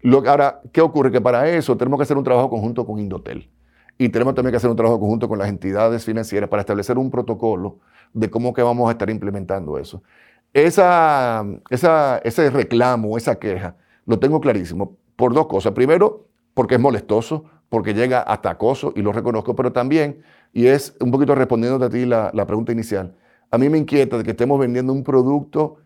Lo, 0.00 0.28
ahora, 0.28 0.60
¿qué 0.72 0.80
ocurre? 0.80 1.12
Que 1.12 1.20
para 1.20 1.48
eso 1.48 1.76
tenemos 1.76 1.98
que 1.98 2.02
hacer 2.02 2.16
un 2.16 2.24
trabajo 2.24 2.50
conjunto 2.50 2.84
con 2.84 2.98
Indotel 2.98 3.48
y 3.96 4.08
tenemos 4.08 4.34
también 4.34 4.50
que 4.50 4.56
hacer 4.56 4.70
un 4.70 4.76
trabajo 4.76 4.98
conjunto 4.98 5.28
con 5.28 5.38
las 5.38 5.48
entidades 5.48 6.04
financieras 6.04 6.50
para 6.50 6.62
establecer 6.62 6.98
un 6.98 7.12
protocolo 7.12 7.78
de 8.12 8.28
cómo 8.28 8.52
que 8.52 8.62
vamos 8.62 8.88
a 8.88 8.90
estar 8.90 9.08
implementando 9.08 9.78
eso. 9.78 10.02
Esa, 10.52 11.46
esa, 11.68 12.18
ese 12.24 12.50
reclamo, 12.50 13.16
esa 13.16 13.38
queja, 13.38 13.76
lo 14.04 14.18
tengo 14.18 14.40
clarísimo 14.40 14.96
por 15.14 15.32
dos 15.32 15.46
cosas. 15.46 15.74
Primero, 15.74 16.26
porque 16.54 16.74
es 16.74 16.80
molestoso, 16.80 17.44
porque 17.70 17.94
llega 17.94 18.20
hasta 18.20 18.50
acoso 18.50 18.92
y 18.94 19.00
lo 19.00 19.12
reconozco, 19.12 19.56
pero 19.56 19.72
también, 19.72 20.22
y 20.52 20.66
es 20.66 20.94
un 21.00 21.10
poquito 21.10 21.34
respondiendo 21.34 21.82
a 21.82 21.88
ti 21.88 22.04
la, 22.04 22.46
pregunta 22.46 22.72
inicial, 22.72 23.14
a 23.50 23.56
mí 23.56 23.70
me 23.70 23.78
inquieta 23.78 24.18
de 24.18 24.24
que 24.24 24.32
estemos 24.32 24.58
vendiendo 24.58 24.92
un 24.92 25.02
producto 25.02 25.76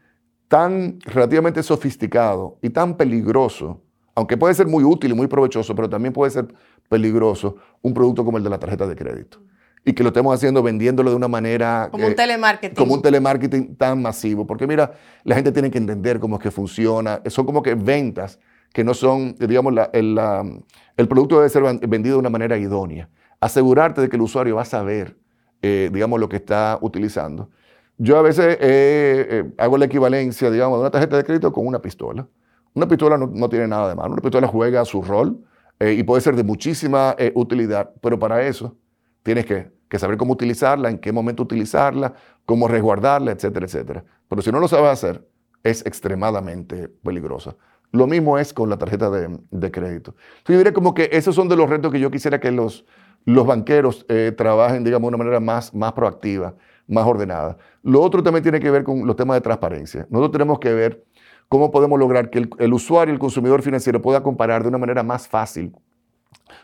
tan 0.49 0.99
relativamente 1.05 1.63
sofisticado 1.63 2.59
y 2.63 2.71
tan 2.71 2.97
peligroso, 2.97 3.83
aunque 4.15 4.37
puede 4.37 4.55
ser 4.55 4.67
muy 4.67 4.83
útil 4.83 5.11
y 5.11 5.15
muy 5.15 5.27
provechoso, 5.27 5.75
pero 5.75 5.89
también 5.89 6.13
puede 6.13 6.31
ser 6.31 6.49
peligroso 6.89 7.57
un 7.83 7.93
producto 7.93 8.25
como 8.25 8.39
el 8.39 8.45
de 8.45 8.51
la 8.51 8.59
tarjeta 8.59 8.87
de 8.87 8.97
crédito. 8.97 9.39
Y 9.87 9.93
que 9.93 10.03
lo 10.03 10.09
estemos 10.09 10.35
haciendo 10.35 10.63
vendiéndolo 10.63 11.11
de 11.11 11.17
una 11.17 11.29
manera... 11.29 11.89
Como 11.91 12.07
un 12.07 12.15
telemarketing. 12.15 12.75
Como 12.75 12.95
un 12.95 13.03
telemarketing 13.03 13.77
tan 13.77 14.01
masivo. 14.01 14.47
Porque 14.47 14.67
mira, 14.67 14.95
la 15.25 15.35
gente 15.35 15.53
tiene 15.53 15.71
que 15.71 15.77
entender 15.77 16.19
cómo 16.19 16.37
es 16.37 16.43
que 16.43 16.51
funciona. 16.51 17.21
Son 17.27 17.45
como 17.45 17.63
que 17.63 17.75
ventas 17.75 18.39
que 18.75 18.83
no 18.83 18.93
son, 18.93 19.37
digamos, 19.39 19.73
el, 19.93 21.09
producto 21.09 21.37
debe 21.37 21.49
ser 21.49 21.63
vendido 21.89 22.17
de 22.17 22.19
una 22.19 22.29
manera 22.29 22.59
idónea. 22.59 23.09
Asegurarte 23.39 24.01
de 24.01 24.09
que 24.09 24.17
el 24.17 24.23
usuario 24.23 24.57
va 24.57 24.63
a 24.63 24.65
saber, 24.65 25.17
eh, 25.63 25.91
digamos, 25.93 26.19
lo 26.19 26.29
que 26.29 26.37
está 26.37 26.77
utilizando. 26.81 27.51
Yo 27.99 28.19
a 28.19 28.23
veces 28.23 28.59
eh, 28.61 29.27
eh, 29.31 29.55
hago 29.59 29.79
la 29.79 29.85
equivalencia, 29.85 30.51
digamos, 30.51 30.79
de 30.79 30.81
una 30.81 30.91
tarjeta 30.91 31.17
de 31.17 31.23
crédito 31.23 31.53
con 31.53 31.65
una 31.69 31.81
pistola. 31.81 32.27
Una 32.75 32.89
pistola 32.89 33.17
no, 33.17 33.49
tiene 33.49 33.69
nada 33.69 33.89
de 33.89 33.95
malo. 33.95 34.15
Una 34.15 34.23
pistola 34.23 34.49
juega 34.49 34.85
su 34.85 35.03
rol 35.03 35.39
y 35.79 36.03
puede 36.03 36.21
ser 36.21 36.35
de 36.35 36.43
muchísima 36.43 37.15
utilidad, 37.35 37.93
pero 38.01 38.19
para 38.19 38.43
eso 38.45 38.77
tienes 39.23 39.47
que, 39.47 39.71
que, 39.89 40.01
saber 40.01 40.17
cómo 40.17 40.33
utilizarla, 40.33 40.91
en 40.91 40.99
qué 40.99 41.13
momento 41.13 41.45
utilizarla, 41.45 42.13
cómo 42.45 42.67
resguardarla, 42.67 43.31
etcétera, 43.31 43.67
etcétera. 43.67 44.05
Pero 44.29 44.43
si 44.43 44.51
no 44.51 44.59
lo 44.59 44.67
sabes 44.67 44.91
hacer, 44.91 45.25
es 45.63 45.87
extremadamente 45.87 46.89
peligrosa. 46.89 47.55
Lo 47.95 48.09
mismo 48.09 48.39
es 48.39 48.53
con 48.53 48.69
la 48.69 48.77
tarjeta 48.77 49.09
de, 49.09 49.71
crédito. 49.71 50.17
yo 50.49 50.57
diría 50.57 50.75
como 50.75 50.95
que 50.95 51.11
esos 51.13 51.33
son 51.37 51.49
de 51.49 51.55
los 51.55 51.71
retos 51.71 51.93
que 51.93 52.01
yo 52.01 52.11
quisiera 52.11 52.41
que 52.41 52.51
los, 52.51 52.85
los 53.25 53.47
banqueros 53.47 54.05
eh, 54.09 54.35
trabajen, 54.37 54.83
digamos, 54.83 55.05
de 55.05 55.15
una 55.15 55.19
manera 55.19 55.39
más, 55.39 55.73
más 55.73 55.93
proactiva, 55.93 56.57
más 56.89 57.07
ordenada. 57.07 57.57
Lo 57.85 58.03
otro 58.03 58.21
también 58.21 58.43
tiene 58.43 58.59
que 58.59 58.69
ver 58.69 58.83
con 58.83 59.07
los 59.07 59.15
temas 59.15 59.37
de 59.37 59.43
transparencia. 59.43 60.09
Nosotros 60.11 60.33
tenemos 60.33 60.59
que 60.59 60.73
ver 60.73 61.05
cómo 61.49 61.71
podemos 61.71 61.97
lograr 61.97 62.31
que 62.31 62.49
el, 62.59 62.73
usuario, 62.73 63.15
el 63.15 63.21
consumidor 63.21 63.63
financiero 63.63 64.03
pueda 64.03 64.25
comparar 64.25 64.65
de 64.65 64.71
una 64.71 64.79
manera 64.79 65.05
más 65.05 65.29
fácil, 65.29 65.73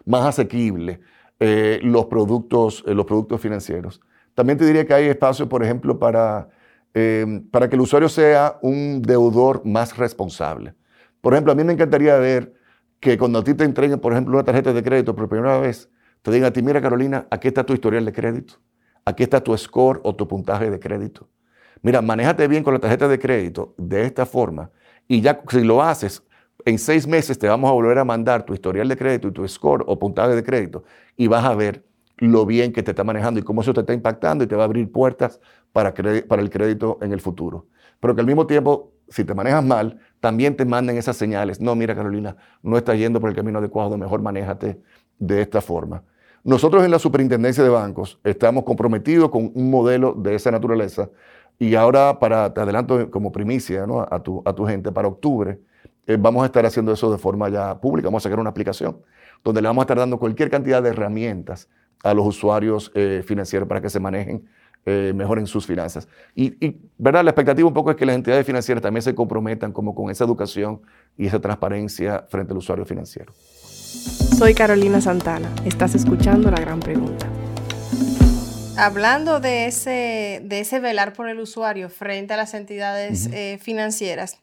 más 0.05 0.27
asequible 0.27 0.99
eh, 1.38 1.79
los, 1.85 2.07
productos, 2.07 2.83
eh, 2.88 2.93
los 2.93 3.07
productos 3.07 3.40
financieros. 3.40 4.01
También 4.35 4.59
te 4.59 4.64
diría 4.66 4.85
que 4.85 4.95
hay 4.95 5.07
espacio, 5.07 5.49
por 5.49 5.62
ejemplo, 5.62 5.97
para, 5.97 6.49
para 7.53 7.69
que 7.69 7.77
el 7.77 7.83
usuario 7.83 8.09
sea 8.09 8.59
un 8.62 9.01
deudor 9.01 9.64
más 9.64 9.97
responsable. 9.97 10.75
Por 11.20 11.35
ejemplo, 11.35 11.52
a 11.52 11.54
mí 11.54 11.64
me 11.64 11.72
encantaría 11.72 12.16
ver 12.16 12.54
que 12.98 13.16
cuando 13.18 13.40
a 13.40 13.44
ti 13.44 13.54
te 13.54 13.64
entreguen, 13.64 13.98
por 13.98 14.12
ejemplo, 14.12 14.35
una 14.35 14.44
tarjeta 14.44 14.72
de 14.72 14.83
crédito 14.83 15.14
por 15.14 15.28
primera 15.28 15.59
vez, 15.59 15.90
te 16.22 16.30
digan 16.30 16.48
a 16.48 16.52
ti, 16.52 16.62
mira 16.62 16.80
Carolina, 16.80 17.26
aquí 17.30 17.48
está 17.48 17.64
tu 17.64 17.72
historial 17.72 18.04
de 18.04 18.12
crédito, 18.12 18.54
aquí 19.04 19.22
está 19.22 19.42
tu 19.42 19.56
score 19.56 20.00
o 20.04 20.14
tu 20.14 20.28
puntaje 20.28 20.70
de 20.70 20.78
crédito. 20.78 21.28
Mira, 21.83 22.02
manéjate 22.02 22.46
bien 22.46 22.62
con 22.62 22.74
la 22.74 22.80
tarjeta 22.80 23.09
de 23.09 23.18
crédito 23.18 23.74
de 23.78 24.04
esta 24.04 24.26
forma 24.26 24.70
y 25.09 25.22
ya 25.22 25.42
si 25.48 25.64
lo 25.64 25.83
haces, 25.83 26.22
en 26.66 26.78
seis 26.78 27.06
meses 27.06 27.38
te 27.38 27.48
vamos 27.48 27.70
a 27.70 27.72
volver 27.72 27.98
a 27.98 28.04
mandar 28.04 28.44
tu 28.44 28.52
historial 28.52 28.87
de 28.87 28.96
crédito 28.96 29.28
y 29.28 29.33
tu 29.33 29.48
score 29.48 29.83
o 29.87 29.98
puntaje 29.98 30.35
de 30.35 30.44
crédito 30.44 30.85
y 31.16 31.26
vas 31.26 31.44
a 31.44 31.54
ver 31.54 31.85
lo 32.18 32.44
bien 32.44 32.72
que 32.72 32.83
te 32.83 32.90
está 32.90 33.02
manejando 33.02 33.40
y 33.40 33.42
cómo 33.42 33.62
eso 33.62 33.72
te 33.72 33.80
está 33.80 33.94
impactando 33.94 34.44
y 34.44 34.46
te 34.46 34.54
va 34.54 34.64
a 34.64 34.66
abrir 34.66 34.92
puertas 34.92 35.40
para, 35.72 35.94
para 35.94 36.42
el 36.42 36.50
crédito 36.50 36.98
en 37.00 37.12
el 37.12 37.20
futuro. 37.20 37.66
Pero 37.98 38.14
que 38.14 38.20
al 38.20 38.26
mismo 38.26 38.46
tiempo, 38.46 38.92
si 39.09 39.24
te 39.24 39.35
manejas 39.35 39.64
mal, 39.64 39.98
también 40.20 40.56
te 40.56 40.64
manden 40.64 40.96
esas 40.96 41.16
señales. 41.16 41.61
No, 41.61 41.74
mira 41.74 41.94
Carolina, 41.94 42.37
no 42.62 42.76
estás 42.76 42.98
yendo 42.98 43.20
por 43.20 43.30
el 43.30 43.37
camino 43.37 43.59
adecuado, 43.59 43.96
mejor 43.96 44.22
manéjate 44.22 44.80
de 45.18 45.42
esta 45.42 45.61
forma. 45.61 46.02
Nosotros 46.44 46.85
en 46.85 46.90
la 46.90 46.98
Superintendencia 46.98 47.62
de 47.62 47.70
Bancos 47.70 48.18
estamos 48.24 48.64
comprometidos 48.64 49.30
con 49.30 49.50
un 49.54 49.70
modelo 49.70 50.14
de 50.14 50.35
esa 50.35 50.50
naturaleza 50.50 51.11
y 51.59 51.74
ahora, 51.74 52.18
para, 52.18 52.54
te 52.54 52.61
adelanto 52.61 53.11
como 53.11 53.33
primicia 53.33 53.87
a, 54.11 54.22
tu, 54.22 54.42
a 54.46 54.54
tu 54.54 54.66
gente, 54.66 54.90
para 54.92 55.09
octubre 55.09 55.61
eh, 56.06 56.16
vamos 56.18 56.42
a 56.42 56.46
estar 56.46 56.64
haciendo 56.64 56.92
eso 56.92 57.12
de 57.12 57.18
forma 57.18 57.48
ya 57.50 57.78
pública, 57.78 58.09
vamos 58.09 58.22
a 58.22 58.28
sacar 58.28 58.40
una 58.40 58.50
aplicación 58.50 59.02
donde 59.44 59.61
le 59.62 59.68
vamos 59.68 59.83
a 59.83 59.85
estar 59.85 59.98
dando 59.98 60.18
cualquier 60.18 60.50
cantidad 60.50 60.83
de 60.83 60.90
herramientas 60.90 61.68
a 62.02 62.14
los 62.14 62.26
usuarios 62.26 62.90
eh, 62.94 63.22
financieros 63.24 63.68
para 63.68 63.80
que 63.80 63.90
se 63.90 64.00
manejen 64.00 64.48
eh, 64.87 65.12
mejor 65.14 65.38
en 65.38 65.47
sus 65.47 65.66
finanzas. 65.66 66.09
Y, 66.35 66.77
¿verdad? 66.97 67.23
la 67.23 67.31
expectativa 67.31 67.69
un 67.69 67.75
poco 67.75 67.90
es 67.90 67.97
que 67.97 68.07
las 68.07 68.16
entidades 68.16 68.47
financieras 68.47 68.83
también 68.83 69.03
se 69.03 69.14
comprometan 69.14 69.73
como 69.73 69.95
con 69.95 70.11
esa 70.11 70.25
educación 70.25 70.81
y 71.19 71.27
esa 71.27 71.40
transparencia 71.40 72.25
frente 72.29 72.53
al 72.53 72.59
usuario 72.59 72.87
financiero. 72.87 73.33
Soy 73.35 74.55
Carolina 74.55 75.01
Santana. 75.01 75.51
Estás 75.64 75.95
escuchando 75.95 76.51
La 76.51 76.61
Gran 76.61 76.81
Pregunta. 76.81 77.27
Hablando 78.79 79.40
de 79.40 79.66
ese, 79.66 80.40
de 80.45 80.61
ese 80.61 80.81
velar 80.81 81.12
por 81.12 81.29
el 81.29 81.40
usuario 81.40 81.90
frente 81.90 82.33
a 82.33 82.38
las 82.38 82.55
entidades 82.55 83.27
eh, 83.27 83.59
financieras, 83.61 84.38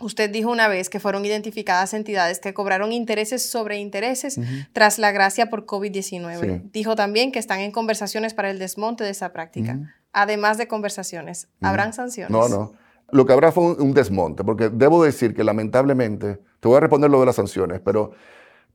Usted 0.00 0.30
dijo 0.30 0.50
una 0.50 0.66
vez 0.66 0.88
que 0.88 0.98
fueron 0.98 1.24
identificadas 1.24 1.92
entidades 1.92 2.40
que 2.40 2.54
cobraron 2.54 2.92
intereses 2.92 3.48
sobre 3.48 3.78
intereses 3.78 4.40
tras 4.72 4.98
la 4.98 5.12
gracia 5.12 5.50
por 5.50 5.66
COVID-19. 5.66 6.70
Dijo 6.72 6.96
también 6.96 7.32
que 7.32 7.38
están 7.38 7.60
en 7.60 7.70
conversaciones 7.70 8.32
para 8.32 8.50
el 8.50 8.58
desmonte 8.58 9.04
de 9.04 9.10
esa 9.10 9.32
práctica. 9.32 9.94
Además 10.12 10.58
de 10.58 10.66
conversaciones, 10.66 11.48
¿habrán 11.60 11.92
sanciones? 11.92 12.30
No, 12.30 12.48
no. 12.48 12.72
Lo 13.12 13.26
que 13.26 13.32
habrá 13.32 13.52
fue 13.52 13.74
un, 13.74 13.92
desmonte, 13.92 14.44
porque 14.44 14.68
debo 14.68 15.02
decir 15.02 15.34
que 15.34 15.44
lamentablemente, 15.44 16.40
te 16.60 16.68
voy 16.68 16.76
a 16.76 16.80
responder 16.80 17.10
lo 17.10 17.20
de 17.20 17.26
las 17.26 17.36
sanciones, 17.36 17.80
pero 17.80 18.12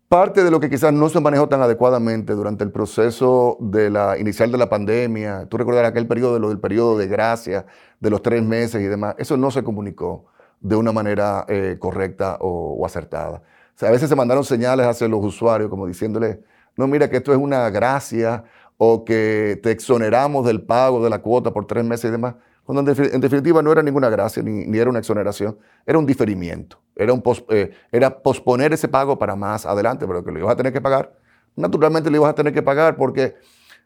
parte 0.10 0.44
de 0.44 0.52
lo 0.52 0.60
que 0.60 0.70
quizás 0.70 0.94
no 0.94 1.08
se 1.08 1.22
manejó 1.22 1.48
tan 1.48 1.62
adecuadamente 1.62 2.34
durante 2.34 2.64
el 2.64 2.72
proceso 2.72 3.58
de 3.62 3.90
la 3.90 4.18
inicial 4.18 4.52
de 4.52 4.58
la 4.58 4.70
pandemia, 4.70 5.48
tú 5.50 5.58
recordarás 5.58 5.92
aquel 5.92 6.06
periodo 6.06 6.34
de 6.34 6.40
lo 6.42 6.50
del 6.50 6.60
periodo 6.60 6.98
de 6.98 7.08
gracia, 7.08 7.66
de 8.00 8.10
los 8.10 8.22
tres 8.22 8.44
meses 8.44 8.82
y 8.82 8.86
demás, 8.86 9.16
eso 9.18 9.38
no 9.38 9.52
se 9.52 9.64
comunicó 9.64 10.26
de 10.66 10.76
una 10.76 10.92
manera 10.92 11.46
eh, 11.48 11.78
correcta 11.80 12.40
o, 12.42 12.84
acertada. 12.86 13.44
O 13.76 13.78
sea, 13.78 13.90
a 13.90 13.92
veces 13.92 14.10
se 14.10 14.16
mandaron 14.16 14.44
señales 14.44 14.88
hacia 14.88 15.08
los 15.08 15.24
usuarios 15.24 15.70
como 15.70 15.86
diciéndole, 15.86 16.42
no, 16.76 16.88
mira 16.88 17.08
que 17.08 17.18
esto 17.18 17.32
es 17.32 17.38
una 17.38 17.70
gracia 17.70 18.44
o 18.78 19.06
que 19.06 19.60
te 19.62 19.70
exoneramos 19.70 20.44
del 20.44 20.64
pago 20.64 21.04
de 21.04 21.12
la 21.12 21.20
cuota 21.20 21.54
por 21.54 21.68
tres 21.68 21.86
meses 21.86 22.06
y 22.06 22.12
demás, 22.12 22.36
cuando 22.64 22.92
en, 22.92 23.22
definitiva 23.22 23.62
no 23.62 23.72
era 23.72 23.84
ninguna 23.84 24.10
gracia 24.10 24.42
ni, 24.42 24.76
era 24.76 24.90
una 24.90 24.98
exoneración, 24.98 25.56
era 25.86 26.00
un 26.00 26.06
diferimiento, 26.08 26.82
era, 26.96 27.14
un 27.14 27.22
eh, 27.50 27.72
era 27.92 28.24
posponer 28.24 28.74
ese 28.74 28.88
pago 28.88 29.20
para 29.20 29.36
más 29.36 29.68
adelante, 29.68 30.08
pero 30.08 30.24
que 30.24 30.32
lo 30.32 30.40
ibas 30.40 30.54
a 30.54 30.56
tener 30.56 30.74
que 30.74 30.82
pagar. 30.82 31.14
Naturalmente 31.56 32.10
lo 32.10 32.18
ibas 32.18 32.32
a 32.32 32.36
tener 32.36 32.54
que 32.54 32.64
pagar 32.64 32.98
porque 32.98 33.36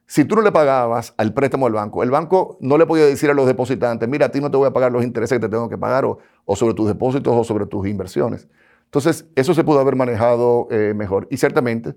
si 0.09 0.25
tú 0.25 0.35
no 0.35 0.41
le 0.41 0.51
pagabas 0.51 1.13
al 1.17 1.35
préstamo 1.35 1.67
del 1.67 1.75
banco, 1.75 2.01
el 2.01 2.09
banco 2.09 2.57
no 2.61 2.79
le 2.79 2.87
podía 2.87 3.05
decir 3.05 3.29
a 3.29 3.35
los 3.35 3.45
depositantes, 3.45 4.09
mira, 4.09 4.25
a 4.25 4.29
ti 4.29 4.41
no 4.41 4.49
te 4.49 4.57
voy 4.57 4.67
a 4.67 4.73
pagar 4.73 4.91
los 4.91 5.03
intereses 5.03 5.37
que 5.37 5.39
te 5.39 5.49
tengo 5.49 5.69
que 5.69 5.77
pagar 5.77 6.03
o, 6.03 6.55
sobre 6.55 6.73
tus 6.73 6.87
depósitos 6.87 7.31
o 7.31 7.43
sobre 7.43 7.67
tus 7.67 7.87
inversiones. 7.87 8.47
Entonces, 8.85 9.27
eso 9.35 9.53
se 9.53 9.63
pudo 9.63 9.79
haber 9.79 9.95
manejado 9.95 10.67
eh, 10.71 10.95
mejor. 10.95 11.27
Y 11.29 11.37
ciertamente, 11.37 11.93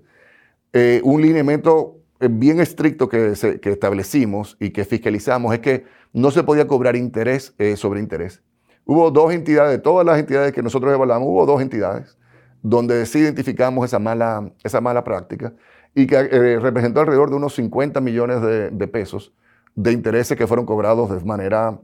eh, 0.73 1.01
un 1.03 1.23
lineamiento 1.23 2.01
eh, 2.19 2.27
bien 2.29 2.59
estricto 2.59 3.09
que, 3.09 3.31
establecimos 3.31 4.57
y 4.59 4.69
que 4.69 4.85
fiscalizamos 4.85 5.51
es 5.51 5.61
que 5.61 5.85
no 6.13 6.29
se 6.29 6.43
podía 6.43 6.67
cobrar 6.67 6.95
interés 6.95 7.55
sobre 7.77 7.99
interés. 7.99 8.43
Hubo 8.85 9.09
dos 9.09 9.33
entidades, 9.33 9.71
de 9.71 9.79
todas 9.79 10.05
las 10.05 10.19
entidades 10.19 10.51
que 10.51 10.61
nosotros 10.61 10.93
evaluamos, 10.93 11.27
hubo 11.27 11.47
dos 11.47 11.63
entidades 11.63 12.15
donde 12.61 13.07
sí 13.07 13.19
identificamos 13.19 13.85
esa 13.85 13.97
mala, 13.97 14.51
esa 14.63 14.81
mala 14.81 15.03
práctica 15.03 15.51
y 15.95 16.07
que 16.07 16.15
eh, 16.15 16.59
representó 16.59 17.01
alrededor 17.01 17.29
de 17.29 17.35
unos 17.35 17.55
50 17.55 18.01
millones 18.01 18.41
de, 18.41 18.87
pesos 18.87 19.33
de 19.75 19.91
intereses 19.91 20.37
que 20.37 20.47
fueron 20.47 20.65
cobrados 20.65 21.09
de 21.09 21.23
manera 21.25 21.79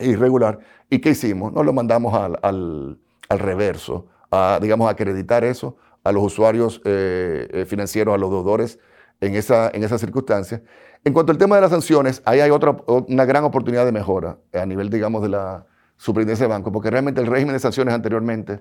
irregular. 0.00 0.60
¿Y 0.90 0.98
qué 0.98 1.10
hicimos? 1.10 1.52
Nos 1.52 1.64
lo 1.64 1.72
mandamos 1.72 2.14
al, 2.14 2.38
al, 2.42 3.38
reverso, 3.38 4.06
a, 4.30 4.58
digamos, 4.60 4.90
acreditar 4.90 5.44
eso 5.44 5.76
a 6.04 6.12
los 6.12 6.22
usuarios 6.22 6.80
eh, 6.84 7.48
eh, 7.50 7.64
financieros, 7.64 8.14
a 8.14 8.18
los 8.18 8.30
deudores 8.30 8.78
en 9.20 9.34
esa, 9.34 9.70
en 9.72 9.84
esa 9.84 9.98
circunstancia. 9.98 10.62
En 11.04 11.12
cuanto 11.12 11.32
al 11.32 11.38
tema 11.38 11.56
de 11.56 11.62
las 11.62 11.70
sanciones, 11.70 12.22
ahí 12.24 12.40
hay 12.40 12.50
otra, 12.50 12.76
una 12.86 13.24
gran 13.24 13.44
oportunidad 13.44 13.84
de 13.84 13.92
mejora 13.92 14.38
a 14.52 14.66
nivel, 14.66 14.90
digamos, 14.90 15.22
de 15.22 15.30
la 15.30 15.66
superintendencia 15.96 16.46
de 16.46 16.52
banco, 16.52 16.72
porque 16.72 16.90
realmente 16.90 17.20
el 17.20 17.26
régimen 17.26 17.54
de 17.54 17.60
sanciones 17.60 17.94
anteriormente, 17.94 18.60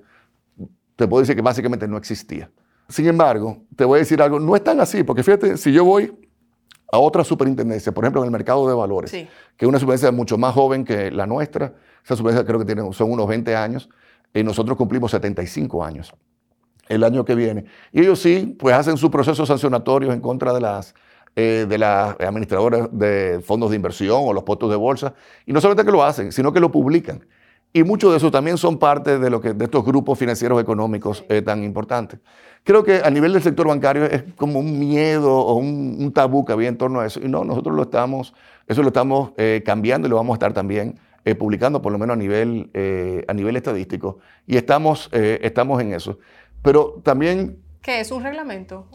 te 0.96 1.08
puedo 1.08 1.22
decir 1.22 1.36
que 1.36 1.42
básicamente 1.42 1.88
no 1.88 1.98
existía. 1.98 2.52
Sin 2.92 3.08
embargo, 3.08 3.64
te 3.76 3.86
voy 3.86 3.98
a 3.98 4.00
decir 4.00 4.22
algo, 4.22 4.40
no 4.40 4.56
es 4.56 4.64
tan 4.64 4.80
así, 4.82 5.04
porque 5.04 5.24
fíjate, 5.24 5.58
si 5.58 5.72
yo 5.72 5.86
voy 5.86 6.14
a 6.92 7.00
otra 7.00 7.24
superintendencia, 7.24 7.94
por 7.94 8.04
ejemplo, 8.04 8.22
en 8.22 8.26
el 8.26 8.32
mercado 8.32 8.68
de 8.68 8.74
valores, 8.74 9.12
que 9.12 9.28
es 9.66 9.68
una 9.68 9.80
superintendencia 9.80 10.12
mucho 10.12 10.38
más 10.38 10.54
joven 10.54 10.84
que 10.84 11.10
la 11.10 11.26
nuestra, 11.26 11.74
esa 12.04 12.16
superintendencia 12.16 12.46
creo 12.46 12.60
que 12.60 12.66
tiene, 12.66 12.94
son 12.94 13.12
unos 13.12 13.28
20 13.28 13.56
años, 13.56 13.90
y 14.34 14.44
nosotros 14.44 14.78
cumplimos 14.78 15.12
75 15.12 15.84
años 15.84 16.14
el 16.88 17.04
año 17.04 17.24
que 17.24 17.36
viene. 17.36 17.66
Y 17.94 18.02
ellos 18.02 18.20
sí, 18.20 18.56
pues 18.60 18.76
hacen 18.76 18.98
sus 18.98 19.10
procesos 19.10 19.48
sancionatorios 19.48 20.14
en 20.14 20.20
contra 20.20 20.54
de 20.54 20.60
las, 20.60 20.94
eh, 21.36 21.66
de 21.68 21.78
las 21.78 22.20
administradoras 22.20 22.90
de 22.92 23.42
fondos 23.46 23.70
de 23.70 23.78
inversión 23.78 24.22
o 24.22 24.34
los 24.34 24.44
puestos 24.44 24.70
de 24.70 24.76
bolsa, 24.76 25.14
y 25.46 25.54
no 25.54 25.62
solamente 25.62 25.86
que 25.86 25.92
lo 25.92 26.04
hacen, 26.04 26.32
sino 26.34 26.52
que 26.52 26.60
lo 26.60 26.72
publican. 26.72 27.26
Y 27.74 27.84
muchos 27.84 28.12
de 28.12 28.18
esos 28.18 28.32
también 28.32 28.58
son 28.58 28.78
parte 28.78 29.18
de, 29.18 29.30
lo 29.30 29.40
que, 29.40 29.54
de 29.54 29.66
estos 29.66 29.86
grupos 29.86 30.20
financieros 30.20 30.62
económicos 30.62 31.24
eh, 31.30 31.42
tan 31.42 31.64
importantes. 31.64 32.20
Creo 32.64 32.84
que 32.84 33.02
a 33.04 33.10
nivel 33.10 33.32
del 33.32 33.42
sector 33.42 33.68
bancario 33.68 34.04
es 34.06 34.24
como 34.36 34.60
un 34.60 34.78
miedo 34.78 35.34
o 35.34 35.56
un, 35.56 36.12
tabú 36.14 36.44
que 36.44 36.52
había 36.52 36.68
en 36.68 36.78
torno 36.78 37.00
a 37.00 37.06
eso. 37.06 37.22
Y 37.24 37.30
no, 37.30 37.46
nosotros 37.46 37.76
lo 37.76 37.84
estamos, 37.84 38.34
eso 38.68 38.82
lo 38.82 38.90
estamos 38.90 39.32
eh, 39.38 39.64
cambiando 39.66 40.08
y 40.08 40.10
lo 40.10 40.18
vamos 40.18 40.34
a 40.34 40.36
estar 40.36 40.54
también 40.54 41.00
eh, 41.24 41.34
publicando, 41.34 41.82
por 41.82 41.94
lo 41.94 41.98
menos 41.98 42.16
a 42.16 42.18
nivel, 42.18 42.70
a 43.28 43.34
nivel 43.34 43.56
estadístico. 43.56 44.20
Y 44.46 44.58
estamos, 44.58 45.10
estamos 45.14 45.82
en 45.82 45.94
eso. 45.94 46.20
Pero 46.62 47.00
también 47.04 47.58
¿Qué 47.82 48.00
es 48.00 48.12
un 48.12 48.22
reglamento? 48.22 48.88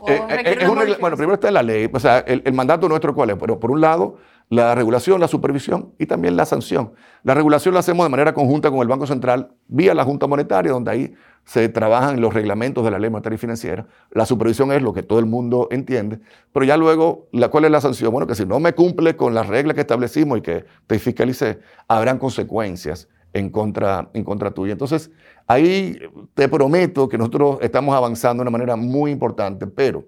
bueno, 1.01 1.17
primero 1.17 1.35
está 1.35 1.51
la 1.51 1.63
ley. 1.63 1.91
O 1.93 1.99
sea, 1.99 2.19
el, 2.19 2.43
el, 2.45 2.53
mandato 2.53 2.89
nuestro 2.89 3.15
cuál 3.15 3.31
es. 3.31 3.37
Pero 3.37 3.59
por 3.59 3.73
un 3.73 3.81
lado, 3.81 4.19
la 4.49 4.75
regulación, 4.75 5.21
la 5.21 5.29
supervisión 5.29 5.93
y 5.99 6.07
también 6.07 6.37
la 6.37 6.47
sanción. 6.47 6.93
La 7.25 7.35
regulación 7.35 7.75
la 7.75 7.81
hacemos 7.81 8.07
de 8.07 8.11
manera 8.11 8.33
conjunta 8.33 8.71
con 8.71 8.81
el 8.81 8.89
Banco 8.89 9.07
Central 9.07 9.51
vía 9.67 9.95
la 9.95 10.05
Junta 10.05 10.27
Monetaria, 10.27 10.73
donde 10.73 10.91
ahí 10.91 11.15
se 11.45 11.69
trabajan 11.69 12.21
los 12.21 12.33
reglamentos 12.33 12.85
de 12.85 12.91
la 12.91 12.99
ley 12.99 13.11
monetaria 13.11 13.37
y 13.37 13.39
financiera. 13.39 13.87
La 14.11 14.27
supervisión 14.27 14.73
es 14.73 14.83
lo 14.83 14.93
que 14.93 15.03
todo 15.03 15.19
el 15.19 15.27
mundo 15.27 15.69
entiende, 15.71 16.21
pero 16.53 16.65
ya 16.65 16.77
luego, 16.77 17.29
la, 17.33 17.49
¿cuál 17.49 17.65
es 17.65 17.71
la 17.71 17.81
sanción? 17.81 18.13
Bueno, 18.13 18.27
que 18.27 18.35
si 18.35 18.45
no 18.47 18.61
me 18.61 18.73
cumple 18.73 19.17
con 19.17 19.35
las 19.35 19.47
reglas 19.47 19.75
que 19.75 19.81
establecimos 19.81 20.39
y 20.39 20.43
que 20.43 20.65
te 20.87 20.99
fiscalicé, 20.99 21.61
habrán 21.89 22.19
consecuencias 22.19 23.09
en 23.33 23.51
contra, 23.51 24.11
en 24.15 24.25
contra 24.25 24.51
tuya. 24.53 24.73
Entonces, 24.73 25.11
ahí 25.47 25.99
te 26.35 26.49
prometo 26.49 27.09
que 27.09 27.19
nosotros 27.19 27.59
estamos 27.61 27.95
avanzando 27.95 28.43
de 28.43 28.49
una 28.49 28.51
manera 28.51 28.77
muy 28.77 29.11
importante, 29.11 29.67
pero 29.67 30.05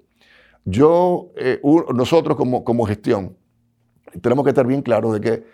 yo, 0.65 1.31
eh, 1.37 1.61
nosotros 1.95 2.37
como, 2.37 2.65
como 2.65 2.85
gestión, 2.85 3.37
tenemos 4.21 4.45
que 4.45 4.51
estar 4.51 4.67
bien 4.67 4.83
claros 4.83 5.15
de 5.15 5.21
que 5.21 5.45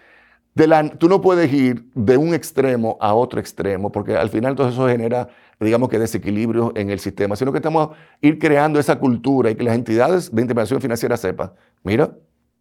tú 0.99 1.09
no 1.09 1.21
puedes 1.21 1.53
ir 1.53 1.91
de 1.95 2.17
un 2.17 2.33
extremo 2.33 2.97
a 3.01 3.15
otro 3.15 3.41
extremo, 3.41 3.91
porque 3.91 4.17
al 4.17 4.31
final 4.31 4.55
todo 4.55 4.69
eso 4.69 4.87
genera, 4.87 5.29
digamos 5.59 5.89
que 5.89 5.99
desequilibrio 5.99 6.73
en 6.77 6.91
el 6.91 7.01
sistema, 7.01 7.35
sino 7.35 7.51
que 7.51 7.59
estamos 7.59 7.91
ir 8.21 8.39
creando 8.39 8.79
esa 8.79 8.99
cultura 8.99 9.51
y 9.51 9.57
que 9.57 9.65
las 9.65 9.75
entidades 9.75 10.33
de 10.33 10.43
intervención 10.43 10.81
financiera 10.81 11.17
sepan, 11.17 11.53
mira, 11.83 12.17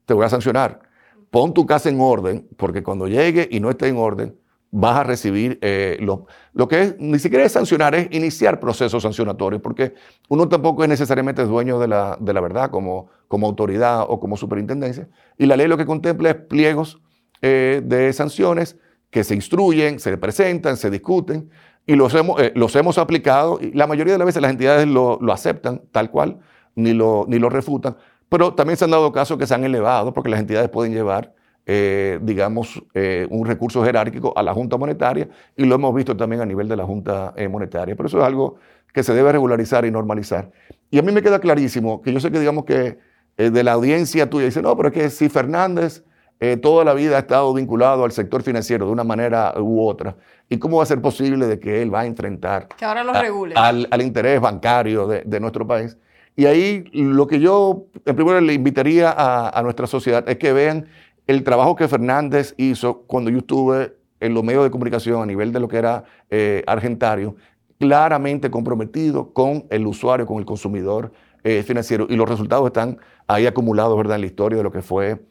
te 0.05 0.13
voy 0.13 0.25
a 0.25 0.29
sancionar, 0.29 0.81
pon 1.29 1.53
tu 1.53 1.65
casa 1.65 1.89
en 1.89 2.01
orden, 2.01 2.47
porque 2.57 2.81
cuando 2.81 3.07
llegue 3.07 3.47
y 3.51 3.59
no 3.59 3.69
esté 3.69 3.87
en 3.87 3.97
orden, 3.97 4.35
vas 4.75 4.97
a 4.97 5.03
recibir 5.03 5.59
eh, 5.61 5.97
lo, 5.99 6.25
lo, 6.53 6.67
que 6.67 6.81
es, 6.81 6.95
ni 6.97 7.19
siquiera 7.19 7.45
es 7.45 7.51
sancionar, 7.51 7.93
es 7.93 8.07
iniciar 8.09 8.59
procesos 8.59 9.03
sancionatorios, 9.03 9.61
porque 9.61 9.93
uno 10.29 10.49
tampoco 10.49 10.81
es 10.81 10.89
necesariamente 10.89 11.43
dueño 11.45 11.79
de 11.79 11.87
la, 11.87 12.17
de 12.19 12.33
la 12.33 12.41
verdad 12.41 12.71
como, 12.71 13.07
como 13.27 13.45
autoridad 13.45 14.03
o 14.09 14.19
como 14.19 14.35
superintendencia. 14.35 15.07
Y 15.37 15.45
la 15.45 15.55
ley 15.57 15.67
lo 15.67 15.77
que 15.77 15.85
contempla 15.85 16.31
es 16.31 16.35
pliegos 16.35 16.99
eh, 17.43 17.81
de 17.85 18.11
sanciones 18.13 18.79
que 19.11 19.23
se 19.23 19.35
instruyen, 19.35 19.99
se 19.99 20.17
presentan, 20.17 20.75
se 20.75 20.89
discuten 20.89 21.51
Y 21.85 21.93
los 21.93 22.15
hemos, 22.15 22.41
eh, 22.41 22.51
los 22.55 22.75
hemos 22.75 22.97
aplicado 22.97 23.59
y 23.61 23.73
la 23.73 23.85
mayoría 23.85 24.13
de 24.13 24.17
las 24.17 24.25
veces 24.25 24.41
las 24.41 24.49
entidades 24.49 24.87
lo, 24.87 25.19
lo 25.21 25.31
aceptan 25.33 25.83
tal 25.91 26.09
cual, 26.09 26.39
ni 26.73 26.93
lo, 26.93 27.25
ni 27.27 27.37
lo 27.37 27.49
refutan, 27.49 27.95
pero 28.27 28.55
también 28.55 28.75
se 28.77 28.85
han 28.85 28.91
dado 28.91 29.11
casos 29.11 29.37
que 29.37 29.45
se 29.45 29.53
han 29.53 29.63
elevado 29.63 30.15
porque 30.15 30.31
las 30.31 30.39
entidades 30.39 30.67
pueden 30.69 30.93
llevar, 30.93 31.35
eh, 31.65 32.19
digamos, 32.21 32.83
eh, 32.93 33.27
un 33.29 33.45
recurso 33.45 33.83
jerárquico 33.83 34.33
a 34.35 34.43
la 34.43 34.53
Junta 34.53 34.77
Monetaria 34.77 35.27
y 35.55 35.65
lo 35.65 35.75
hemos 35.75 35.93
visto 35.95 36.15
también 36.15 36.41
a 36.41 36.45
nivel 36.45 36.67
de 36.67 36.75
la 36.75 36.85
Junta 36.85 37.33
Monetaria. 37.49 37.95
Pero 37.95 38.07
eso 38.07 38.19
es 38.19 38.23
algo 38.23 38.57
que 38.93 39.03
se 39.03 39.13
debe 39.13 39.31
regularizar 39.31 39.85
y 39.85 39.91
normalizar. 39.91 40.51
Y 40.91 40.99
a 40.99 41.01
mí 41.01 41.11
me 41.11 41.21
queda 41.21 41.39
clarísimo 41.39 42.01
que 42.01 42.13
yo 42.13 42.19
sé 42.19 42.31
que, 42.31 42.39
digamos, 42.39 42.65
que 42.65 42.97
de 43.37 43.63
la 43.63 43.73
audiencia 43.73 44.29
tuya 44.29 44.45
dice, 44.45 44.61
no, 44.61 44.75
pero 44.77 44.89
es 44.89 44.93
que 44.93 45.09
si 45.09 45.29
Fernández 45.29 46.03
eh, 46.45 46.57
toda 46.57 46.83
la 46.83 46.93
vida 46.93 47.15
ha 47.15 47.19
estado 47.19 47.53
vinculado 47.53 48.03
al 48.03 48.11
sector 48.11 48.43
financiero 48.43 48.85
de 48.85 48.91
una 48.91 49.05
manera 49.05 49.53
u 49.57 49.81
otra. 49.81 50.17
¿Y 50.49 50.57
cómo 50.57 50.75
va 50.75 50.83
a 50.83 50.85
ser 50.85 50.99
posible 50.99 51.47
de 51.47 51.57
que 51.57 51.81
él 51.81 51.93
va 51.93 52.01
a 52.01 52.05
enfrentar 52.05 52.67
que 52.67 52.83
ahora 52.83 53.01
lo 53.01 53.13
al, 53.55 53.87
al, 53.89 54.01
interés 54.01 54.41
bancario 54.41 55.07
de, 55.07 55.21
de, 55.25 55.39
nuestro 55.39 55.65
país? 55.65 55.97
Y 56.35 56.45
ahí 56.45 56.83
lo 56.91 57.27
que 57.27 57.39
yo, 57.39 57.85
en 58.05 58.15
primer 58.15 58.33
lugar, 58.33 58.43
le 58.43 58.53
invitaría 58.53 59.09
a, 59.09 59.57
a, 59.57 59.63
nuestra 59.63 59.87
sociedad 59.87 60.27
es 60.27 60.37
que 60.37 60.51
vean 60.51 60.87
el 61.27 61.43
trabajo 61.43 61.75
que 61.75 61.87
Fernández 61.87 62.53
hizo 62.57 63.03
cuando 63.07 63.29
yo 63.29 63.39
estuve 63.39 63.95
en 64.19 64.33
los 64.33 64.43
medios 64.43 64.63
de 64.63 64.71
comunicación 64.71 65.21
a 65.21 65.25
nivel 65.25 65.51
de 65.51 65.59
lo 65.59 65.67
que 65.67 65.77
era 65.77 66.03
eh, 66.29 66.63
Argentario, 66.67 67.35
claramente 67.79 68.49
comprometido 68.49 69.33
con 69.33 69.65
el 69.69 69.85
usuario, 69.85 70.25
con 70.25 70.37
el 70.39 70.45
consumidor 70.45 71.11
eh, 71.43 71.63
financiero. 71.63 72.07
Y 72.09 72.15
los 72.15 72.27
resultados 72.27 72.65
están 72.67 72.97
ahí 73.27 73.45
acumulados, 73.45 73.97
¿verdad?, 73.97 74.15
en 74.15 74.21
la 74.21 74.27
historia 74.27 74.57
de 74.57 74.63
lo 74.63 74.71
que 74.71 74.81
fue 74.81 75.21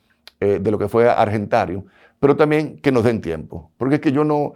eh, 0.40 0.58
de 0.60 0.70
lo 0.70 0.78
que 0.78 0.88
fue 0.88 1.08
Argentario, 1.08 1.86
pero 2.18 2.36
también 2.36 2.76
que 2.78 2.92
nos 2.92 3.04
den 3.04 3.20
tiempo, 3.20 3.70
porque 3.76 3.96
es 3.96 4.00
que 4.00 4.12
yo 4.12 4.24
no, 4.24 4.54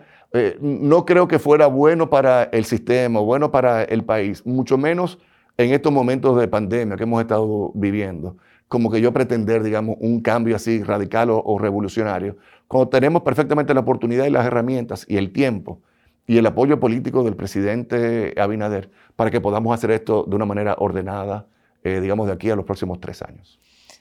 no 0.61 1.07
creo 1.07 1.29
que 1.29 1.39
fuera 1.39 1.69
bueno 1.69 2.11
para 2.11 2.45
el 2.45 2.65
sistema, 2.65 3.21
bueno 3.21 3.53
para 3.53 3.85
el 3.85 4.05
país, 4.05 4.45
mucho 4.45 4.77
menos 4.77 5.19
en 5.57 5.73
estos 5.73 5.93
momentos 5.93 6.39
de 6.39 6.49
pandemia 6.49 6.97
que 6.97 7.05
hemos 7.05 7.21
estado 7.21 7.71
viviendo, 7.75 8.37
como 8.69 8.91
que 8.91 9.01
yo 9.01 9.13
pretender, 9.13 9.63
digamos, 9.63 9.97
un 10.01 10.21
cambio 10.21 10.57
así 10.57 10.83
radical 10.83 11.29
o, 11.31 11.59
revolucionario, 11.59 12.37
cuando 12.69 12.89
tenemos 12.89 13.23
perfectamente 13.23 13.75
la 13.75 13.81
oportunidad 13.81 14.27
y 14.27 14.31
las 14.31 14.47
herramientas 14.47 15.05
y 15.09 15.17
el 15.17 15.33
tiempo 15.33 15.81
y 16.27 16.39
el 16.39 16.47
apoyo 16.47 16.81
político 16.81 17.23
del 17.23 17.37
presidente 17.37 18.35
Abinader 18.37 18.91
para 19.15 19.31
que 19.31 19.41
podamos 19.41 19.73
hacer 19.73 19.93
esto 19.93 20.25
de 20.29 20.35
una 20.35 20.45
manera 20.45 20.75
ordenada, 20.79 21.47
eh, 21.85 22.01
digamos, 22.01 22.27
de 22.27 22.33
aquí 22.33 22.51
a 22.51 22.57
los 22.57 22.65
próximos 22.65 23.01
tres 23.01 23.23
años. 23.23 23.61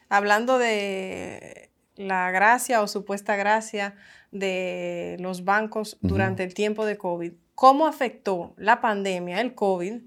Hablando 0.10 0.58
de 0.58 1.70
la 1.96 2.32
gracia 2.32 2.82
o 2.82 2.88
supuesta 2.88 3.36
gracia 3.36 3.96
de 4.32 5.18
los 5.20 5.46
bancos 5.46 5.98
durante 6.02 6.44
el 6.44 6.54
tiempo 6.54 6.86
de 6.86 6.98
COVID. 6.98 7.34
¿Cómo 7.56 7.88
afectó 7.88 8.54
la 8.58 8.82
pandemia, 8.82 9.40
el 9.40 9.56
COVID, 9.56 10.02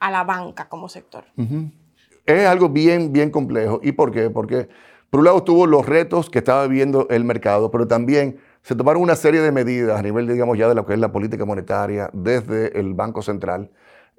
a 0.00 0.10
la 0.10 0.24
banca 0.24 0.68
como 0.68 0.88
sector? 0.88 1.24
Es 2.26 2.46
algo 2.46 2.68
bien, 2.68 3.12
bien 3.12 3.30
complejo. 3.30 3.80
¿Y 3.82 3.92
por 3.92 4.10
qué? 4.12 4.30
Porque 4.30 4.68
por 5.10 5.20
un 5.20 5.26
lado 5.26 5.42
tuvo 5.42 5.66
los 5.66 5.86
retos 5.86 6.30
que 6.30 6.38
estaba 6.38 6.66
viviendo 6.68 7.08
el 7.10 7.24
mercado, 7.24 7.70
pero 7.70 7.88
también 7.88 8.38
se 8.62 8.76
tomaron 8.76 9.02
una 9.02 9.16
serie 9.16 9.40
de 9.40 9.50
medidas 9.50 9.98
a 9.98 10.02
nivel, 10.02 10.28
digamos, 10.28 10.56
ya 10.56 10.68
de 10.68 10.74
lo 10.74 10.86
que 10.86 10.92
es 10.92 11.00
la 11.00 11.10
política 11.10 11.44
monetaria 11.44 12.10
desde 12.12 12.78
el 12.78 12.94
Banco 12.94 13.20
Central, 13.22 13.70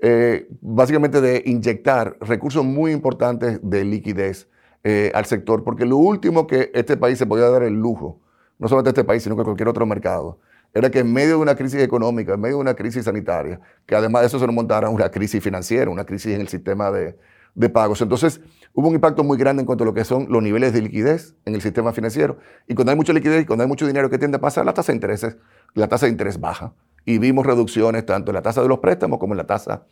eh, 0.02 0.48
básicamente 0.62 1.22
de 1.22 1.44
inyectar 1.46 2.18
recursos 2.20 2.66
muy 2.66 2.92
importantes 2.92 3.60
de 3.64 3.86
liquidez 3.86 4.50
eh, 4.84 5.12
al 5.14 5.26
sector, 5.26 5.64
porque 5.64 5.86
lo 5.86 5.98
último 5.98 6.48
que 6.48 6.72
este 6.74 6.98
país 6.98 7.18
se 7.18 7.26
podía 7.26 7.50
dar 7.50 7.64
el 7.64 7.76
lujo, 7.76 8.20
no 8.58 8.68
solamente 8.68 8.90
este 8.90 9.04
país, 9.04 9.24
sino 9.24 9.38
que 9.38 9.44
cualquier 9.44 9.70
otro 9.70 9.86
mercado, 9.86 10.40
era 10.74 10.90
que 10.90 11.00
en 11.00 11.14
medio 11.14 11.36
de 11.36 11.42
una 11.42 11.56
crisis 11.56 11.82
económica, 11.82 12.34
en 12.34 12.42
medio 12.42 12.56
de 12.56 12.62
una 12.62 12.74
crisis 12.74 13.06
sanitaria, 13.06 13.62
que 13.86 13.96
además 13.96 14.24
de 14.24 14.28
eso 14.28 14.40
se 14.40 14.46
nos 14.46 14.56
montara 14.56 14.90
una 14.90 15.10
crisis 15.10 15.42
financiera, 15.44 15.90
una 15.90 16.06
crisis 16.06 16.34
en 16.34 16.42
el 16.42 16.48
sistema 16.48 16.92
de, 16.92 17.16
de 17.56 17.70
pagos. 17.70 18.02
Entonces, 18.02 18.42
hubo 18.74 18.88
un 18.88 18.96
impacto 18.96 19.24
muy 19.24 19.38
grande 19.38 19.62
en 19.62 19.66
cuanto 19.66 19.84
a 19.84 19.88
lo 19.88 19.94
que 19.94 20.04
son 20.04 20.28
los 20.30 20.42
niveles 20.42 20.74
de 20.74 20.82
liquidez 20.82 21.36
en 21.46 21.56
el 21.56 21.62
sistema 21.62 21.92
financiero. 21.94 22.38
Y 22.68 22.76
cuando 22.76 22.92
hay 22.92 22.98
mucha 22.98 23.14
liquidez 23.14 23.44
y 23.44 23.46
cuando 23.46 23.64
hay 23.64 23.68
mucho 23.68 23.88
dinero 23.88 24.10
que 24.10 24.18
tiende 24.18 24.38
a 24.38 24.42
pasar, 24.42 24.66
la 24.66 24.74
tasa 24.74 24.92
de 24.92 24.98
interés, 24.98 25.38
la 25.74 25.88
tasa 25.88 26.06
de 26.06 26.12
interés 26.12 26.40
baja. 26.40 26.74
Y 27.06 27.18
vimos 27.18 27.46
reducciones 27.46 28.06
tanto 28.06 28.32
en 28.32 28.36
la 28.36 28.42
tasa 28.42 28.62
de 28.62 28.68
los 28.68 28.80
préstamos 28.80 29.20
como 29.20 29.34
en 29.34 29.38
la 29.38 29.48
tasa 29.48 29.84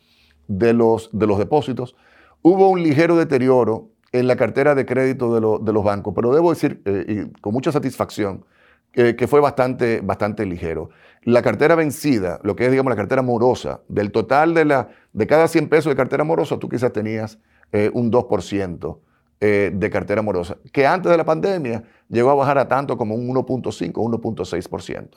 de 0.48 0.72
los, 0.72 1.10
de 1.12 1.26
los 1.26 1.38
depósitos. 1.38 1.96
Hubo 2.42 2.68
un 2.68 2.82
ligero 2.82 3.16
deterioro 3.16 3.90
en 4.12 4.26
la 4.26 4.36
cartera 4.36 4.74
de 4.74 4.86
crédito 4.86 5.34
de, 5.34 5.72
los 5.72 5.84
bancos, 5.84 6.14
pero 6.16 6.34
debo 6.34 6.50
decir 6.50 6.82
eh, 6.84 7.30
con 7.40 7.52
mucha 7.52 7.70
satisfacción 7.70 8.44
que 8.92 9.26
fue 9.28 9.40
bastante, 9.40 10.00
bastante 10.00 10.44
ligero. 10.44 10.90
La 11.22 11.42
cartera 11.42 11.74
vencida, 11.74 12.40
lo 12.42 12.56
que 12.56 12.64
es 12.64 12.70
digamos 12.70 12.90
la 12.90 12.96
cartera 12.96 13.22
morosa, 13.22 13.82
del 13.88 14.10
total 14.10 14.54
de, 14.54 14.64
la, 14.64 14.88
de 15.12 15.26
cada 15.26 15.48
100 15.48 15.68
pesos 15.68 15.90
de 15.90 15.96
cartera 15.96 16.24
morosa, 16.24 16.58
tú 16.58 16.68
quizás 16.68 16.92
tenías 16.92 17.38
eh, 17.72 17.90
un 17.92 18.10
2% 18.10 18.98
eh, 19.42 19.70
de 19.72 19.90
cartera 19.90 20.22
morosa, 20.22 20.56
que 20.72 20.86
antes 20.86 21.10
de 21.10 21.16
la 21.16 21.24
pandemia 21.24 21.84
llegó 22.08 22.30
a 22.30 22.34
bajar 22.34 22.58
a 22.58 22.68
tanto 22.68 22.96
como 22.96 23.14
un 23.14 23.28
1.5, 23.28 23.92
1.6%. 23.92 25.08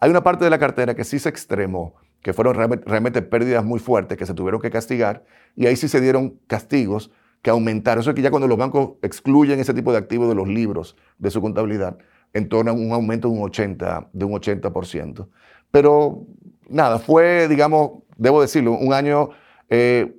Hay 0.00 0.10
una 0.10 0.22
parte 0.22 0.44
de 0.44 0.50
la 0.50 0.58
cartera 0.58 0.94
que 0.94 1.04
sí 1.04 1.18
se 1.18 1.28
extremó, 1.28 1.94
que 2.22 2.32
fueron 2.32 2.54
realmente 2.54 3.22
pérdidas 3.22 3.64
muy 3.64 3.78
fuertes 3.78 4.18
que 4.18 4.26
se 4.26 4.34
tuvieron 4.34 4.60
que 4.60 4.70
castigar, 4.70 5.24
y 5.54 5.66
ahí 5.66 5.76
sí 5.76 5.88
se 5.88 6.00
dieron 6.00 6.38
castigos 6.46 7.10
que 7.40 7.50
aumentaron. 7.50 8.00
Eso 8.00 8.10
es 8.10 8.16
que 8.16 8.22
ya 8.22 8.30
cuando 8.30 8.48
los 8.48 8.58
bancos 8.58 8.92
excluyen 9.02 9.60
ese 9.60 9.74
tipo 9.74 9.92
de 9.92 9.98
activos 9.98 10.28
de 10.28 10.34
los 10.34 10.48
libros 10.48 10.96
de 11.18 11.30
su 11.30 11.40
contabilidad, 11.40 11.98
en 12.32 12.48
torno 12.48 12.70
a 12.70 12.74
un 12.74 12.92
aumento 12.92 13.28
de 13.28 13.34
un 13.34 13.42
80%. 13.42 14.08
De 14.12 14.24
un 14.24 14.32
80%. 14.32 15.28
Pero 15.70 16.26
nada, 16.68 16.98
fue, 16.98 17.48
digamos, 17.48 18.02
debo 18.16 18.40
decirlo, 18.40 18.72
un 18.72 18.92
año 18.92 19.30
eh, 19.68 20.14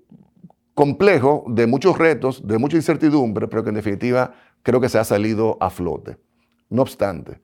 complejo, 0.73 1.43
de 1.47 1.67
muchos 1.67 1.97
retos, 1.97 2.45
de 2.47 2.57
mucha 2.57 2.77
incertidumbre, 2.77 3.47
pero 3.47 3.63
que 3.63 3.69
en 3.69 3.75
definitiva 3.75 4.33
creo 4.63 4.81
que 4.81 4.89
se 4.89 4.97
ha 4.97 5.03
salido 5.03 5.57
a 5.59 5.69
flote. 5.69 6.17
No 6.69 6.81
obstante, 6.81 7.41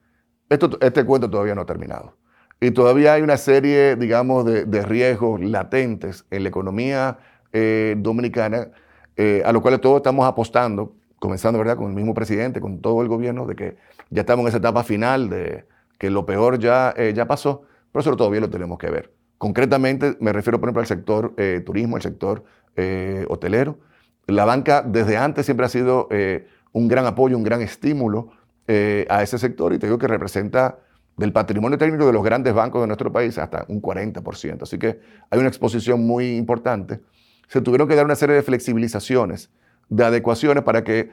esto, 0.50 0.78
este 0.82 1.06
cuento 1.06 1.30
todavía 1.30 1.56
no 1.56 1.62
ha 1.62 1.66
terminado. 1.66 2.18
Y 2.60 2.72
todavía 2.72 3.14
hay 3.14 3.22
una 3.22 3.38
serie, 3.38 3.96
digamos, 3.96 4.46
de, 4.46 4.82
riesgos 4.82 5.40
latentes 5.40 6.26
en 6.30 6.44
la 6.44 6.50
economía 6.50 7.20
eh, 7.54 7.96
dominicana 7.98 8.70
eh, 9.22 9.42
a 9.44 9.52
lo 9.52 9.62
cual 9.62 9.78
todos 9.82 9.98
estamos 9.98 10.26
apostando, 10.26 10.96
comenzando 11.20 11.60
¿verdad? 11.60 11.78
con 11.78 11.88
el 11.90 11.96
mismo 11.96 12.14
presidente, 12.14 12.60
con 12.60 12.82
todo 12.82 13.02
el 13.02 13.08
gobierno, 13.08 13.46
de 13.46 13.56
que 13.56 13.78
ya 14.10 14.22
estamos 14.22 14.44
en 14.44 14.50
esa 14.50 14.58
etapa 14.58 14.84
final, 14.84 15.30
de 15.30 15.66
que 15.98 16.10
lo 16.10 16.26
peor 16.26 16.60
ya, 16.60 16.94
eh, 16.98 17.14
ya 17.16 17.28
pasó, 17.28 17.64
pero 17.92 18.02
eso 18.02 18.16
todavía 18.16 18.42
lo 18.42 18.50
tenemos 18.50 18.78
que 18.78 18.90
ver. 18.90 19.14
Concretamente 19.38 20.18
me 20.20 20.34
refiero, 20.34 20.60
por 20.60 20.68
ejemplo, 20.68 20.82
al 20.82 20.88
sector 20.88 21.34
eh, 21.38 21.62
turismo, 21.66 21.96
al 21.96 22.02
sector 22.02 22.44
hotelero. 23.28 23.78
La 24.26 24.46
banca 24.46 24.82
desde 24.82 25.18
antes 25.18 25.46
siempre 25.46 25.66
ha 25.66 25.70
sido 25.70 26.08
un 26.72 26.88
gran 26.88 27.06
apoyo, 27.06 27.36
un 27.36 27.44
gran 27.44 27.62
estímulo 27.62 28.32
a 28.68 29.22
ese 29.22 29.38
sector 29.38 29.74
y 29.74 29.80
te 29.80 29.88
digo 29.88 29.98
que 29.98 30.08
representa 30.08 30.80
del 31.18 31.34
patrimonio 31.34 31.78
técnico 31.78 32.06
de 32.06 32.14
los 32.14 32.24
grandes 32.24 32.54
bancos 32.54 32.80
de 32.80 32.88
nuestro 32.88 33.12
país 33.12 33.38
hasta 33.38 33.66
un 33.68 33.82
40%. 33.82 34.64
Así 34.64 34.80
que 34.80 35.02
hay 35.30 35.40
una 35.40 35.50
exposición 35.50 36.08
muy 36.08 36.38
importante 36.38 37.02
se 37.50 37.62
tuvieron 37.62 37.88
que 37.88 37.96
dar 37.96 38.06
una 38.06 38.16
serie 38.16 38.36
de 38.36 38.44
flexibilizaciones, 38.44 39.50
de 39.90 40.06
adecuaciones 40.06 40.64
para 40.64 40.84
que 40.84 41.12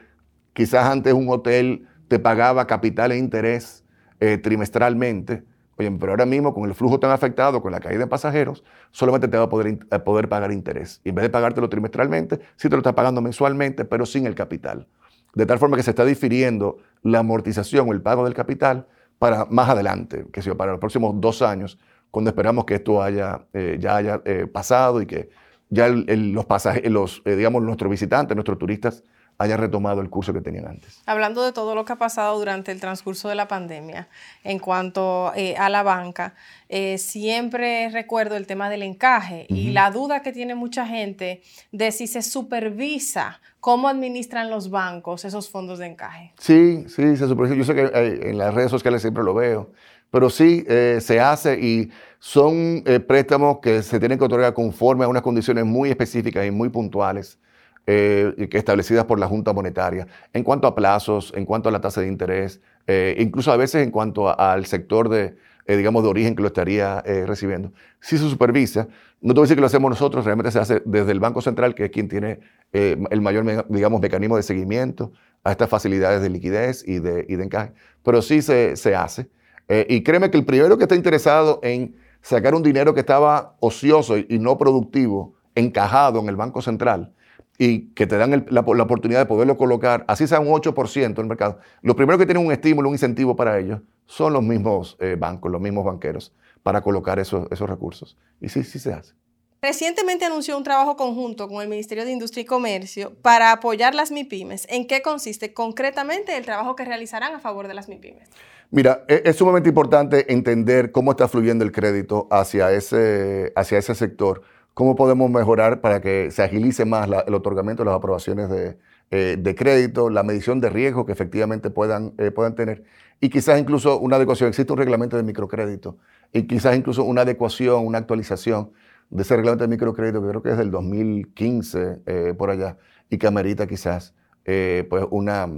quizás 0.53 0.87
antes 0.87 1.13
un 1.13 1.29
hotel 1.29 1.87
te 2.09 2.19
pagaba 2.19 2.67
capital 2.67 3.13
e 3.13 3.19
interés 3.19 3.85
eh, 4.21 4.39
trimestralmente. 4.39 5.43
Oye, 5.79 5.91
pero 5.91 6.13
ahora 6.13 6.25
mismo 6.25 6.55
con 6.55 6.65
el 6.65 6.75
flujo 6.75 6.99
tan 6.99 7.11
afectado, 7.11 7.61
con 7.61 7.73
la 7.73 7.81
caída 7.81 8.01
de 8.01 8.07
pasajeros, 8.07 8.65
solamente 8.91 9.29
te 9.29 9.37
va 9.37 9.45
a 9.45 9.49
poder, 9.49 9.79
poder 10.05 10.29
pagar 10.29 10.53
interés. 10.53 11.03
En 11.05 11.15
vez 11.15 11.25
de 11.25 11.29
pagártelo 11.29 11.69
trimestralmente, 11.69 12.41
sí 12.57 12.69
te 12.69 12.77
lo 12.77 12.79
está 12.79 12.95
pagando 12.95 13.21
mensualmente, 13.21 13.85
pero 13.85 14.07
sin 14.07 14.27
el 14.27 14.35
capital. 14.35 14.87
De 15.35 15.45
tal 15.45 15.59
forma 15.59 15.77
que 15.77 15.83
se 15.83 15.91
está 15.91 16.05
difiriendo 16.07 16.79
la 17.03 17.19
amortización 17.19 17.91
o 17.91 17.93
el 17.93 18.01
pago 18.01 18.25
del 18.25 18.33
capital 18.33 18.87
para 19.19 19.45
más 19.47 19.69
adelante, 19.69 20.27
que 20.33 20.41
sea 20.41 20.55
para 20.55 20.73
los 20.73 20.81
próximos 20.81 21.15
dos 21.21 21.43
años, 21.43 21.79
cuando 22.11 22.31
esperamos 22.31 22.65
que 22.65 22.77
esto 22.77 23.03
haya, 23.03 23.47
eh, 23.53 23.77
ya 23.79 23.97
haya 23.97 24.23
eh, 24.25 24.47
pasado 24.47 25.03
y 25.03 25.07
que 25.07 25.29
ya 25.69 25.89
los 25.89 26.45
pasajeros, 26.47 26.91
los, 26.91 27.23
eh, 27.25 27.37
digamos, 27.37 27.63
nuestros 27.63 27.91
visitantes, 27.91 28.35
nuestros 28.37 28.59
turistas, 28.59 29.03
hayan 29.39 29.59
retomado 29.59 30.01
el 30.01 30.09
curso 30.09 30.33
que 30.33 30.41
tenían 30.41 30.67
antes. 30.67 31.03
Hablando 31.07 31.43
de 31.43 31.53
todo 31.53 31.75
lo 31.75 31.85
que 31.85 31.93
ha 31.93 31.97
pasado 31.97 32.39
durante 32.39 32.73
el 32.73 32.81
transcurso 32.81 33.29
de 33.29 33.35
la 33.35 33.49
pandemia 33.49 34.09
en 34.45 34.59
cuanto 34.59 35.33
eh, 35.35 35.57
a 35.57 35.69
la 35.69 35.83
banca, 35.83 36.35
eh, 36.69 36.99
siempre 36.99 37.91
recuerdo 37.91 38.37
el 38.37 38.47
tema 38.47 38.71
del 38.71 38.83
encaje 38.83 39.47
y 39.49 39.73
la 39.73 39.91
duda 39.91 40.23
que 40.23 40.33
tiene 40.33 40.55
mucha 40.55 40.87
gente 40.87 41.43
de 41.71 41.93
si 41.93 42.07
se 42.07 42.23
supervisa 42.23 43.41
cómo 43.61 43.89
administran 43.89 44.49
los 44.49 44.71
bancos 44.71 45.25
esos 45.25 45.51
fondos 45.51 45.79
de 45.81 45.87
encaje. 45.87 46.33
Sí, 46.39 46.85
sí, 46.89 47.17
se 47.17 47.27
supervisa. 47.27 47.57
Yo 47.57 47.65
sé 47.65 47.75
que 47.75 47.91
en 48.31 48.39
las 48.39 48.55
redes 48.55 48.71
sociales 48.71 49.03
siempre 49.03 49.23
lo 49.23 49.35
veo, 49.35 49.73
pero 50.11 50.31
sí 50.31 50.65
se 50.67 51.21
hace 51.21 51.59
y 51.61 51.91
son 52.19 52.83
eh, 52.87 53.01
préstamos 53.01 53.59
que 53.61 53.83
se 53.83 54.01
tienen 54.01 54.19
que 54.19 54.25
otorgar 54.25 54.53
conforme 54.55 55.05
a 55.05 55.09
unas 55.09 55.23
condiciones 55.23 55.65
muy 55.65 55.91
específicas 55.91 56.47
y 56.47 56.51
muy 56.51 56.69
puntuales 56.71 57.39
eh, 57.87 58.49
establecidas 58.53 59.05
por 59.05 59.21
la 59.21 59.29
Junta 59.29 59.53
Monetaria, 59.53 60.09
en 60.33 60.43
cuanto 60.43 60.67
a 60.67 60.75
plazos, 60.75 61.33
en 61.37 61.45
cuanto 61.45 61.69
a 61.69 61.73
la 61.73 61.81
tasa 61.81 62.01
de 62.01 62.09
interés, 62.09 62.61
eh, 62.87 63.15
incluso 63.19 63.53
a 63.53 63.57
veces 63.57 63.85
en 63.85 63.91
cuanto 63.91 64.39
al 64.39 64.67
sector 64.67 65.09
de, 65.09 65.37
eh, 65.67 65.77
digamos, 65.77 66.03
de 66.03 66.09
origen 66.09 66.37
que 66.37 66.43
lo 66.43 66.49
estaría 66.49 67.03
eh, 67.07 67.27
recibiendo. 67.27 67.73
Si 68.01 68.19
se 68.19 68.29
supervisa, 68.29 68.89
no 69.21 69.35
te 69.35 69.41
voy 69.41 69.43
a 69.43 69.47
decir 69.47 69.57
que 69.57 69.61
lo 69.61 69.67
hacemos 69.67 69.91
nosotros, 69.91 70.25
realmente 70.25 70.51
se 70.53 70.59
hace 70.59 70.83
desde 70.85 71.13
el 71.13 71.21
Banco 71.21 71.41
Central, 71.43 71.75
que 71.75 71.87
es 71.87 71.91
quien 71.91 72.09
tiene 72.09 72.41
eh, 72.73 72.97
el 73.11 73.21
mayor, 73.21 73.67
digamos, 73.69 74.01
mecanismo 74.01 74.37
de 74.37 74.43
seguimiento 74.43 75.13
a 75.43 75.51
estas 75.53 75.69
facilidades 75.69 76.23
de 76.23 76.31
liquidez 76.31 76.87
y 76.87 76.99
de, 76.99 77.25
y 77.29 77.37
de 77.37 77.45
encaje, 77.45 77.73
pero 78.03 78.23
sí 78.23 78.43
se, 78.43 78.77
se 78.77 78.95
hace. 78.95 79.29
Y 79.69 80.03
créeme 80.03 80.31
que 80.31 80.39
el 80.39 80.45
primero 80.45 80.79
que 80.79 80.85
está 80.85 80.95
interesado 80.95 81.61
en 81.63 81.97
sacar 82.23 82.55
un 82.55 82.63
dinero 82.63 82.95
que 82.95 83.01
estaba 83.01 83.57
ocioso 83.61 84.17
y, 84.19 84.39
no 84.39 84.59
productivo, 84.59 85.35
encajado 85.55 86.21
en 86.21 86.29
el 86.29 86.37
Banco 86.37 86.61
Central, 86.61 87.15
y 87.59 87.89
que 87.95 88.07
te 88.07 88.17
dan 88.17 88.31
la, 88.49 88.63
la, 88.63 88.83
oportunidad 88.83 89.21
de 89.21 89.27
poderlo 89.27 89.57
colocar, 89.57 90.05
así 90.09 90.27
sea 90.27 90.41
un 90.41 90.49
8% 90.49 91.05
en 91.05 91.17
el 91.17 91.27
mercado, 91.27 91.59
los 91.83 91.97
primeros 91.97 92.19
que 92.19 92.27
tienen 92.27 92.45
un 92.45 92.53
estímulo, 92.53 92.89
un 92.89 92.95
incentivo 92.95 93.35
para 93.37 93.59
ellos, 93.59 93.81
son 94.07 94.33
los 94.33 94.43
mismos 94.43 94.97
eh, 95.01 95.17
bancos, 95.19 95.51
los 95.51 95.61
mismos 95.61 95.85
banqueros, 95.85 96.33
para 96.63 96.81
colocar 96.81 97.19
esos, 97.19 97.47
esos 97.51 97.69
recursos. 97.69 98.17
Y 98.41 98.49
sí, 98.49 98.63
sí 98.65 98.79
se 98.79 98.93
hace. 98.93 99.15
Recientemente 99.63 100.25
anunció 100.25 100.57
un 100.57 100.65
trabajo 100.65 100.97
conjunto 100.97 101.49
con 101.49 101.63
el 101.63 101.69
Ministerio 101.69 102.05
de 102.05 102.13
Industria 102.13 102.43
y 102.43 102.45
Comercio 102.45 103.15
para 103.23 103.53
apoyar 103.53 103.95
las 103.95 104.11
MIPIMES. 104.11 104.67
¿En 104.69 104.87
qué 104.87 105.01
consiste 105.01 105.55
concretamente 105.55 106.37
el 106.37 106.45
trabajo 106.45 106.77
que 106.77 106.85
realizarán 106.85 107.35
a 107.35 107.41
favor 107.41 107.67
de 107.67 107.75
las 107.75 107.89
MIPIMES? 107.89 108.29
Mira, 108.71 109.05
e, 109.09 109.23
es, 109.25 109.37
sumamente 109.37 109.69
importante 109.69 110.33
entender 110.33 110.91
cómo 110.93 111.13
está 111.13 111.29
fluyendo 111.29 111.65
el 111.65 111.73
crédito 111.73 112.27
hacia 112.31 112.73
ese, 112.73 113.53
hacia 113.55 113.79
ese 113.79 113.95
sector, 113.95 114.43
cómo 114.75 114.97
podemos 114.97 115.31
mejorar 115.31 115.81
para 115.81 116.01
que 116.01 116.31
se 116.31 116.43
agilice 116.43 116.85
más 116.85 117.09
el 117.27 117.35
otorgamiento 117.35 117.85
de 117.85 117.87
las 117.91 117.97
aprobaciones 117.97 118.51
de, 118.51 118.77
eh, 119.13 119.37
de 119.39 119.55
crédito, 119.55 120.11
la 120.11 120.25
medición 120.25 120.61
de 120.61 120.69
riesgo 120.69 121.07
que 121.07 121.13
efectivamente 121.13 121.71
puedan, 121.71 122.15
eh, 122.19 122.33
puedan 122.33 122.57
tener 122.57 122.83
y 123.21 123.29
quizás 123.31 123.59
incluso 123.59 123.99
una 124.01 124.17
adecuación. 124.17 124.49
Existe 124.49 124.73
un 124.73 124.79
reglamento 124.79 125.17
de 125.17 125.23
microcrédito 125.23 125.97
y 126.33 126.43
quizás 126.43 126.77
incluso 126.77 127.05
una 127.05 127.23
adecuación, 127.23 127.87
una 127.87 127.99
actualización 127.99 128.73
de 129.11 129.23
ese 129.23 129.37
reglamento 129.37 129.63
de 129.65 129.69
microcrédito 129.69 130.21
que 130.21 130.29
creo 130.29 130.43
que 130.43 130.51
es 130.51 130.59
del 130.59 130.73
2015 130.73 132.01
eh, 132.05 132.35
por 132.37 132.51
allá 132.51 132.77
y 133.09 133.19
que 133.19 133.29
amerita 133.29 133.67
quizás 133.67 134.13
pues 134.45 135.05
una, 135.11 135.49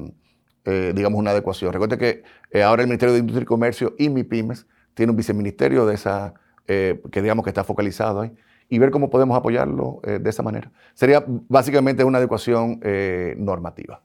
digamos, 0.94 1.18
una 1.18 1.30
adecuación. 1.30 1.72
Recuerde 1.72 1.98
que 1.98 2.62
ahora 2.62 2.82
el 2.82 2.88
Ministerio 2.88 3.12
de 3.14 3.20
Industria 3.20 3.42
y 3.42 3.46
Comercio 3.46 3.94
y 3.98 4.08
MIPIMES 4.08 4.66
tiene 4.94 5.10
un 5.10 5.16
viceministerio 5.16 5.86
de 5.86 5.94
esa, 5.94 6.34
que 6.66 7.22
digamos 7.22 7.44
que 7.44 7.50
está 7.50 7.64
focalizado 7.64 8.20
ahí 8.20 8.32
y 8.68 8.78
ver 8.78 8.90
cómo 8.90 9.10
podemos 9.10 9.36
apoyarlo 9.36 10.00
eh, 10.04 10.18
de 10.20 10.30
esa 10.30 10.42
manera. 10.42 10.70
Sería 10.94 11.24
básicamente 11.26 12.04
una 12.04 12.18
adecuación 12.18 12.80
eh, 12.82 13.34
normativa. 13.38 14.02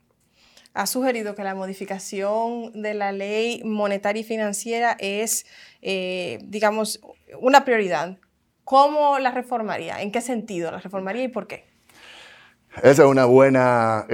Ha 0.73 0.87
sugerido 0.87 1.35
que 1.35 1.43
la 1.43 1.53
modificación 1.53 2.81
de 2.81 2.93
la 2.95 3.11
ley 3.11 3.61
monetaria 3.63 4.21
y 4.21 4.23
financiera 4.23 4.95
es, 4.99 5.45
eh, 5.81 6.39
digamos, 6.45 6.99
una 7.39 7.63
prioridad. 7.63 8.17
¿Cómo 8.63 9.19
la 9.19 9.31
reformaría? 9.31 10.01
¿En 10.01 10.11
qué 10.11 10.21
sentido 10.21 10.71
la 10.71 10.79
reformaría 10.79 11.23
y 11.23 11.27
por 11.27 11.47
qué? 11.47 11.65
Esa 12.81 13.03
es 13.03 13.07
una 13.09 13.25
buena 13.25 14.05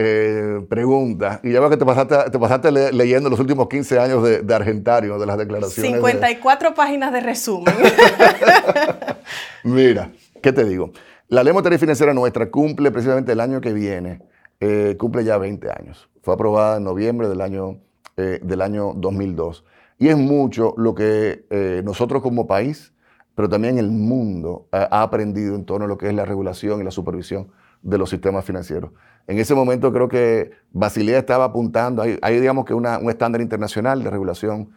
pregunta. 0.67 1.39
Y 1.43 1.51
ya 1.51 1.59
veo 1.59 1.69
que 1.69 1.77
te 1.77 1.85
pasaste, 1.85 2.29
te 2.29 2.39
pasaste 2.39 2.71
leyendo 2.91 3.29
los 3.29 3.39
últimos 3.39 3.67
15 3.69 3.99
años 3.99 4.23
de, 4.23 4.41
de 4.41 4.53
Argentario, 4.53 5.17
de 5.17 5.25
las 5.25 5.37
declaraciones. 5.37 5.93
54 5.93 6.73
páginas 6.73 7.13
de 7.13 7.21
resumen. 7.21 7.73
Mira, 9.63 10.11
¿Qué 10.41 10.53
te 10.53 10.63
digo? 10.63 10.91
La 11.27 11.43
ley 11.43 11.51
monetaria 11.51 11.77
financiera 11.77 12.13
nuestra 12.13 12.49
cumple 12.49 12.91
precisamente 12.91 13.33
el 13.33 13.39
año 13.41 13.59
que 13.59 13.73
viene, 13.73 14.21
eh, 14.59 14.95
cumple 14.97 15.23
ya 15.23 15.37
20 15.37 15.69
años. 15.69 16.09
Fue 16.21 16.33
aprobada 16.33 16.77
en 16.77 16.83
noviembre 16.85 17.27
del 17.27 17.41
año, 17.41 17.81
eh, 18.15 18.39
del 18.41 18.61
año 18.61 18.93
2002. 18.95 19.65
Y 19.97 20.07
es 20.07 20.17
mucho 20.17 20.73
lo 20.77 20.95
que 20.95 21.45
eh, 21.49 21.81
nosotros 21.83 22.21
como 22.21 22.47
país, 22.47 22.93
pero 23.35 23.49
también 23.49 23.77
el 23.77 23.91
mundo, 23.91 24.67
ha 24.71 25.01
aprendido 25.01 25.55
en 25.55 25.65
torno 25.65 25.85
a 25.85 25.87
lo 25.89 25.97
que 25.97 26.07
es 26.07 26.13
la 26.13 26.25
regulación 26.25 26.79
y 26.79 26.83
la 26.83 26.91
supervisión 26.91 27.51
de 27.81 27.97
los 27.97 28.09
sistemas 28.09 28.45
financieros. 28.45 28.91
En 29.27 29.39
ese 29.39 29.55
momento 29.55 29.91
creo 29.93 30.07
que 30.07 30.51
Basilea 30.71 31.19
estaba 31.19 31.45
apuntando, 31.45 32.01
hay, 32.01 32.39
digamos 32.39 32.65
que 32.65 32.73
un 32.73 32.85
estándar 33.09 33.41
internacional 33.41 34.03
de 34.03 34.09
regulación 34.09 34.71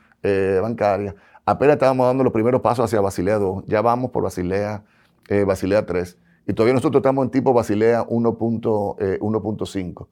bancaria. 0.61 1.17
Apenas 1.45 1.75
estábamos 1.75 2.07
dando 2.07 2.23
los 2.23 2.33
primeros 2.33 2.61
pasos 2.61 2.85
hacia 2.85 3.01
Basilea 3.01 3.39
2, 3.39 3.65
ya 3.67 3.81
vamos 3.81 4.11
por 4.11 4.23
Basilea 4.23 4.85
eh, 5.29 5.45
Basilea 5.45 5.87
3. 5.87 6.19
Y 6.47 6.53
todavía 6.55 6.75
nosotros 6.75 7.01
estamos 7.01 7.25
en 7.25 7.31
tipo 7.31 7.53
Basilea 7.53 8.05
1.5. 8.07 8.97
Eh, 9.01 10.09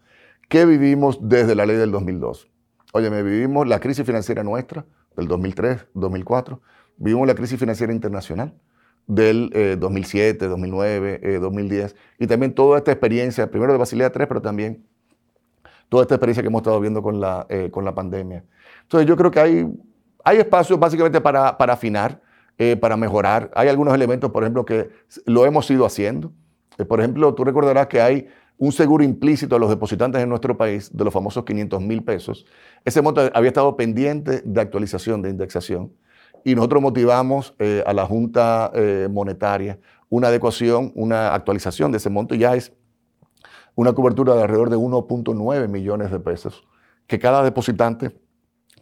¿Qué 0.48 0.64
vivimos 0.64 1.18
desde 1.20 1.54
la 1.54 1.66
ley 1.66 1.76
del 1.76 1.90
2002? 1.90 2.48
Oye, 2.92 3.10
me 3.10 3.22
vivimos 3.22 3.66
la 3.66 3.80
crisis 3.80 4.06
financiera 4.06 4.42
nuestra 4.42 4.84
del 5.16 5.28
2003, 5.28 5.86
2004. 5.94 6.60
Vivimos 6.96 7.26
la 7.26 7.34
crisis 7.34 7.58
financiera 7.58 7.92
internacional 7.92 8.54
del 9.10 9.78
2007, 9.78 10.46
2009, 10.48 11.38
2010. 11.40 11.96
Y 12.18 12.26
también 12.26 12.54
toda 12.54 12.78
esta 12.78 12.92
experiencia, 12.92 13.50
primero 13.50 13.72
de 13.72 13.78
Basilea 13.78 14.10
3, 14.10 14.28
pero 14.28 14.40
también 14.40 14.84
toda 15.88 16.02
esta 16.02 16.14
experiencia 16.14 16.42
que 16.42 16.48
hemos 16.48 16.60
estado 16.60 16.80
viendo 16.80 17.02
con 17.02 17.20
la, 17.20 17.46
eh, 17.50 17.68
con 17.70 17.84
la 17.84 17.94
pandemia. 17.94 18.44
Entonces 18.82 19.06
yo 19.06 19.16
creo 19.16 19.30
que 19.30 19.40
hay, 19.40 19.66
hay 20.24 20.38
espacio 20.38 20.78
básicamente 20.78 21.20
para, 21.20 21.58
para 21.58 21.74
afinar. 21.74 22.22
Eh, 22.62 22.76
para 22.76 22.94
mejorar. 22.94 23.50
Hay 23.54 23.68
algunos 23.68 23.94
elementos, 23.94 24.30
por 24.30 24.42
ejemplo, 24.42 24.66
que 24.66 24.90
lo 25.24 25.46
hemos 25.46 25.70
ido 25.70 25.86
haciendo. 25.86 26.30
Eh, 26.76 26.84
por 26.84 27.00
ejemplo, 27.00 27.32
tú 27.32 27.42
recordarás 27.42 27.86
que 27.86 28.02
hay 28.02 28.28
un 28.58 28.70
seguro 28.70 29.02
implícito 29.02 29.56
a 29.56 29.58
los 29.58 29.70
depositantes 29.70 30.22
en 30.22 30.28
nuestro 30.28 30.58
país 30.58 30.94
de 30.94 31.02
los 31.02 31.14
famosos 31.14 31.42
500 31.46 31.80
mil 31.80 32.04
pesos. 32.04 32.44
Ese 32.84 33.00
monto 33.00 33.30
había 33.32 33.48
estado 33.48 33.74
pendiente 33.78 34.42
de 34.44 34.60
actualización, 34.60 35.22
de 35.22 35.30
indexación. 35.30 35.90
Y 36.44 36.54
nosotros 36.54 36.82
motivamos 36.82 37.54
eh, 37.58 37.82
a 37.86 37.92
la 37.92 38.06
Junta 38.06 38.72
Monetaria 39.10 39.78
una 40.08 40.28
adecuación, 40.28 40.92
una 40.94 41.34
actualización 41.34 41.92
de 41.92 41.98
ese 41.98 42.10
monto. 42.10 42.34
Ya 42.34 42.54
es 42.54 42.72
una 43.74 43.92
cobertura 43.92 44.34
de 44.34 44.42
alrededor 44.42 44.70
de 44.70 44.76
1.9 44.76 45.68
millones 45.68 46.10
de 46.10 46.20
pesos 46.20 46.66
que 47.06 47.18
cada 47.18 47.42
depositante 47.42 48.20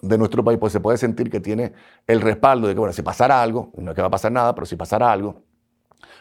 de 0.03 0.19
nuestro 0.19 0.45
país, 0.45 0.59
pues 0.59 0.73
se 0.73 0.81
puede 0.81 0.99
sentir 0.99 1.31
que 1.31 1.41
tiene 1.41 1.73
el 2.07 2.21
respaldo 2.21 2.69
de 2.69 2.75
que, 2.75 2.79
bueno, 2.79 2.93
si 2.93 3.03
pasara 3.03 3.43
algo, 3.43 3.73
no 3.77 3.91
es 3.91 3.95
que 3.95 4.03
va 4.03 4.09
a 4.09 4.11
pasar 4.11 4.33
nada, 4.33 4.55
pero 4.55 4.67
si 4.67 4.77
pasara 4.77 5.11
algo, 5.11 5.43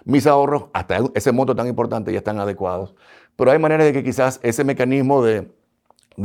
mis 0.06 0.26
ahorros, 0.26 0.66
hasta 0.74 1.00
ese 1.14 1.32
monto 1.32 1.56
tan 1.56 1.68
importante, 1.68 2.12
ya 2.12 2.20
están 2.20 2.40
adecuados. 2.40 2.96
Pero 3.36 3.52
hay 3.52 3.60
maneras 3.60 3.86
de 3.86 3.94
que 3.94 4.04
quizás 4.04 4.40
ese 4.42 4.64
mecanismo 4.64 5.24
de, 5.24 5.52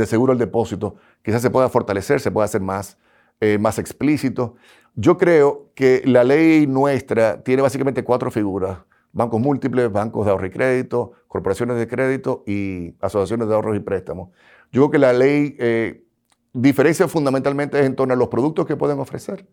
seguro 0.06 0.32
al 0.32 0.38
depósito 0.38 0.96
quizás 1.22 1.42
se 1.42 1.50
pueda 1.50 1.68
fortalecer, 1.68 2.20
se 2.20 2.30
pueda 2.30 2.46
hacer 2.46 2.60
más, 2.60 2.96
eh, 3.42 3.58
más 3.58 3.80
explícito. 3.80 4.54
Yo 4.94 5.18
creo 5.18 5.72
que 5.74 6.00
la 6.04 6.22
ley 6.22 6.68
nuestra 6.68 7.42
tiene 7.42 7.60
básicamente 7.60 8.04
cuatro 8.04 8.30
figuras. 8.30 8.78
Bancos 9.10 9.40
múltiples, 9.40 9.90
bancos 9.90 10.24
de 10.24 10.30
ahorro 10.30 10.46
y 10.46 10.50
crédito, 10.50 11.10
corporaciones 11.26 11.76
de 11.76 11.88
crédito 11.88 12.44
y 12.46 12.94
asociaciones 13.00 13.48
de 13.48 13.54
ahorros 13.54 13.74
y 13.76 13.80
préstamos. 13.80 14.28
Yo 14.70 14.82
creo 14.82 14.90
que 14.92 14.98
la 14.98 15.12
ley 15.12 15.56
eh, 15.58 16.04
diferencia 16.52 17.08
fundamentalmente 17.08 17.84
en 17.84 17.96
torno 17.96 18.14
a 18.14 18.16
los 18.16 18.28
productos 18.28 18.64
que 18.64 18.76
pueden 18.76 19.00
ofrecer 19.00 19.44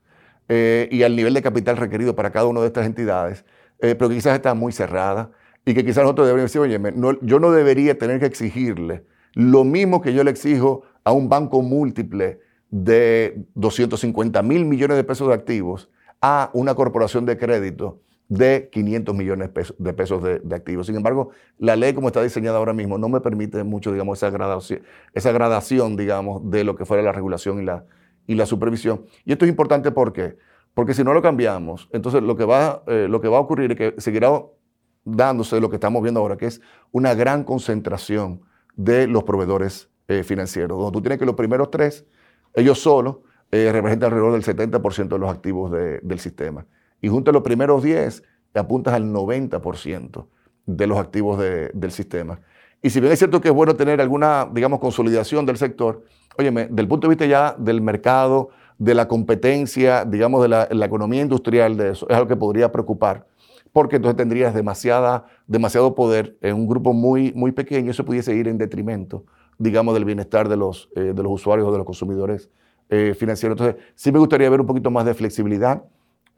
eh, 0.50 0.88
y 0.92 1.02
al 1.02 1.16
nivel 1.16 1.34
de 1.34 1.42
capital 1.42 1.76
requerido 1.76 2.16
para 2.16 2.30
cada 2.30 2.46
una 2.46 2.62
de 2.62 2.68
estas 2.68 2.86
entidades, 2.86 3.44
pero 3.80 4.08
que 4.08 4.16
quizás 4.16 4.36
está 4.36 4.54
muy 4.54 4.72
cerrada 4.72 5.32
y 5.66 5.74
que 5.74 5.84
quizás 5.84 6.04
nosotros 6.04 6.28
deberíamos 6.28 6.54
decir, 6.54 6.62
oye, 6.62 7.18
yo 7.24 7.40
no 7.40 7.50
debería 7.50 7.98
tener 7.98 8.20
que 8.20 8.28
exigirle 8.28 9.04
lo 9.34 9.64
mismo 9.64 10.00
que 10.00 10.14
yo 10.14 10.24
le 10.24 10.30
exijo 10.30 10.84
a 11.04 11.12
un 11.12 11.28
banco 11.28 11.64
múltiple 11.64 12.40
de 12.70 13.46
250 13.56 14.42
mil 14.44 14.66
millones 14.66 14.98
de 14.98 15.04
pesos 15.04 15.28
de 15.28 15.34
activos 15.34 15.90
a 16.22 16.50
una 16.54 16.76
corporación 16.76 17.26
de 17.26 17.38
crédito 17.38 18.02
de 18.28 18.70
500 18.72 19.16
millones 19.16 19.50
de 19.78 19.94
pesos 19.94 20.22
de, 20.24 20.56
activos. 20.56 20.86
Sin 20.86 20.96
embargo, 20.96 21.32
la 21.58 21.76
ley 21.76 21.94
como 21.94 22.08
está 22.08 22.22
diseñada 22.22 22.60
ahora 22.60 22.74
mismo 22.74 23.00
no 23.00 23.10
me 23.10 23.22
permite 23.22 23.64
mucho, 23.64 23.92
digamos, 23.92 24.22
esa 24.22 25.32
gradación, 25.32 25.98
digamos, 25.98 26.50
de 26.50 26.64
lo 26.64 26.76
que 26.76 26.86
fuera 26.86 27.02
la 27.02 27.12
regulación 27.12 27.60
y 27.60 27.66
la, 27.66 27.86
y 28.28 28.36
la 28.36 28.46
supervisión. 28.46 29.06
Y 29.26 29.32
esto 29.32 29.46
es 29.46 29.50
importante 29.50 29.92
porque, 29.92 30.38
porque 30.76 30.94
si 30.94 31.04
no 31.04 31.14
lo 31.14 31.24
cambiamos, 31.24 31.90
entonces 31.92 32.22
lo 32.22 32.36
que, 32.36 32.46
va, 32.46 32.84
eh, 32.86 33.08
lo 33.10 33.20
que 33.20 33.28
va 33.28 33.38
a 33.38 33.42
ocurrir 33.42 33.72
es 33.72 33.78
que 33.78 33.96
seguirá 34.00 34.44
dándose 35.04 35.60
lo 35.60 35.72
que 35.72 35.78
estamos 35.78 36.04
viendo 36.04 36.20
ahora, 36.20 36.38
que 36.38 36.46
es 36.46 36.62
una 36.92 37.16
gran 37.16 37.44
concentración 37.44 38.42
de 38.76 39.08
los 39.08 39.24
proveedores 39.24 39.90
eh, 40.08 40.24
financieros, 40.24 40.78
donde 40.78 40.92
tú 40.92 41.02
tienes 41.02 41.18
que 41.18 41.26
los 41.26 41.36
primeros 41.36 41.72
tres, 41.72 42.06
ellos 42.54 42.80
solos, 42.80 43.18
eh, 43.52 43.72
representan 43.72 44.08
alrededor 44.08 44.34
del 44.34 44.44
70% 44.44 45.16
de 45.16 45.20
los 45.20 45.32
activos 45.32 45.72
del 45.72 46.20
sistema 46.20 46.66
y 47.02 47.08
junto 47.08 47.32
a 47.32 47.34
los 47.34 47.42
primeros 47.42 47.84
10 47.84 48.24
te 48.52 48.60
apuntas 48.60 48.94
al 48.94 49.12
90% 49.12 50.28
de 50.66 50.88
los 50.88 51.00
activos 51.00 51.40
del 51.40 51.92
sistema. 51.92 52.40
Y 52.82 52.92
si 52.92 53.00
bien 53.00 53.12
es 53.12 53.20
cierto 53.20 53.42
que 53.42 53.50
es 53.50 53.54
bueno 53.54 53.76
tener 53.76 54.00
alguna, 54.02 54.48
digamos, 54.52 54.80
consolidación 54.80 55.46
del 55.46 55.58
sector, 55.58 56.04
óyeme, 56.38 56.68
del 56.68 56.88
punto 56.88 57.08
de 57.08 57.10
vista 57.10 57.26
ya 57.26 57.56
del 57.58 57.82
mercado, 57.82 58.50
de 58.78 58.96
la 58.96 59.08
competencia, 59.08 60.06
digamos, 60.06 60.42
de 60.42 60.48
la, 60.48 60.86
economía 60.86 61.22
industrial 61.22 61.80
eso, 61.82 62.08
es 62.10 62.16
algo 62.16 62.28
que 62.28 62.38
podría 62.38 62.72
preocupar, 62.72 63.28
porque 63.74 63.98
entonces 63.98 64.16
tendrías 64.16 64.54
demasiada, 64.54 65.26
demasiado 65.48 65.94
poder 65.94 66.38
en 66.42 66.56
un 66.56 66.68
grupo 66.68 66.94
muy, 66.94 67.34
muy 67.34 67.52
pequeño 67.52 67.92
eso 67.92 68.06
pudiese 68.06 68.34
ir 68.34 68.48
en 68.48 68.58
detrimento, 68.58 69.26
digamos, 69.60 69.94
del 69.94 70.06
bienestar 70.06 70.50
de 70.50 70.58
los, 70.58 70.90
eh, 70.96 71.14
de 71.14 71.24
los 71.24 71.32
usuarios 71.32 71.68
o 71.68 71.72
de 71.72 71.78
los 71.78 71.86
consumidores 71.86 72.50
eh, 72.90 73.14
financieros. 73.18 73.60
Entonces, 73.60 73.84
sí 73.94 74.12
me 74.12 74.18
gustaría 74.18 74.50
ver 74.50 74.62
un 74.62 74.66
poquito 74.66 74.90
más 74.90 75.06
de 75.06 75.14
flexibilidad, 75.14 75.84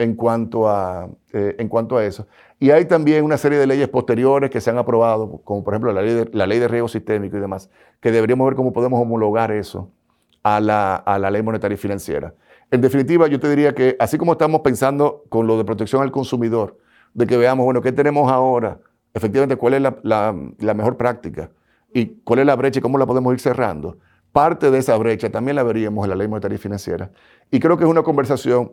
en 0.02 0.16
cuanto, 0.16 0.68
a, 0.68 1.10
eh, 1.32 1.56
en 1.60 1.68
cuanto 1.70 1.98
a 1.98 2.04
eso. 2.04 2.28
Y 2.60 2.72
hay 2.72 2.86
también 2.86 3.24
una 3.24 3.38
serie 3.38 3.60
de 3.60 3.68
leyes 3.68 3.88
posteriores 3.88 4.50
que 4.50 4.60
se 4.60 4.70
han 4.70 4.78
aprobado, 4.78 5.42
como 5.44 5.64
por 5.64 5.74
ejemplo 5.74 5.94
la 5.94 6.02
ley 6.02 6.14
de, 6.14 6.30
la 6.34 6.48
ley 6.48 6.60
de 6.60 6.68
riesgo 6.68 6.88
sistémico 6.88 7.38
y 7.38 7.40
demás, 7.40 7.70
que 8.00 8.12
deberíamos 8.12 8.48
ver 8.48 8.56
cómo 8.56 8.74
podemos 8.74 9.00
homologar 9.00 9.52
eso 9.52 9.90
a 10.44 10.60
la, 10.60 10.96
a 10.96 11.20
la 11.20 11.30
ley 11.30 11.44
monetaria 11.44 11.76
y 11.76 11.78
financiera. 11.78 12.34
En 12.72 12.82
definitiva, 12.82 13.28
yo 13.28 13.40
te 13.40 13.50
diría 13.50 13.76
que 13.76 13.96
así 14.00 14.18
como 14.18 14.32
estamos 14.32 14.62
pensando 14.62 15.24
con 15.30 15.46
lo 15.46 15.58
de 15.58 15.66
protección 15.66 16.02
al 16.02 16.12
consumidor, 16.12 16.78
de 17.14 17.28
que 17.28 17.38
veamos, 17.38 17.66
bueno, 17.66 17.82
¿qué 17.82 17.92
tenemos 17.92 18.32
ahora? 18.32 18.80
Efectivamente, 19.14 19.58
¿cuál 19.58 19.76
es 19.76 19.82
la, 19.82 19.98
la, 20.04 20.36
la 20.58 20.74
mejor 20.74 20.98
práctica? 20.98 21.52
¿Y 21.94 22.08
cuál 22.24 22.40
es 22.40 22.46
la 22.46 22.56
brecha 22.56 22.80
y 22.80 22.82
cómo 22.82 22.98
la 22.98 23.06
podemos 23.06 23.34
ir 23.34 23.40
cerrando? 23.40 23.98
Parte 24.32 24.72
de 24.72 24.78
esa 24.78 24.96
brecha 24.98 25.30
también 25.30 25.56
la 25.56 25.64
veríamos 25.64 26.06
en 26.06 26.10
la 26.10 26.16
ley 26.16 26.28
monetaria 26.28 26.56
y 26.56 26.60
financiera. 26.60 27.12
Y 27.50 27.60
creo 27.60 27.78
que 27.78 27.84
es 27.84 27.90
una 27.90 28.04
conversación 28.04 28.72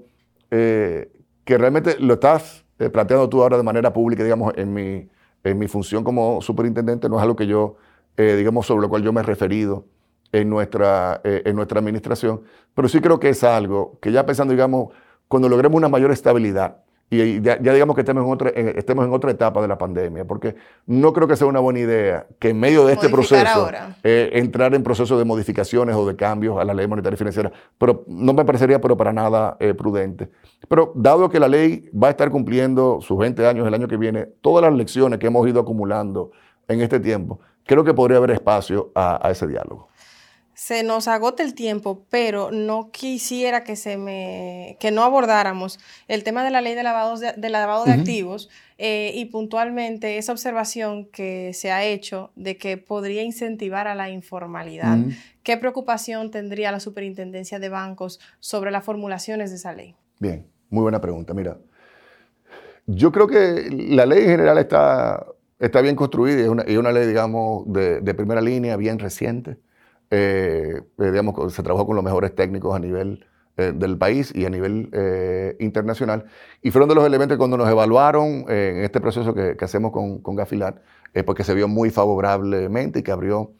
eh, 0.50 1.10
que 1.44 1.58
realmente 1.58 1.96
lo 1.98 2.14
estás 2.14 2.64
eh, 2.78 2.90
planteando 2.90 3.28
tú 3.28 3.42
ahora 3.42 3.56
de 3.56 3.62
manera 3.64 3.92
pública, 3.92 4.22
digamos, 4.22 4.52
en 4.56 4.72
mi, 4.72 5.08
en 5.42 5.58
mi 5.58 5.66
función 5.66 6.04
como 6.04 6.40
superintendente, 6.40 7.08
no 7.08 7.16
es 7.16 7.22
algo 7.22 7.34
que 7.34 7.46
yo, 7.46 7.76
eh, 8.16 8.36
digamos, 8.36 8.66
sobre 8.66 8.82
lo 8.82 8.88
cual 8.88 9.02
yo 9.02 9.12
me 9.12 9.20
he 9.20 9.24
referido 9.24 9.86
en 10.30 10.48
nuestra, 10.48 11.22
en 11.24 11.56
nuestra 11.56 11.78
administración, 11.80 12.42
pero 12.74 12.86
sí 12.86 13.00
creo 13.00 13.18
que 13.18 13.30
es 13.30 13.42
algo 13.42 13.98
que 14.00 14.12
ya 14.12 14.26
pensando, 14.26 14.52
digamos, 14.52 14.92
cuando 15.26 15.48
logremos 15.48 15.78
una 15.78 15.88
mayor 15.88 16.10
estabilidad, 16.10 16.82
y 17.10 17.40
ya, 17.40 17.56
digamos 17.56 17.94
que 17.94 18.02
estemos 18.02 18.24
en, 18.24 18.30
otra, 18.30 18.50
estemos 18.50 19.06
en 19.06 19.12
otra 19.12 19.30
etapa 19.30 19.62
de 19.62 19.68
la 19.68 19.78
pandemia, 19.78 20.26
porque 20.26 20.56
no 20.86 21.14
creo 21.14 21.26
que 21.26 21.36
sea 21.36 21.46
una 21.46 21.60
buena 21.60 21.78
idea 21.78 22.26
que 22.38 22.50
en 22.50 22.60
medio 22.60 22.84
de 22.84 22.92
este 22.92 23.08
proceso 23.08 23.70
eh, 24.02 24.30
entrar 24.34 24.74
en 24.74 24.82
procesos 24.82 25.18
de 25.18 25.24
modificaciones 25.24 25.96
o 25.96 26.06
de 26.06 26.16
cambios 26.16 26.58
a 26.58 26.64
la 26.64 26.74
ley 26.74 26.86
monetaria 26.86 27.14
y 27.14 27.18
financiera, 27.18 27.50
pero 27.78 28.04
no 28.06 28.34
me 28.34 28.44
parecería 28.44 28.78
pero 28.80 28.96
para 28.96 29.12
nada 29.12 29.56
eh, 29.58 29.72
prudente. 29.72 30.28
Pero 30.68 30.92
dado 30.94 31.30
que 31.30 31.40
la 31.40 31.48
ley 31.48 31.88
va 31.90 32.08
a 32.08 32.10
estar 32.10 32.30
cumpliendo 32.30 33.00
sus 33.00 33.16
20 33.16 33.46
años 33.46 33.66
el 33.66 33.72
año 33.72 33.88
que 33.88 33.96
viene, 33.96 34.26
todas 34.42 34.62
las 34.62 34.74
lecciones 34.74 35.18
que 35.18 35.28
hemos 35.28 35.48
ido 35.48 35.60
acumulando 35.60 36.32
en 36.68 36.82
este 36.82 37.00
tiempo, 37.00 37.40
creo 37.64 37.84
que 37.84 37.94
podría 37.94 38.18
haber 38.18 38.32
espacio 38.32 38.92
a 38.94 39.30
ese 39.30 39.46
diálogo 39.46 39.88
se 40.68 40.82
nos 40.82 41.08
agota 41.08 41.42
el 41.42 41.54
tiempo, 41.54 42.04
pero 42.10 42.50
no 42.50 42.90
quisiera 42.90 43.64
que 43.64 43.74
se 43.74 43.96
me 43.96 44.76
que 44.78 44.90
no 44.90 45.02
abordáramos 45.02 45.80
el 46.08 46.24
tema 46.24 46.44
de 46.44 46.50
la 46.50 46.60
ley 46.60 46.74
de, 46.74 46.82
lavado 46.82 47.16
de 47.16 47.90
activos 47.90 48.50
eh, 48.76 49.12
y 49.14 49.24
puntualmente 49.24 50.18
esa 50.18 50.30
observación 50.30 51.06
que 51.06 51.54
se 51.54 51.72
ha 51.72 51.84
hecho 51.84 52.32
de 52.36 52.58
que 52.58 52.76
podría 52.76 53.22
incentivar 53.22 53.88
a 53.88 53.94
la 53.94 54.10
informalidad. 54.10 54.98
¿Qué 55.42 55.56
preocupación 55.56 56.30
tendría 56.30 56.70
la 56.70 56.80
superintendencia 56.80 57.58
de 57.58 57.70
bancos 57.70 58.20
sobre 58.38 58.70
las 58.70 58.84
formulaciones 58.84 59.48
de 59.48 59.56
esa 59.56 59.72
ley? 59.72 59.96
Bien, 60.18 60.46
muy 60.68 60.82
buena 60.82 61.00
pregunta. 61.00 61.32
Mira, 61.32 61.56
yo 62.84 63.10
creo 63.10 63.26
que 63.26 63.70
la 63.70 64.04
ley 64.04 64.18
en 64.18 64.28
general 64.28 64.58
está, 64.58 65.24
está 65.58 65.80
bien 65.80 65.96
construida 65.96 66.40
y 66.40 66.42
es 66.42 66.48
una, 66.48 66.64
una 66.78 66.92
ley, 66.92 67.06
digamos, 67.06 67.64
de, 67.72 68.02
de 68.02 68.12
primera 68.12 68.42
línea, 68.42 68.76
bien 68.76 68.98
reciente. 68.98 69.56
Eh, 70.10 70.80
eh, 70.98 71.10
digamos, 71.10 71.52
se 71.52 71.62
trabajó 71.62 71.86
con 71.86 71.96
los 71.96 72.04
mejores 72.04 72.34
técnicos 72.34 72.74
a 72.74 72.78
nivel 72.78 73.26
eh, 73.56 73.72
del 73.74 73.98
país 73.98 74.32
y 74.34 74.46
a 74.46 74.50
nivel 74.50 74.90
internacional. 75.58 76.24
Y 76.62 76.70
fueron 76.70 76.88
de 76.88 76.94
los 76.94 77.04
elementos 77.04 77.36
que 77.36 77.38
cuando 77.38 77.56
nos 77.56 77.68
evaluaron 77.68 78.44
en 78.48 78.84
este 78.84 79.00
proceso 79.00 79.34
que, 79.34 79.56
hacemos 79.60 79.92
con, 79.92 80.20
con 80.20 80.36
Gafilat, 80.36 80.78
porque 81.26 81.44
se 81.44 81.54
vio 81.54 81.68
muy 81.68 81.90
favorablemente 81.90 83.00
y 83.00 83.02
que 83.02 83.12
abrió 83.12 83.52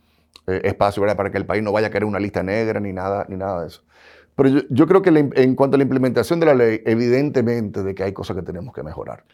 espacio 0.47 1.05
para 1.17 1.31
que 1.31 1.39
el 1.39 1.47
país 1.47 1.63
no 1.63 1.73
vaya 1.73 1.89
a 1.89 1.91
querer 1.91 2.05
una 2.05 2.19
lista 2.19 2.43
negra 2.43 2.81
ni 2.81 2.93
nada, 2.93 3.27
ni 3.29 3.37
nada 3.37 3.63
de 3.63 3.69
eso. 3.69 3.83
Pero 4.37 4.63
yo, 4.71 4.87
creo 4.87 5.03
que 5.03 5.11
en 5.11 5.57
cuanto 5.57 5.75
a 5.75 5.79
la 5.79 5.83
implementación 5.83 6.39
de 6.39 6.47
la 6.47 6.55
ley, 6.55 6.81
evidentemente 6.87 7.83
de 7.83 7.93
que 7.95 8.05
hay 8.05 8.13
cosas 8.13 8.37
que 8.37 8.43
tenemos 8.43 8.73
que 8.73 8.85
mejorar. 8.85 9.25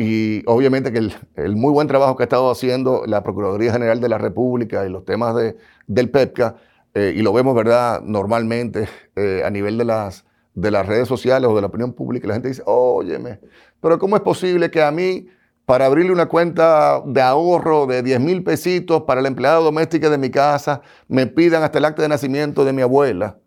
Y 0.00 0.44
obviamente 0.46 0.92
que 0.92 1.10
el, 1.34 1.56
muy 1.56 1.72
buen 1.72 1.88
trabajo 1.88 2.16
que 2.16 2.22
ha 2.22 2.26
estado 2.26 2.52
haciendo 2.52 3.02
la 3.04 3.24
Procuraduría 3.24 3.72
General 3.72 4.00
de 4.00 4.08
la 4.08 4.16
República 4.16 4.86
y 4.86 4.90
los 4.90 5.04
temas 5.04 5.34
de, 5.34 5.56
del 5.88 6.08
PEPCA, 6.08 6.54
eh, 6.94 7.14
y 7.16 7.22
lo 7.22 7.32
vemos, 7.32 7.54
¿verdad?, 7.56 8.00
normalmente 8.02 8.88
eh, 9.16 9.42
a 9.44 9.50
nivel 9.50 9.76
de 9.76 9.84
las, 9.84 10.24
de 10.54 10.70
las 10.70 10.86
redes 10.86 11.08
sociales 11.08 11.50
o 11.50 11.54
de 11.56 11.62
la 11.62 11.66
opinión 11.66 11.92
pública, 11.92 12.28
la 12.28 12.34
gente 12.34 12.48
dice, 12.48 12.62
óyeme, 12.64 13.40
pero 13.80 13.98
¿cómo 13.98 14.14
es 14.14 14.22
posible 14.22 14.70
que 14.70 14.82
a 14.82 14.92
mí, 14.92 15.26
para 15.66 15.86
abrirle 15.86 16.12
una 16.12 16.26
cuenta 16.26 17.02
de 17.04 17.20
ahorro 17.20 17.86
de 17.86 18.04
10 18.04 18.20
mil 18.20 18.44
pesitos 18.44 19.02
para 19.02 19.20
la 19.20 19.26
empleada 19.26 19.58
doméstica 19.58 20.08
de 20.10 20.18
mi 20.18 20.30
casa, 20.30 20.80
me 21.08 21.26
pidan 21.26 21.64
hasta 21.64 21.78
el 21.78 21.84
acta 21.84 22.02
de 22.02 22.08
nacimiento 22.08 22.64
de 22.64 22.72
mi 22.72 22.82
abuela? 22.82 23.38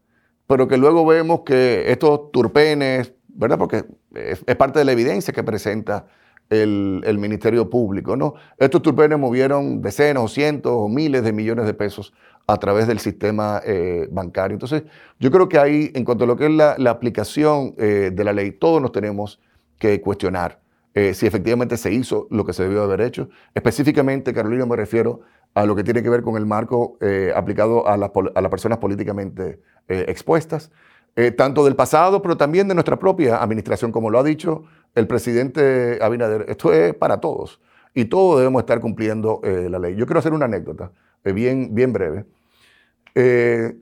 Pero 0.47 0.67
que 0.67 0.75
luego 0.75 1.05
vemos 1.05 1.41
que 1.45 1.89
estos 1.89 2.29
turpenes, 2.31 3.13
¿verdad? 3.29 3.57
Porque 3.57 3.85
es, 4.13 4.43
es 4.45 4.55
parte 4.57 4.79
de 4.79 4.85
la 4.85 4.91
evidencia 4.91 5.33
que 5.33 5.43
presenta 5.43 6.07
el, 6.51 7.17
Ministerio 7.17 7.69
Público. 7.69 8.15
¿no? 8.15 8.35
Estos 8.57 8.81
turpenes 8.81 9.17
movieron 9.17 9.81
decenas 9.81 10.23
o 10.23 10.27
cientos 10.27 10.73
o 10.75 10.87
miles 10.89 11.23
de 11.23 11.31
millones 11.31 11.65
de 11.65 11.73
pesos 11.73 12.13
a 12.45 12.57
través 12.57 12.87
del 12.87 12.99
sistema 12.99 13.61
eh, 13.65 14.07
bancario. 14.11 14.55
Entonces, 14.55 14.83
yo 15.19 15.31
creo 15.31 15.47
que 15.47 15.57
ahí, 15.57 15.91
en 15.95 16.03
cuanto 16.03 16.25
a 16.25 16.27
lo 16.27 16.35
que 16.35 16.45
es 16.45 16.51
la, 16.51 16.75
aplicación 16.89 17.73
eh, 17.77 18.11
de 18.13 18.23
la 18.23 18.33
ley, 18.33 18.51
todos 18.51 18.81
nos 18.81 18.91
tenemos 18.91 19.39
que 19.79 20.01
cuestionar 20.01 20.59
eh, 20.93 21.13
si 21.13 21.25
efectivamente 21.25 21.77
se 21.77 21.93
hizo 21.93 22.27
lo 22.29 22.45
que 22.45 22.51
se 22.53 22.63
debió 22.63 22.83
haber 22.83 23.01
hecho. 23.01 23.29
Específicamente, 23.55 24.33
Carolina, 24.33 24.65
me 24.65 24.75
refiero 24.75 25.21
a 25.53 25.65
lo 25.65 25.75
que 25.75 25.83
tiene 25.83 26.03
que 26.03 26.09
ver 26.09 26.21
con 26.21 26.35
el 26.37 26.45
marco 26.45 26.97
aplicado 27.35 27.87
a, 27.87 27.93
a, 27.93 27.97
las 27.97 28.49
personas 28.49 28.77
políticamente 28.77 29.59
expuestas. 29.87 30.71
Tanto 31.35 31.65
del 31.65 31.75
pasado, 31.75 32.21
pero 32.21 32.37
también 32.37 32.67
de 32.67 32.73
nuestra 32.73 32.97
propia 32.97 33.43
administración, 33.43 33.91
como 33.91 34.09
lo 34.09 34.19
ha 34.19 34.23
dicho 34.23 34.63
el 34.95 35.07
presidente 35.07 35.99
Abinader, 36.01 36.45
esto 36.47 36.73
es 36.73 36.93
para 36.93 37.19
todos 37.19 37.59
y 37.93 38.05
todos 38.05 38.39
debemos 38.39 38.61
estar 38.61 38.79
cumpliendo 38.79 39.41
eh, 39.43 39.67
la 39.69 39.79
ley. 39.79 39.95
Yo 39.95 40.05
quiero 40.05 40.19
hacer 40.19 40.33
una 40.33 40.45
anécdota 40.45 40.91
eh, 41.23 41.33
bien, 41.33 41.73
bien 41.73 41.93
breve. 41.93 42.25
Eh, 43.15 43.75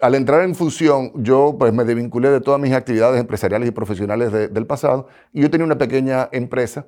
al 0.00 0.14
entrar 0.14 0.42
en 0.42 0.54
función, 0.54 1.12
yo 1.16 1.56
pues, 1.58 1.72
me 1.72 1.84
desvinculé 1.84 2.30
de 2.30 2.40
todas 2.40 2.60
mis 2.60 2.72
actividades 2.72 3.20
empresariales 3.20 3.68
y 3.68 3.72
profesionales 3.72 4.32
del 4.32 4.66
pasado 4.66 5.08
y 5.32 5.42
yo 5.42 5.50
tenía 5.50 5.64
una 5.64 5.78
pequeña 5.78 6.28
empresa 6.32 6.86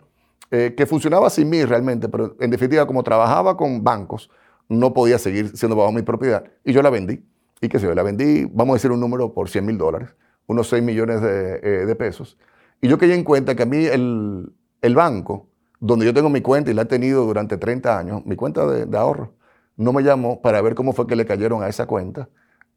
que 0.51 0.85
funcionaba 0.85 1.31
sin 1.31 1.49
mí 1.49 1.65
realmente, 1.65 2.09
pero 2.09 2.35
en 2.41 2.51
definitiva 2.51 2.85
como 2.85 3.05
trabajaba 3.05 3.57
con 3.57 3.85
bancos, 3.85 4.31
no 4.69 4.93
podía 4.93 5.17
seguir 5.17 5.57
siendo 5.57 5.77
bajo 5.77 5.93
mi 5.93 6.03
propiedad 6.03 6.43
y 6.65 6.73
yo 6.73 6.83
la 6.83 6.91
vendí. 6.91 7.23
¿Y 7.61 7.69
qué 7.69 7.79
sé 7.79 7.87
yo? 7.87 7.95
La 7.95 8.03
vendí, 8.03 8.45
vamos 8.47 8.75
a 8.75 8.77
decir 8.77 8.91
un 8.91 9.01
número 9.01 9.35
por 9.35 9.49
100 9.49 9.67
mil 9.67 9.79
dólares, 9.79 10.11
unos 10.47 10.69
6 10.69 10.83
millones 10.83 11.21
de, 11.21 11.87
de 11.87 11.95
pesos. 11.97 12.39
Y 12.81 12.89
yo 12.89 12.99
caí 12.99 13.13
en 13.13 13.25
cuenta 13.25 13.55
que 13.55 13.63
a 13.63 13.67
mí 13.67 13.85
el, 13.85 14.95
banco, 14.95 15.49
donde 15.79 16.07
yo 16.07 16.15
tengo 16.15 16.31
mi 16.31 16.41
cuenta 16.41 16.71
y 16.71 16.75
la 16.75 16.83
he 16.83 16.87
tenido 16.87 17.25
durante 17.25 17.59
30 17.59 17.99
años, 17.99 18.25
mi 18.25 18.37
cuenta 18.37 18.67
de, 18.67 18.97
ahorro, 18.97 19.35
no 19.77 19.93
me 19.93 20.03
llamó 20.03 20.41
para 20.41 20.63
ver 20.63 20.75
cómo 20.75 20.93
fue 20.93 21.07
que 21.07 21.17
le 21.17 21.27
cayeron 21.27 21.63
a 21.63 21.69
esa 21.69 21.87
cuenta 21.87 22.29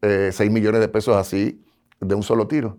6 0.02 0.40
eh, 0.40 0.50
millones 0.50 0.80
de 0.80 0.88
pesos 0.88 1.16
así 1.16 1.64
de 2.00 2.14
un 2.14 2.22
solo 2.22 2.46
tiro. 2.46 2.78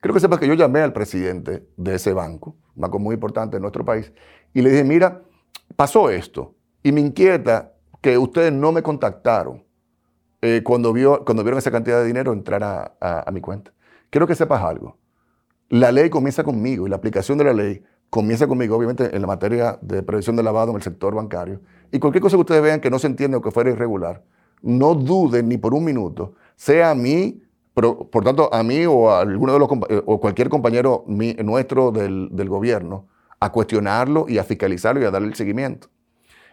Creo 0.00 0.14
que 0.14 0.20
sepas 0.20 0.40
que 0.40 0.48
yo 0.48 0.54
llamé 0.54 0.80
al 0.80 0.92
presidente 0.92 1.68
de 1.76 1.94
ese 1.94 2.12
banco, 2.12 2.56
un 2.74 2.82
banco 2.82 2.98
muy 2.98 3.14
importante 3.14 3.56
en 3.56 3.62
nuestro 3.62 3.84
país, 3.84 4.12
y 4.54 4.62
le 4.62 4.70
dije, 4.70 4.84
mira, 4.84 5.22
pasó 5.76 6.10
esto, 6.10 6.54
y 6.82 6.90
me 6.90 7.00
inquieta 7.00 7.74
que 8.00 8.18
ustedes 8.18 8.52
no 8.52 8.72
me 8.72 8.82
contactaron 8.82 9.62
eh, 10.42 10.62
cuando, 10.62 10.92
vio, 10.92 11.24
cuando 11.24 11.42
vieron 11.42 11.58
esa 11.58 11.70
cantidad 11.70 12.00
de 12.00 12.06
dinero 12.06 12.32
entrar 12.32 12.62
a, 12.62 12.94
a 13.00 13.30
mi 13.30 13.40
cuenta. 13.40 13.72
Quiero 14.10 14.26
que 14.26 14.34
sepas 14.34 14.62
algo. 14.62 14.98
La 15.70 15.90
ley 15.90 16.10
comienza 16.10 16.44
conmigo 16.44 16.86
y 16.86 16.90
la 16.90 16.96
aplicación 16.96 17.38
de 17.38 17.44
la 17.44 17.54
ley 17.54 17.82
comienza 18.10 18.46
conmigo, 18.46 18.76
obviamente, 18.76 19.16
en 19.16 19.22
la 19.22 19.26
materia 19.26 19.78
de 19.80 20.02
prevención 20.02 20.36
de 20.36 20.42
lavado 20.42 20.70
en 20.70 20.76
el 20.76 20.82
sector 20.82 21.14
bancario. 21.14 21.62
Y 21.90 21.98
cualquier 21.98 22.20
cosa 22.20 22.36
que 22.36 22.42
ustedes 22.42 22.62
vean 22.62 22.80
que 22.80 22.90
no 22.90 22.98
se 22.98 23.06
entiende 23.06 23.38
o 23.38 23.40
que 23.40 23.50
fuera 23.50 23.70
irregular, 23.70 24.22
no 24.60 24.94
duden 24.94 25.48
ni 25.48 25.56
por 25.56 25.72
un 25.72 25.82
minuto, 25.82 26.34
sea 26.54 26.90
a 26.90 26.94
mí, 26.94 27.42
pero, 27.72 28.10
por 28.10 28.22
tanto, 28.22 28.52
a 28.52 28.62
mí 28.62 28.84
o 28.84 29.10
a 29.10 29.20
alguno 29.20 29.54
de 29.54 29.58
los 29.58 29.68
eh, 29.88 30.02
o 30.04 30.20
cualquier 30.20 30.50
compañero 30.50 31.04
nuestro 31.06 31.90
del, 31.90 32.28
del 32.32 32.50
gobierno, 32.50 33.08
a 33.40 33.50
cuestionarlo 33.50 34.26
y 34.28 34.36
a 34.36 34.44
fiscalizarlo 34.44 35.00
y 35.00 35.04
a 35.04 35.10
darle 35.10 35.28
el 35.28 35.34
seguimiento. 35.34 35.88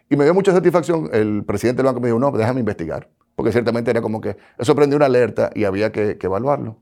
Y 0.10 0.16
me 0.16 0.24
dio 0.24 0.34
mucha 0.34 0.54
satisfacción, 0.54 1.10
el 1.12 1.44
presidente 1.44 1.84
del 1.84 1.88
banco 1.88 2.00
me 2.00 2.08
dijo, 2.08 2.20
no, 2.20 2.32
déjame 2.32 2.62
investigar, 2.62 3.10
porque 3.40 3.54
ciertamente 3.54 3.90
era 3.90 4.02
como 4.02 4.20
que 4.20 4.36
eso 4.58 4.76
prendió 4.76 4.98
una 4.98 5.06
alerta 5.06 5.50
y 5.56 5.64
había 5.64 5.94
que 5.94 6.18
evaluarlo. 6.22 6.76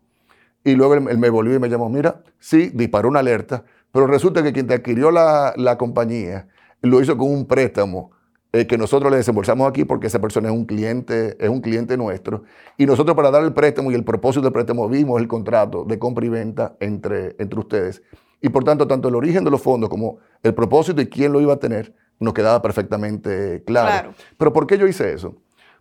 Y 0.63 0.73
luego 0.73 0.95
él, 0.95 1.19
me 1.19 1.29
volvió 1.29 1.53
y 1.53 1.59
me 1.59 1.69
llamó, 1.69 1.87
mira, 1.87 2.23
sí, 2.39 2.71
disparó 2.73 3.09
una 3.09 3.19
alerta, 3.19 3.63
pero 3.91 4.07
resulta 4.07 4.41
que 4.41 4.53
quien 4.53 4.65
te 4.65 4.73
adquirió 4.73 5.11
la, 5.11 5.75
compañía 5.77 6.47
lo 6.81 6.99
hizo 6.99 7.15
con 7.15 7.29
un 7.29 7.45
préstamo 7.45 8.09
eh, 8.53 8.65
que 8.65 8.75
nosotros 8.75 9.11
le 9.11 9.17
desembolsamos 9.17 9.69
aquí 9.69 9.85
porque 9.85 10.07
esa 10.07 10.17
persona 10.19 10.49
es 10.49 10.55
un 10.55 10.65
cliente, 10.65 11.37
es 11.39 11.47
un 11.47 11.61
cliente 11.61 11.95
nuestro. 11.95 12.41
Y 12.75 12.87
nosotros 12.87 13.15
para 13.15 13.29
dar 13.29 13.43
el 13.43 13.53
préstamo 13.53 13.91
y 13.91 13.93
el 13.93 14.03
propósito 14.03 14.45
del 14.45 14.51
préstamo 14.53 14.89
vimos 14.89 15.21
el 15.21 15.27
contrato 15.27 15.83
de 15.85 15.99
compra 15.99 16.25
y 16.25 16.29
venta 16.29 16.75
entre, 16.79 17.35
entre 17.37 17.59
ustedes. 17.59 18.01
Y 18.41 18.49
por 18.49 18.63
tanto, 18.63 18.87
tanto 18.87 19.09
el 19.09 19.15
origen 19.15 19.43
de 19.43 19.51
los 19.51 19.61
fondos 19.61 19.91
como 19.91 20.17
el 20.41 20.55
propósito 20.55 21.03
y 21.03 21.05
quién 21.05 21.33
lo 21.33 21.39
iba 21.39 21.53
a 21.53 21.59
tener 21.59 21.93
nos 22.19 22.33
quedaba 22.33 22.63
perfectamente 22.63 23.63
claro. 23.63 23.89
claro. 23.89 24.13
Pero 24.39 24.53
¿por 24.53 24.65
qué 24.65 24.79
yo 24.79 24.87
hice 24.87 25.13
eso? 25.13 25.35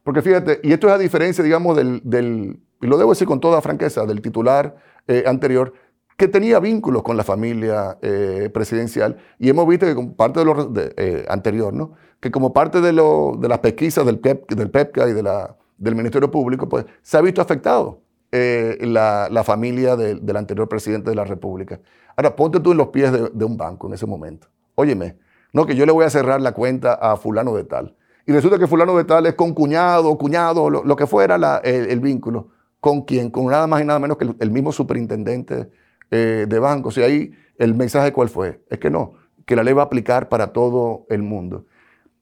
Porque 0.07 0.23
fíjate, 0.23 0.61
y 0.63 0.73
esto 0.73 0.87
es 0.87 0.93
a 0.93 0.99
diferencia, 0.99 1.43
digamos, 1.43 1.77
del, 1.77 2.61
y 2.81 2.87
lo 2.87 2.97
debo 2.97 3.11
decir 3.11 3.27
con 3.27 3.41
toda 3.41 3.61
franqueza, 3.61 4.07
del 4.07 4.23
titular 4.23 4.77
eh, 5.09 5.25
anterior, 5.27 5.73
que 6.17 6.29
tenía 6.29 6.61
vínculos 6.61 7.03
con 7.03 7.17
la 7.17 7.25
familia 7.25 7.99
eh, 8.03 8.49
presidencial 8.55 9.17
y 9.41 9.49
hemos 9.49 9.67
visto 9.67 9.85
que 9.85 9.97
como 9.97 10.15
parte 10.15 10.39
de 10.39 10.45
lo 10.45 10.73
eh, 10.97 11.27
anterior, 11.29 11.75
¿no? 11.75 11.95
que 12.21 12.31
como 12.31 12.53
parte 12.53 12.81
de, 12.81 12.93
lo, 12.93 13.37
de 13.37 13.49
las 13.49 13.59
pesquisas 13.59 14.07
del, 14.07 14.21
PEP, 14.21 14.53
del 14.53 14.71
PEPCA 14.71 15.09
y 15.09 15.13
del 15.13 15.95
Ministerio 15.97 16.31
Público, 16.31 16.69
pues 16.69 16.87
se 17.03 17.17
ha 17.17 17.21
visto 17.21 17.43
afectado 17.43 18.01
la, 18.31 19.27
la, 19.29 19.43
familia 19.43 19.97
del 19.97 20.37
anterior 20.37 20.69
presidente 20.69 21.11
de 21.11 21.17
la 21.17 21.25
República. 21.25 21.81
Ahora, 22.17 22.37
ponte 22.37 22.61
tú 22.61 22.71
en 22.71 22.79
los 22.79 22.89
pies 22.89 23.11
de, 23.11 23.31
de, 23.35 23.45
un 23.45 23.57
banco 23.57 23.89
en 23.89 23.95
ese 23.95 24.07
momento. 24.07 24.47
Óyeme, 24.77 25.17
no, 25.53 25.67
que 25.67 25.75
yo 25.75 25.85
le 25.85 25.91
voy 25.91 26.05
a 26.05 26.11
cerrar 26.11 26.41
la 26.41 26.53
cuenta 26.53 26.95
a 26.95 27.17
fulano 27.17 27.57
de 27.57 27.65
tal. 27.65 27.97
Y 28.27 28.33
resulta 28.33 28.59
que 28.59 28.67
fulano 28.67 28.97
de 28.97 29.05
tal 29.05 29.25
es 29.27 29.35
con 29.35 29.55
cuñado, 29.55 30.17
cuñado, 30.19 30.69
lo, 30.69 30.83
lo 30.83 30.97
que 30.97 31.07
fuera 31.07 31.61
el, 31.63 32.01
vínculo. 32.01 32.49
¿Con 32.81 33.03
quién? 33.03 33.31
Con 33.31 33.47
nada 33.47 33.69
más 33.69 33.81
y 33.81 33.85
nada 33.85 34.01
menos 34.01 34.17
que 34.17 34.35
el, 34.39 34.51
mismo 34.51 34.73
superintendente 34.73 35.71
eh, 36.11 36.47
de 36.49 36.59
bancos. 36.59 36.99
Y 36.99 37.03
ahí 37.03 37.33
el 37.57 37.75
mensaje 37.75 38.13
cuál 38.13 38.29
fue? 38.29 38.61
Es 38.69 38.79
que 38.81 38.91
no, 38.91 39.15
que 39.45 39.55
la 39.55 39.63
ley 39.63 39.73
va 39.73 39.83
a 39.83 39.85
aplicar 39.87 40.29
para 40.29 40.49
todo 40.49 41.07
el 41.09 41.23
mundo. 41.23 41.67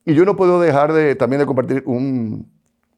Y 0.05 0.13
yo 0.13 0.25
no 0.25 0.35
puedo 0.35 0.61
dejar 0.61 0.93
de, 0.93 1.15
también 1.15 1.39
de 1.39 1.47
compartir 1.47 1.81
un, 1.87 2.47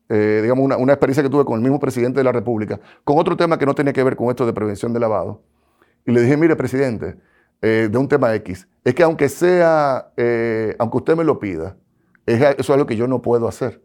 eh, 0.10 0.40
digamos 0.42 0.66
una, 0.66 0.76
una, 0.76 0.92
experiencia 0.92 1.24
que 1.24 1.30
tuve 1.30 1.46
con 1.46 1.56
el 1.56 1.62
mismo 1.62 1.80
presidente 1.80 2.20
de 2.20 2.26
la 2.26 2.34
República, 2.34 2.80
con 3.06 3.18
otro 3.18 3.38
tema 3.38 3.58
que 3.58 3.66
no 3.66 3.74
tenía 3.74 3.94
que 3.94 4.04
ver 4.04 4.18
con 4.18 4.28
esto 4.30 4.46
de 4.46 4.52
prevención 4.52 4.92
de 4.92 5.00
lavado. 5.00 5.42
Y 6.06 6.12
le 6.12 6.22
dije, 6.22 6.36
mire, 6.36 6.58
presidente, 6.58 7.16
eh, 7.62 7.88
de 7.90 7.98
un 7.98 8.08
tema 8.08 8.36
X, 8.36 8.68
es 8.84 8.94
que 8.94 9.04
aunque 9.04 9.30
sea, 9.30 10.12
eh, 10.18 10.76
aunque 10.78 10.98
usted 10.98 11.16
me 11.16 11.24
lo 11.24 11.40
pida, 11.40 11.78
eso 12.28 12.56
es 12.60 12.70
algo 12.70 12.86
que 12.86 12.96
yo 12.96 13.08
no 13.08 13.22
puedo 13.22 13.48
hacer. 13.48 13.82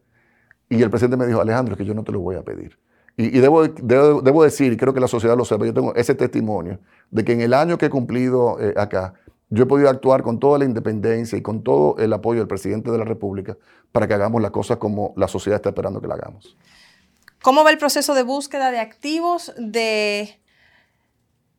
Y 0.69 0.83
el 0.83 0.91
presidente 0.91 1.17
me 1.17 1.27
dijo, 1.27 1.41
Alejandro, 1.41 1.75
es 1.75 1.79
que 1.79 1.85
yo 1.85 1.95
no 1.95 2.03
te 2.03 2.13
lo 2.13 2.21
voy 2.21 2.37
a 2.37 2.43
pedir. 2.43 2.79
Y, 3.17 3.39
debo, 3.41 3.69
debo, 3.69 4.43
decir, 4.43 4.73
y 4.73 4.77
creo 4.77 4.95
que 4.95 5.01
la 5.01 5.07
sociedad 5.07 5.37
lo 5.37 5.45
sabe, 5.45 5.67
yo 5.67 5.75
tengo 5.75 5.95
ese 5.95 6.15
testimonio 6.15 6.79
de 7.11 7.25
que 7.25 7.33
en 7.33 7.43
el 7.43 7.53
año 7.53 7.77
que 7.77 7.87
he 7.87 7.91
cumplido 7.91 8.59
eh, 8.59 8.73
acá, 8.75 9.13
yo 9.51 9.65
he 9.65 9.67
podido 9.67 9.91
actuar 9.91 10.23
con 10.23 10.41
toda 10.41 10.59
la 10.59 10.65
independencia 10.65 11.37
y 11.37 11.43
con 11.43 11.63
todo 11.63 11.97
el 11.99 12.11
apoyo 12.15 12.41
del 12.41 12.49
presidente 12.49 12.91
de 12.91 12.97
la 12.97 13.05
República 13.05 13.59
para 13.93 14.09
que 14.09 14.15
hagamos 14.15 14.41
las 14.41 14.51
cosas 14.51 14.79
como 14.79 15.13
la 15.19 15.29
sociedad 15.29 15.57
está 15.57 15.69
esperando 15.69 16.01
que 16.01 16.09
la 16.09 16.15
hagamos. 16.15 16.57
¿Cómo 17.43 17.65
va 17.65 17.71
el 17.71 17.77
proceso 17.77 18.15
de 18.15 18.23
búsqueda 18.23 18.71
de 18.71 18.81
activos 18.81 19.53
de 19.59 20.41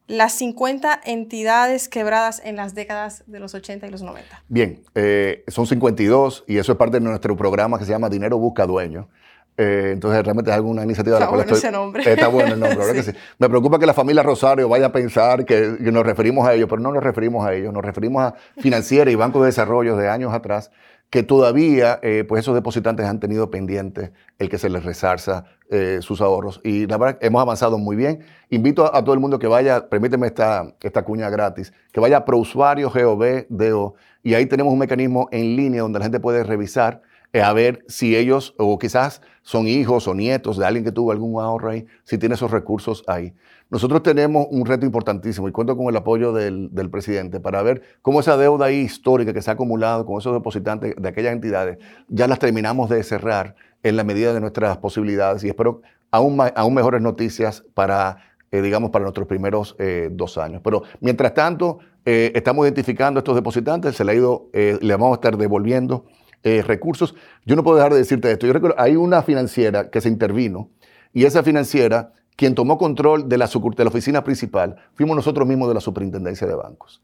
las 0.08 0.34
50 0.34 1.02
entidades 1.06 1.88
quebradas 1.88 2.42
en 2.44 2.56
las 2.56 2.76
décadas 2.76 3.24
de 3.28 3.40
los 3.40 3.54
80 3.54 3.88
y 3.88 3.92
los 3.92 4.02
90? 4.02 4.44
Bien, 4.48 4.82
eh, 4.96 5.44
son 5.48 5.66
52 5.66 6.44
y 6.48 6.58
eso 6.58 6.72
es 6.74 6.78
parte 6.78 7.00
de 7.00 7.06
nuestro 7.06 7.36
programa 7.38 7.80
que 7.80 7.86
se 7.86 7.92
llama 7.92 8.10
Dinero 8.10 8.38
Busca 8.38 8.66
Dueño. 8.66 9.08
Eh, 9.56 9.92
entonces, 9.94 10.24
realmente 10.24 10.50
es 10.50 10.56
alguna 10.56 10.84
iniciativa 10.84 11.18
está 11.18 11.26
de 11.26 11.26
la 11.26 11.30
cual 11.30 11.46
bueno 11.46 11.56
estoy. 11.56 11.70
Ese 11.70 11.72
nombre. 11.72 12.12
Está 12.12 12.28
bueno 12.28 12.54
el 12.56 12.60
nombre, 12.60 12.78
¿verdad 12.80 12.94
sí. 13.04 13.12
que 13.12 13.12
sí? 13.12 13.18
Me 13.38 13.50
preocupa 13.50 13.78
que 13.78 13.86
la 13.86 13.94
familia 13.94 14.24
Rosario 14.24 14.68
vaya 14.68 14.88
a 14.88 14.92
pensar 14.92 15.46
que, 15.46 15.78
que, 15.78 15.92
nos 15.92 16.04
referimos 16.04 16.48
a 16.48 16.54
ellos, 16.54 16.68
pero 16.68 16.82
no 16.82 16.92
nos 16.92 17.04
referimos 17.04 17.46
a 17.46 17.54
ellos, 17.54 17.72
nos 17.72 17.86
referimos 17.86 18.24
a 18.24 18.34
financieras 18.60 19.14
y 19.14 19.16
bancos 19.16 19.44
de 19.44 19.48
desarrollo 19.48 19.96
de 19.96 20.10
años 20.10 20.34
atrás 20.34 20.72
que 21.14 21.22
todavía 21.22 22.00
eh, 22.02 22.26
pues 22.28 22.40
esos 22.40 22.56
depositantes 22.56 23.06
han 23.06 23.20
tenido 23.20 23.52
pendiente 23.52 24.14
el 24.40 24.50
que 24.50 24.58
se 24.58 24.68
les 24.68 24.84
resarza 24.84 25.46
eh, 25.70 26.00
sus 26.02 26.22
ahorros. 26.22 26.60
Y 26.64 26.88
la 26.88 26.98
verdad, 26.98 27.20
hemos 27.22 27.40
avanzado 27.40 27.78
muy 27.78 27.96
bien. 27.96 28.22
Invito 28.50 28.84
a, 28.96 29.04
todo 29.04 29.14
el 29.14 29.20
mundo 29.20 29.38
que 29.38 29.46
vaya, 29.46 29.90
permíteme 29.90 30.26
esta, 30.26 30.74
esta 30.82 31.04
cuña 31.04 31.30
gratis, 31.30 31.72
que 31.92 32.00
vaya 32.00 32.18
a 32.18 32.26
Prousuario 32.26 32.90
GOV, 32.90 33.46
DO, 33.48 33.94
y 34.24 34.34
ahí 34.34 34.48
tenemos 34.48 34.74
un 34.74 34.80
mecanismo 34.80 35.30
en 35.32 35.56
línea 35.56 35.84
donde 35.84 36.00
la 36.00 36.06
gente 36.06 36.20
puede 36.20 36.44
revisar 36.44 37.04
a 37.42 37.52
ver 37.54 37.84
si 37.88 38.16
ellos 38.16 38.54
o 38.58 38.78
quizás 38.78 39.22
son 39.42 39.68
hijos 39.68 40.08
o 40.08 40.14
nietos 40.14 40.58
de 40.58 40.66
alguien 40.66 40.84
que 40.86 40.92
tuvo 40.92 41.12
algún 41.12 41.42
ahorro 41.42 41.72
ahí, 41.72 41.86
si 42.04 42.18
tiene 42.18 42.36
esos 42.36 42.52
recursos 42.52 43.04
ahí. 43.08 43.34
Nosotros 43.70 44.04
tenemos 44.04 44.46
un 44.52 44.66
reto 44.66 44.86
importantísimo 44.86 45.48
y 45.48 45.52
cuento 45.52 45.76
con 45.76 45.88
el 45.88 45.98
apoyo 45.98 46.32
del, 46.32 46.70
del, 46.74 46.92
presidente 46.92 47.40
para 47.40 47.64
ver 47.64 47.82
cómo 48.04 48.20
esa 48.20 48.38
deuda 48.38 48.68
ahí 48.68 48.82
histórica 48.82 49.34
que 49.34 49.42
se 49.42 49.50
ha 49.50 49.54
acumulado 49.54 50.06
con 50.06 50.20
esos 50.20 50.34
depositantes 50.34 50.94
de 50.96 51.10
aquellas 51.10 51.34
entidades, 51.34 51.80
ya 52.08 52.28
las 52.28 52.38
terminamos 52.38 52.90
de 52.90 53.02
cerrar 53.04 53.56
en 53.82 53.96
la 53.96 54.04
medida 54.04 54.34
de 54.34 54.40
nuestras 54.40 54.78
posibilidades 54.78 55.44
y 55.44 55.50
espero 55.50 55.82
aún, 56.12 56.40
aún 56.56 56.74
mejores 56.74 57.02
noticias 57.02 57.66
para, 57.74 58.18
eh, 58.52 58.62
digamos, 58.62 58.92
para 58.92 59.04
nuestros 59.04 59.28
primeros 59.28 59.76
eh, 59.80 60.10
dos 60.12 60.38
años. 60.38 60.62
Pero 60.64 60.84
mientras 61.02 61.34
tanto, 61.34 61.80
eh, 62.06 62.32
estamos 62.36 62.66
identificando 62.66 63.18
a 63.18 63.22
estos 63.22 63.36
depositantes, 63.36 63.96
se 63.96 64.04
le, 64.04 64.12
ha 64.12 64.16
ido, 64.16 64.50
eh, 64.54 64.78
le 64.82 64.94
vamos 64.94 65.12
a 65.12 65.16
estar 65.16 65.38
devolviendo 65.38 66.06
eh, 66.44 66.62
recursos. 66.62 67.16
Yo 67.46 67.56
no 67.56 67.64
puedo 67.64 67.78
dejar 67.78 67.94
de 67.94 68.00
decirte 68.00 68.32
esto. 68.32 68.46
Yo 68.46 68.54
recuerdo, 68.54 68.76
hay 68.80 68.96
una 68.96 69.22
financiera 69.22 69.90
que 69.90 70.02
se 70.02 70.10
intervino 70.10 70.70
y 71.14 71.26
esa 71.26 71.44
financiera, 71.44 72.14
quien 72.36 72.56
tomó 72.56 72.78
control 72.78 73.30
de 73.30 73.38
la, 73.38 73.48
de 73.48 73.84
la 73.84 73.90
oficina 73.90 74.24
principal, 74.24 74.76
fuimos 74.96 75.16
nosotros 75.16 75.48
mismos 75.48 75.68
de 75.68 75.76
la 75.76 75.82
superintendencia 75.82 76.48
de 76.48 76.56
bancos. 76.56 77.02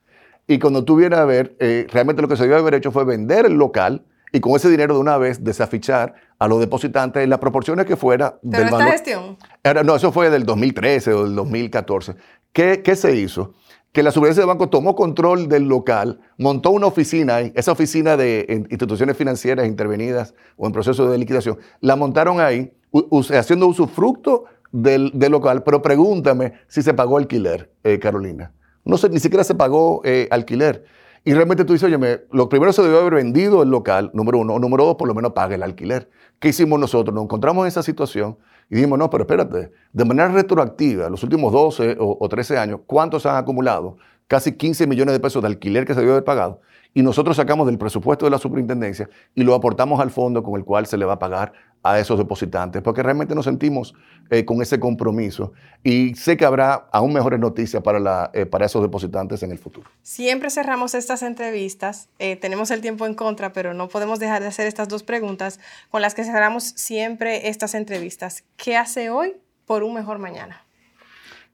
Y 0.47 0.57
cuando 0.57 0.83
tú 0.83 0.95
vienes 0.95 1.19
a 1.19 1.25
ver, 1.25 1.55
eh, 1.59 1.85
realmente 1.91 2.21
lo 2.21 2.27
que 2.27 2.35
se 2.35 2.43
debió 2.43 2.57
haber 2.57 2.73
hecho 2.73 2.91
fue 2.91 3.05
vender 3.05 3.45
el 3.45 3.53
local 3.53 4.03
y 4.31 4.39
con 4.39 4.55
ese 4.55 4.69
dinero 4.69 4.95
de 4.95 4.99
una 4.99 5.17
vez 5.17 5.43
desafichar 5.43 6.15
a 6.39 6.47
los 6.47 6.59
depositantes 6.59 7.23
en 7.23 7.29
las 7.29 7.39
proporciones 7.39 7.85
que 7.85 7.95
fuera. 7.95 8.39
¿Pero 8.41 8.63
del 8.63 8.73
esta 8.73 8.91
gestión? 8.91 9.37
Era, 9.63 9.83
no, 9.83 9.95
eso 9.95 10.11
fue 10.11 10.29
del 10.29 10.45
2013 10.45 11.13
o 11.13 11.23
del 11.25 11.35
2014. 11.35 12.15
¿Qué, 12.51 12.81
qué 12.83 12.95
se 12.95 13.15
hizo? 13.15 13.53
Que 13.91 14.03
la 14.03 14.11
Superintendencia 14.11 14.43
de 14.43 14.47
Banco 14.47 14.69
tomó 14.69 14.95
control 14.95 15.47
del 15.47 15.67
local, 15.67 16.19
montó 16.37 16.69
una 16.69 16.87
oficina 16.87 17.37
ahí, 17.37 17.51
esa 17.55 17.71
oficina 17.71 18.17
de 18.17 18.65
instituciones 18.69 19.17
financieras 19.17 19.67
intervenidas 19.67 20.35
o 20.57 20.67
en 20.67 20.73
proceso 20.73 21.09
de 21.09 21.17
liquidación, 21.17 21.57
la 21.81 21.95
montaron 21.95 22.39
ahí, 22.39 22.71
haciendo 23.31 23.67
usufructo 23.67 24.45
del, 24.71 25.11
del, 25.15 25.31
local, 25.31 25.63
pero 25.63 25.81
pregúntame 25.81 26.53
si 26.67 26.83
se 26.83 26.93
pagó 26.93 27.17
alquiler, 27.17 27.71
eh, 27.83 27.97
Carolina. 27.97 28.53
No 28.85 28.97
sé, 28.97 29.09
ni 29.09 29.19
siquiera 29.19 29.43
se 29.43 29.55
pagó 29.55 30.01
eh, 30.03 30.27
alquiler. 30.31 30.85
Y 31.25 31.33
realmente 31.33 31.65
tú 31.65 31.73
dices, 31.73 31.91
oye, 31.91 32.21
lo 32.31 32.47
primero 32.47 32.71
se 32.71 32.81
debió 32.81 32.99
haber 32.99 33.15
vendido 33.15 33.61
el 33.63 33.69
local, 33.69 34.11
número 34.13 34.37
uno, 34.39 34.53
o 34.53 34.59
número 34.59 34.85
dos, 34.85 34.95
por 34.95 35.07
lo 35.07 35.13
menos 35.13 35.33
pague 35.33 35.55
el 35.55 35.63
alquiler. 35.63 36.09
¿Qué 36.39 36.49
hicimos 36.49 36.79
nosotros? 36.79 37.13
Nos 37.13 37.25
encontramos 37.25 37.63
en 37.63 37.67
esa 37.67 37.83
situación 37.83 38.37
y 38.69 38.75
dijimos, 38.75 38.99
no, 38.99 39.09
pero 39.09 39.23
espérate, 39.23 39.71
de 39.91 40.05
manera 40.05 40.29
retroactiva, 40.29 41.09
los 41.09 41.23
últimos 41.23 41.51
12 41.51 41.97
o, 41.99 42.17
o 42.19 42.29
13 42.29 42.57
años, 42.57 42.81
¿cuántos 42.85 43.25
han 43.25 43.35
acumulado? 43.35 43.97
Casi 44.27 44.55
15 44.55 44.85
millones 44.85 45.13
de 45.13 45.19
pesos 45.19 45.41
de 45.41 45.47
alquiler 45.47 45.85
que 45.85 45.93
se 45.93 46.01
debió 46.01 46.13
haber 46.13 46.23
pagado. 46.23 46.61
Y 46.93 47.01
nosotros 47.01 47.37
sacamos 47.37 47.67
del 47.67 47.77
presupuesto 47.77 48.25
de 48.25 48.31
la 48.31 48.37
superintendencia 48.37 49.09
y 49.35 49.43
lo 49.43 49.53
aportamos 49.55 49.99
al 49.99 50.11
fondo 50.11 50.43
con 50.43 50.55
el 50.55 50.65
cual 50.65 50.85
se 50.85 50.97
le 50.97 51.05
va 51.05 51.13
a 51.13 51.19
pagar 51.19 51.53
a 51.81 51.99
esos 51.99 52.17
depositantes, 52.17 52.81
porque 52.81 53.01
realmente 53.01 53.33
nos 53.35 53.45
sentimos 53.45 53.93
eh, 54.29 54.43
con 54.43 54.61
ese 54.61 54.79
compromiso 54.79 55.53
y 55.83 56.13
sé 56.15 56.35
que 56.35 56.45
habrá 56.45 56.87
aún 56.91 57.13
mejores 57.13 57.39
noticias 57.39 57.81
para, 57.81 57.99
la, 57.99 58.29
eh, 58.33 58.45
para 58.45 58.65
esos 58.65 58.81
depositantes 58.81 59.41
en 59.43 59.51
el 59.51 59.57
futuro. 59.57 59.89
Siempre 60.01 60.49
cerramos 60.49 60.93
estas 60.93 61.23
entrevistas, 61.23 62.09
eh, 62.19 62.35
tenemos 62.35 62.69
el 62.71 62.81
tiempo 62.81 63.05
en 63.05 63.13
contra, 63.13 63.53
pero 63.53 63.73
no 63.73 63.87
podemos 63.87 64.19
dejar 64.19 64.41
de 64.41 64.47
hacer 64.47 64.67
estas 64.67 64.89
dos 64.89 65.03
preguntas 65.03 65.59
con 65.89 66.01
las 66.01 66.15
que 66.15 66.23
cerramos 66.23 66.63
siempre 66.63 67.47
estas 67.49 67.73
entrevistas. 67.73 68.43
¿Qué 68.57 68.75
hace 68.75 69.09
hoy 69.09 69.37
por 69.65 69.83
un 69.83 69.93
mejor 69.93 70.19
mañana? 70.19 70.63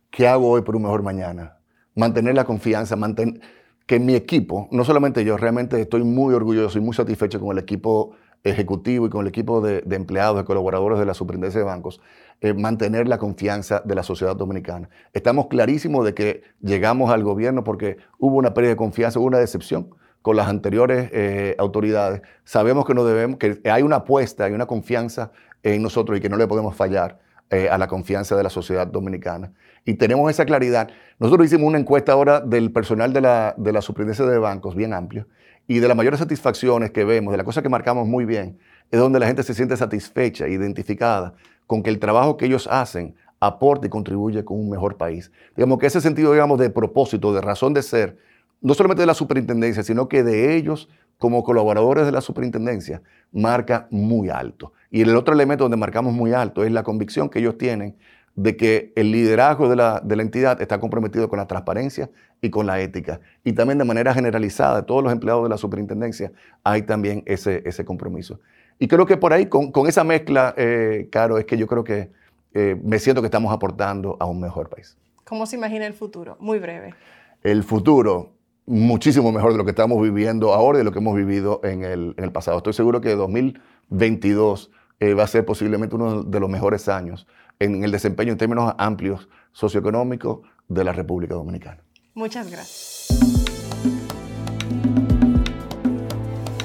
¿Qué 0.09 0.28
hago 0.28 0.49
hoy 0.49 0.61
por 0.61 0.76
un 0.76 0.84
mejor 0.84 1.03
mañana? 1.03 1.57
Mantener 1.93 2.36
la 2.36 2.45
confianza, 2.45 2.95
mantener 2.95 3.41
que 3.86 3.99
mi 3.99 4.15
equipo, 4.15 4.67
no 4.71 4.84
solamente 4.84 5.23
yo, 5.23 5.38
realmente 5.38 5.80
estoy 5.80 6.03
muy 6.03 6.34
orgulloso 6.34 6.80
y 6.80 6.82
muy 6.82 6.95
satisfecho 6.95 7.39
con 7.39 7.51
el 7.51 7.61
equipo 7.61 8.15
ejecutivo 8.45 9.07
y 9.07 9.09
con 9.09 9.21
el 9.21 9.27
equipo 9.27 9.59
de, 9.59 9.81
de 9.81 9.95
empleados, 9.95 10.37
de 10.37 10.45
colaboradores 10.45 10.99
de 10.99 11.05
la 11.05 11.13
Superintendencia 11.13 11.59
de 11.59 11.65
Bancos, 11.65 11.99
eh, 12.41 12.53
mantener 12.53 13.07
la 13.07 13.17
confianza 13.17 13.81
de 13.83 13.95
la 13.95 14.03
sociedad 14.03 14.35
dominicana. 14.35 14.89
Estamos 15.13 15.47
clarísimos 15.47 16.05
de 16.05 16.13
que 16.13 16.43
llegamos 16.61 17.09
al 17.09 17.23
gobierno 17.23 17.63
porque 17.63 17.97
hubo 18.19 18.37
una 18.37 18.53
pérdida 18.53 18.71
de 18.71 18.77
confianza, 18.77 19.19
hubo 19.19 19.27
una 19.27 19.39
decepción 19.39 19.95
con 20.21 20.35
las 20.35 20.47
anteriores 20.47 21.09
eh, 21.13 21.55
autoridades. 21.57 22.21
Sabemos 22.43 22.85
que, 22.85 22.93
no 22.93 23.05
debemos, 23.05 23.37
que 23.37 23.61
hay 23.65 23.83
una 23.83 23.97
apuesta, 23.97 24.45
hay 24.45 24.53
una 24.53 24.65
confianza 24.65 25.31
en 25.63 25.81
nosotros 25.81 26.17
y 26.17 26.21
que 26.21 26.29
no 26.29 26.37
le 26.37 26.45
podemos 26.45 26.75
fallar 26.75 27.19
eh, 27.51 27.69
a 27.69 27.77
la 27.77 27.87
confianza 27.87 28.35
de 28.35 28.43
la 28.43 28.49
sociedad 28.49 28.85
dominicana. 28.85 29.53
Y 29.85 29.93
tenemos 29.93 30.29
esa 30.29 30.45
claridad. 30.45 30.89
Nosotros 31.19 31.45
hicimos 31.45 31.67
una 31.67 31.77
encuesta 31.77 32.11
ahora 32.11 32.41
del 32.41 32.71
personal 32.71 33.13
de 33.13 33.21
la, 33.21 33.55
de 33.55 33.71
la 33.71 33.81
Superintendencia 33.81 34.25
de 34.25 34.39
Bancos, 34.39 34.75
bien 34.75 34.93
amplio, 34.93 35.27
y 35.68 35.80
de 35.80 35.88
las 35.88 35.97
mayores 35.97 36.20
satisfacciones 36.20 36.91
que 36.91 37.03
vemos, 37.03 37.32
de 37.32 37.38
las 37.38 37.45
cosas 37.45 37.63
que 37.63 37.70
marcamos 37.70 38.07
muy 38.07 38.26
bien, 38.26 38.57
es 38.91 38.99
donde 38.99 39.20
la 39.20 39.28
gente 39.28 39.43
se 39.43 39.53
siente 39.53 39.76
satisfecha, 39.78 40.47
identificada 40.47 41.34
con 41.68 41.82
que 41.82 41.89
el 41.89 41.99
trabajo 41.99 42.38
que 42.38 42.45
ellos 42.45 42.68
hacen 42.72 43.16
aporta 43.39 43.88
y 43.88 43.89
contribuye 43.89 44.45
con 44.45 44.59
un 44.59 44.70
mejor 44.70 44.97
país. 44.97 45.32
Digamos 45.55 45.80
que 45.80 45.88
ese 45.88 46.01
sentido, 46.01 46.32
digamos, 46.32 46.59
de 46.59 46.70
propósito, 46.70 47.34
de 47.34 47.41
razón 47.41 47.74
de 47.74 47.82
ser, 47.82 48.18
no 48.61 48.74
solamente 48.74 49.01
de 49.01 49.07
la 49.07 49.13
superintendencia, 49.13 49.84
sino 49.84 50.07
que 50.07 50.24
de 50.24 50.55
ellos 50.55 50.89
como 51.18 51.43
colaboradores 51.43 52.05
de 52.05 52.11
la 52.11 52.22
superintendencia, 52.22 53.01
marca 53.32 53.88
muy 53.89 54.30
alto. 54.30 54.74
Y 54.91 55.01
el 55.01 55.16
otro 55.16 55.34
elemento 55.34 55.63
donde 55.63 55.78
marcamos 55.78 56.13
muy 56.13 56.34
alto 56.34 56.63
es 56.63 56.72
la 56.72 56.84
convicción 56.84 57.30
que 57.30 57.39
ellos 57.39 57.57
tienen 57.57 57.95
de 58.36 58.57
que 58.57 58.91
el 58.95 59.11
liderazgo 59.11 59.69
de 59.69 59.77
la, 59.77 60.01
de 60.03 60.15
la, 60.15 60.21
entidad 60.21 60.61
está 60.61 60.79
comprometido 60.79 61.29
con 61.29 61.39
la 61.39 61.47
transparencia 61.47 62.09
y 62.41 62.49
con 62.49 62.67
la 62.67 62.81
ética. 62.81 63.21
Y 63.43 63.53
también 63.53 63.77
de 63.77 63.86
manera 63.86 64.13
generalizada, 64.13 64.86
todos 64.86 65.03
los 65.03 65.13
empleados 65.13 65.43
de 65.43 65.49
la 65.49 65.57
superintendencia, 65.57 66.31
hay 66.63 66.81
también 66.81 67.23
ese, 67.25 67.63
ese 67.65 67.86
compromiso. 67.86 68.39
Y 68.77 68.88
creo 68.88 69.05
que 69.05 69.15
por 69.15 69.31
ahí, 69.31 69.45
con, 69.45 69.71
con 69.71 69.88
esa 69.88 70.03
mezcla, 70.03 70.53
eh, 70.57 71.07
Caro, 71.11 71.38
es 71.38 71.45
que 71.45 71.57
yo 71.57 71.65
creo 71.65 71.86
que 71.86 72.11
eh, 72.53 72.79
me 72.83 72.99
siento 72.99 73.21
que 73.21 73.27
estamos 73.27 73.53
aportando 73.53 74.17
a 74.19 74.25
un 74.25 74.41
mejor 74.41 74.69
país. 74.69 74.97
¿Cómo 75.23 75.45
se 75.45 75.55
imagina 75.55 75.88
el 75.88 75.93
futuro? 75.93 76.36
Muy 76.39 76.59
breve. 76.59 76.93
El 77.41 77.63
futuro, 77.63 78.33
muchísimo 78.65 79.31
mejor 79.31 79.53
de 79.53 79.57
lo 79.57 79.63
que 79.63 79.71
estamos 79.71 80.01
viviendo 80.01 80.53
ahora 80.53 80.77
y 80.77 80.79
de 80.79 80.83
lo 80.83 80.91
que 80.91 80.99
hemos 80.99 81.15
vivido 81.15 81.61
en 81.63 81.83
el, 81.83 82.15
en 82.17 82.23
el 82.25 82.31
pasado. 82.33 82.57
Estoy 82.57 82.73
seguro 82.73 82.99
que 82.99 83.15
2022 83.15 84.71
eh, 84.99 85.13
va 85.13 85.23
a 85.23 85.27
ser 85.27 85.45
posiblemente 85.45 85.95
uno 85.95 86.23
de 86.23 86.39
los 86.39 86.49
mejores 86.49 86.89
años 86.89 87.27
en 87.60 87.84
el 87.84 87.91
desempeño 87.91 88.32
en 88.32 88.38
términos 88.38 88.74
amplios 88.78 89.28
socioeconómicos 89.51 90.39
de 90.68 90.84
la 90.84 90.91
República 90.91 91.36
Dominicana. 91.36 91.82
Muchas 92.14 92.49
gracias. 92.49 93.08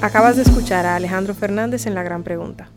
Acabas 0.01 0.35
de 0.35 0.41
escuchar 0.41 0.85
a 0.85 0.95
Alejandro 0.95 1.35
Fernández 1.35 1.85
en 1.85 1.93
La 1.93 2.01
Gran 2.01 2.23
Pregunta. 2.23 2.71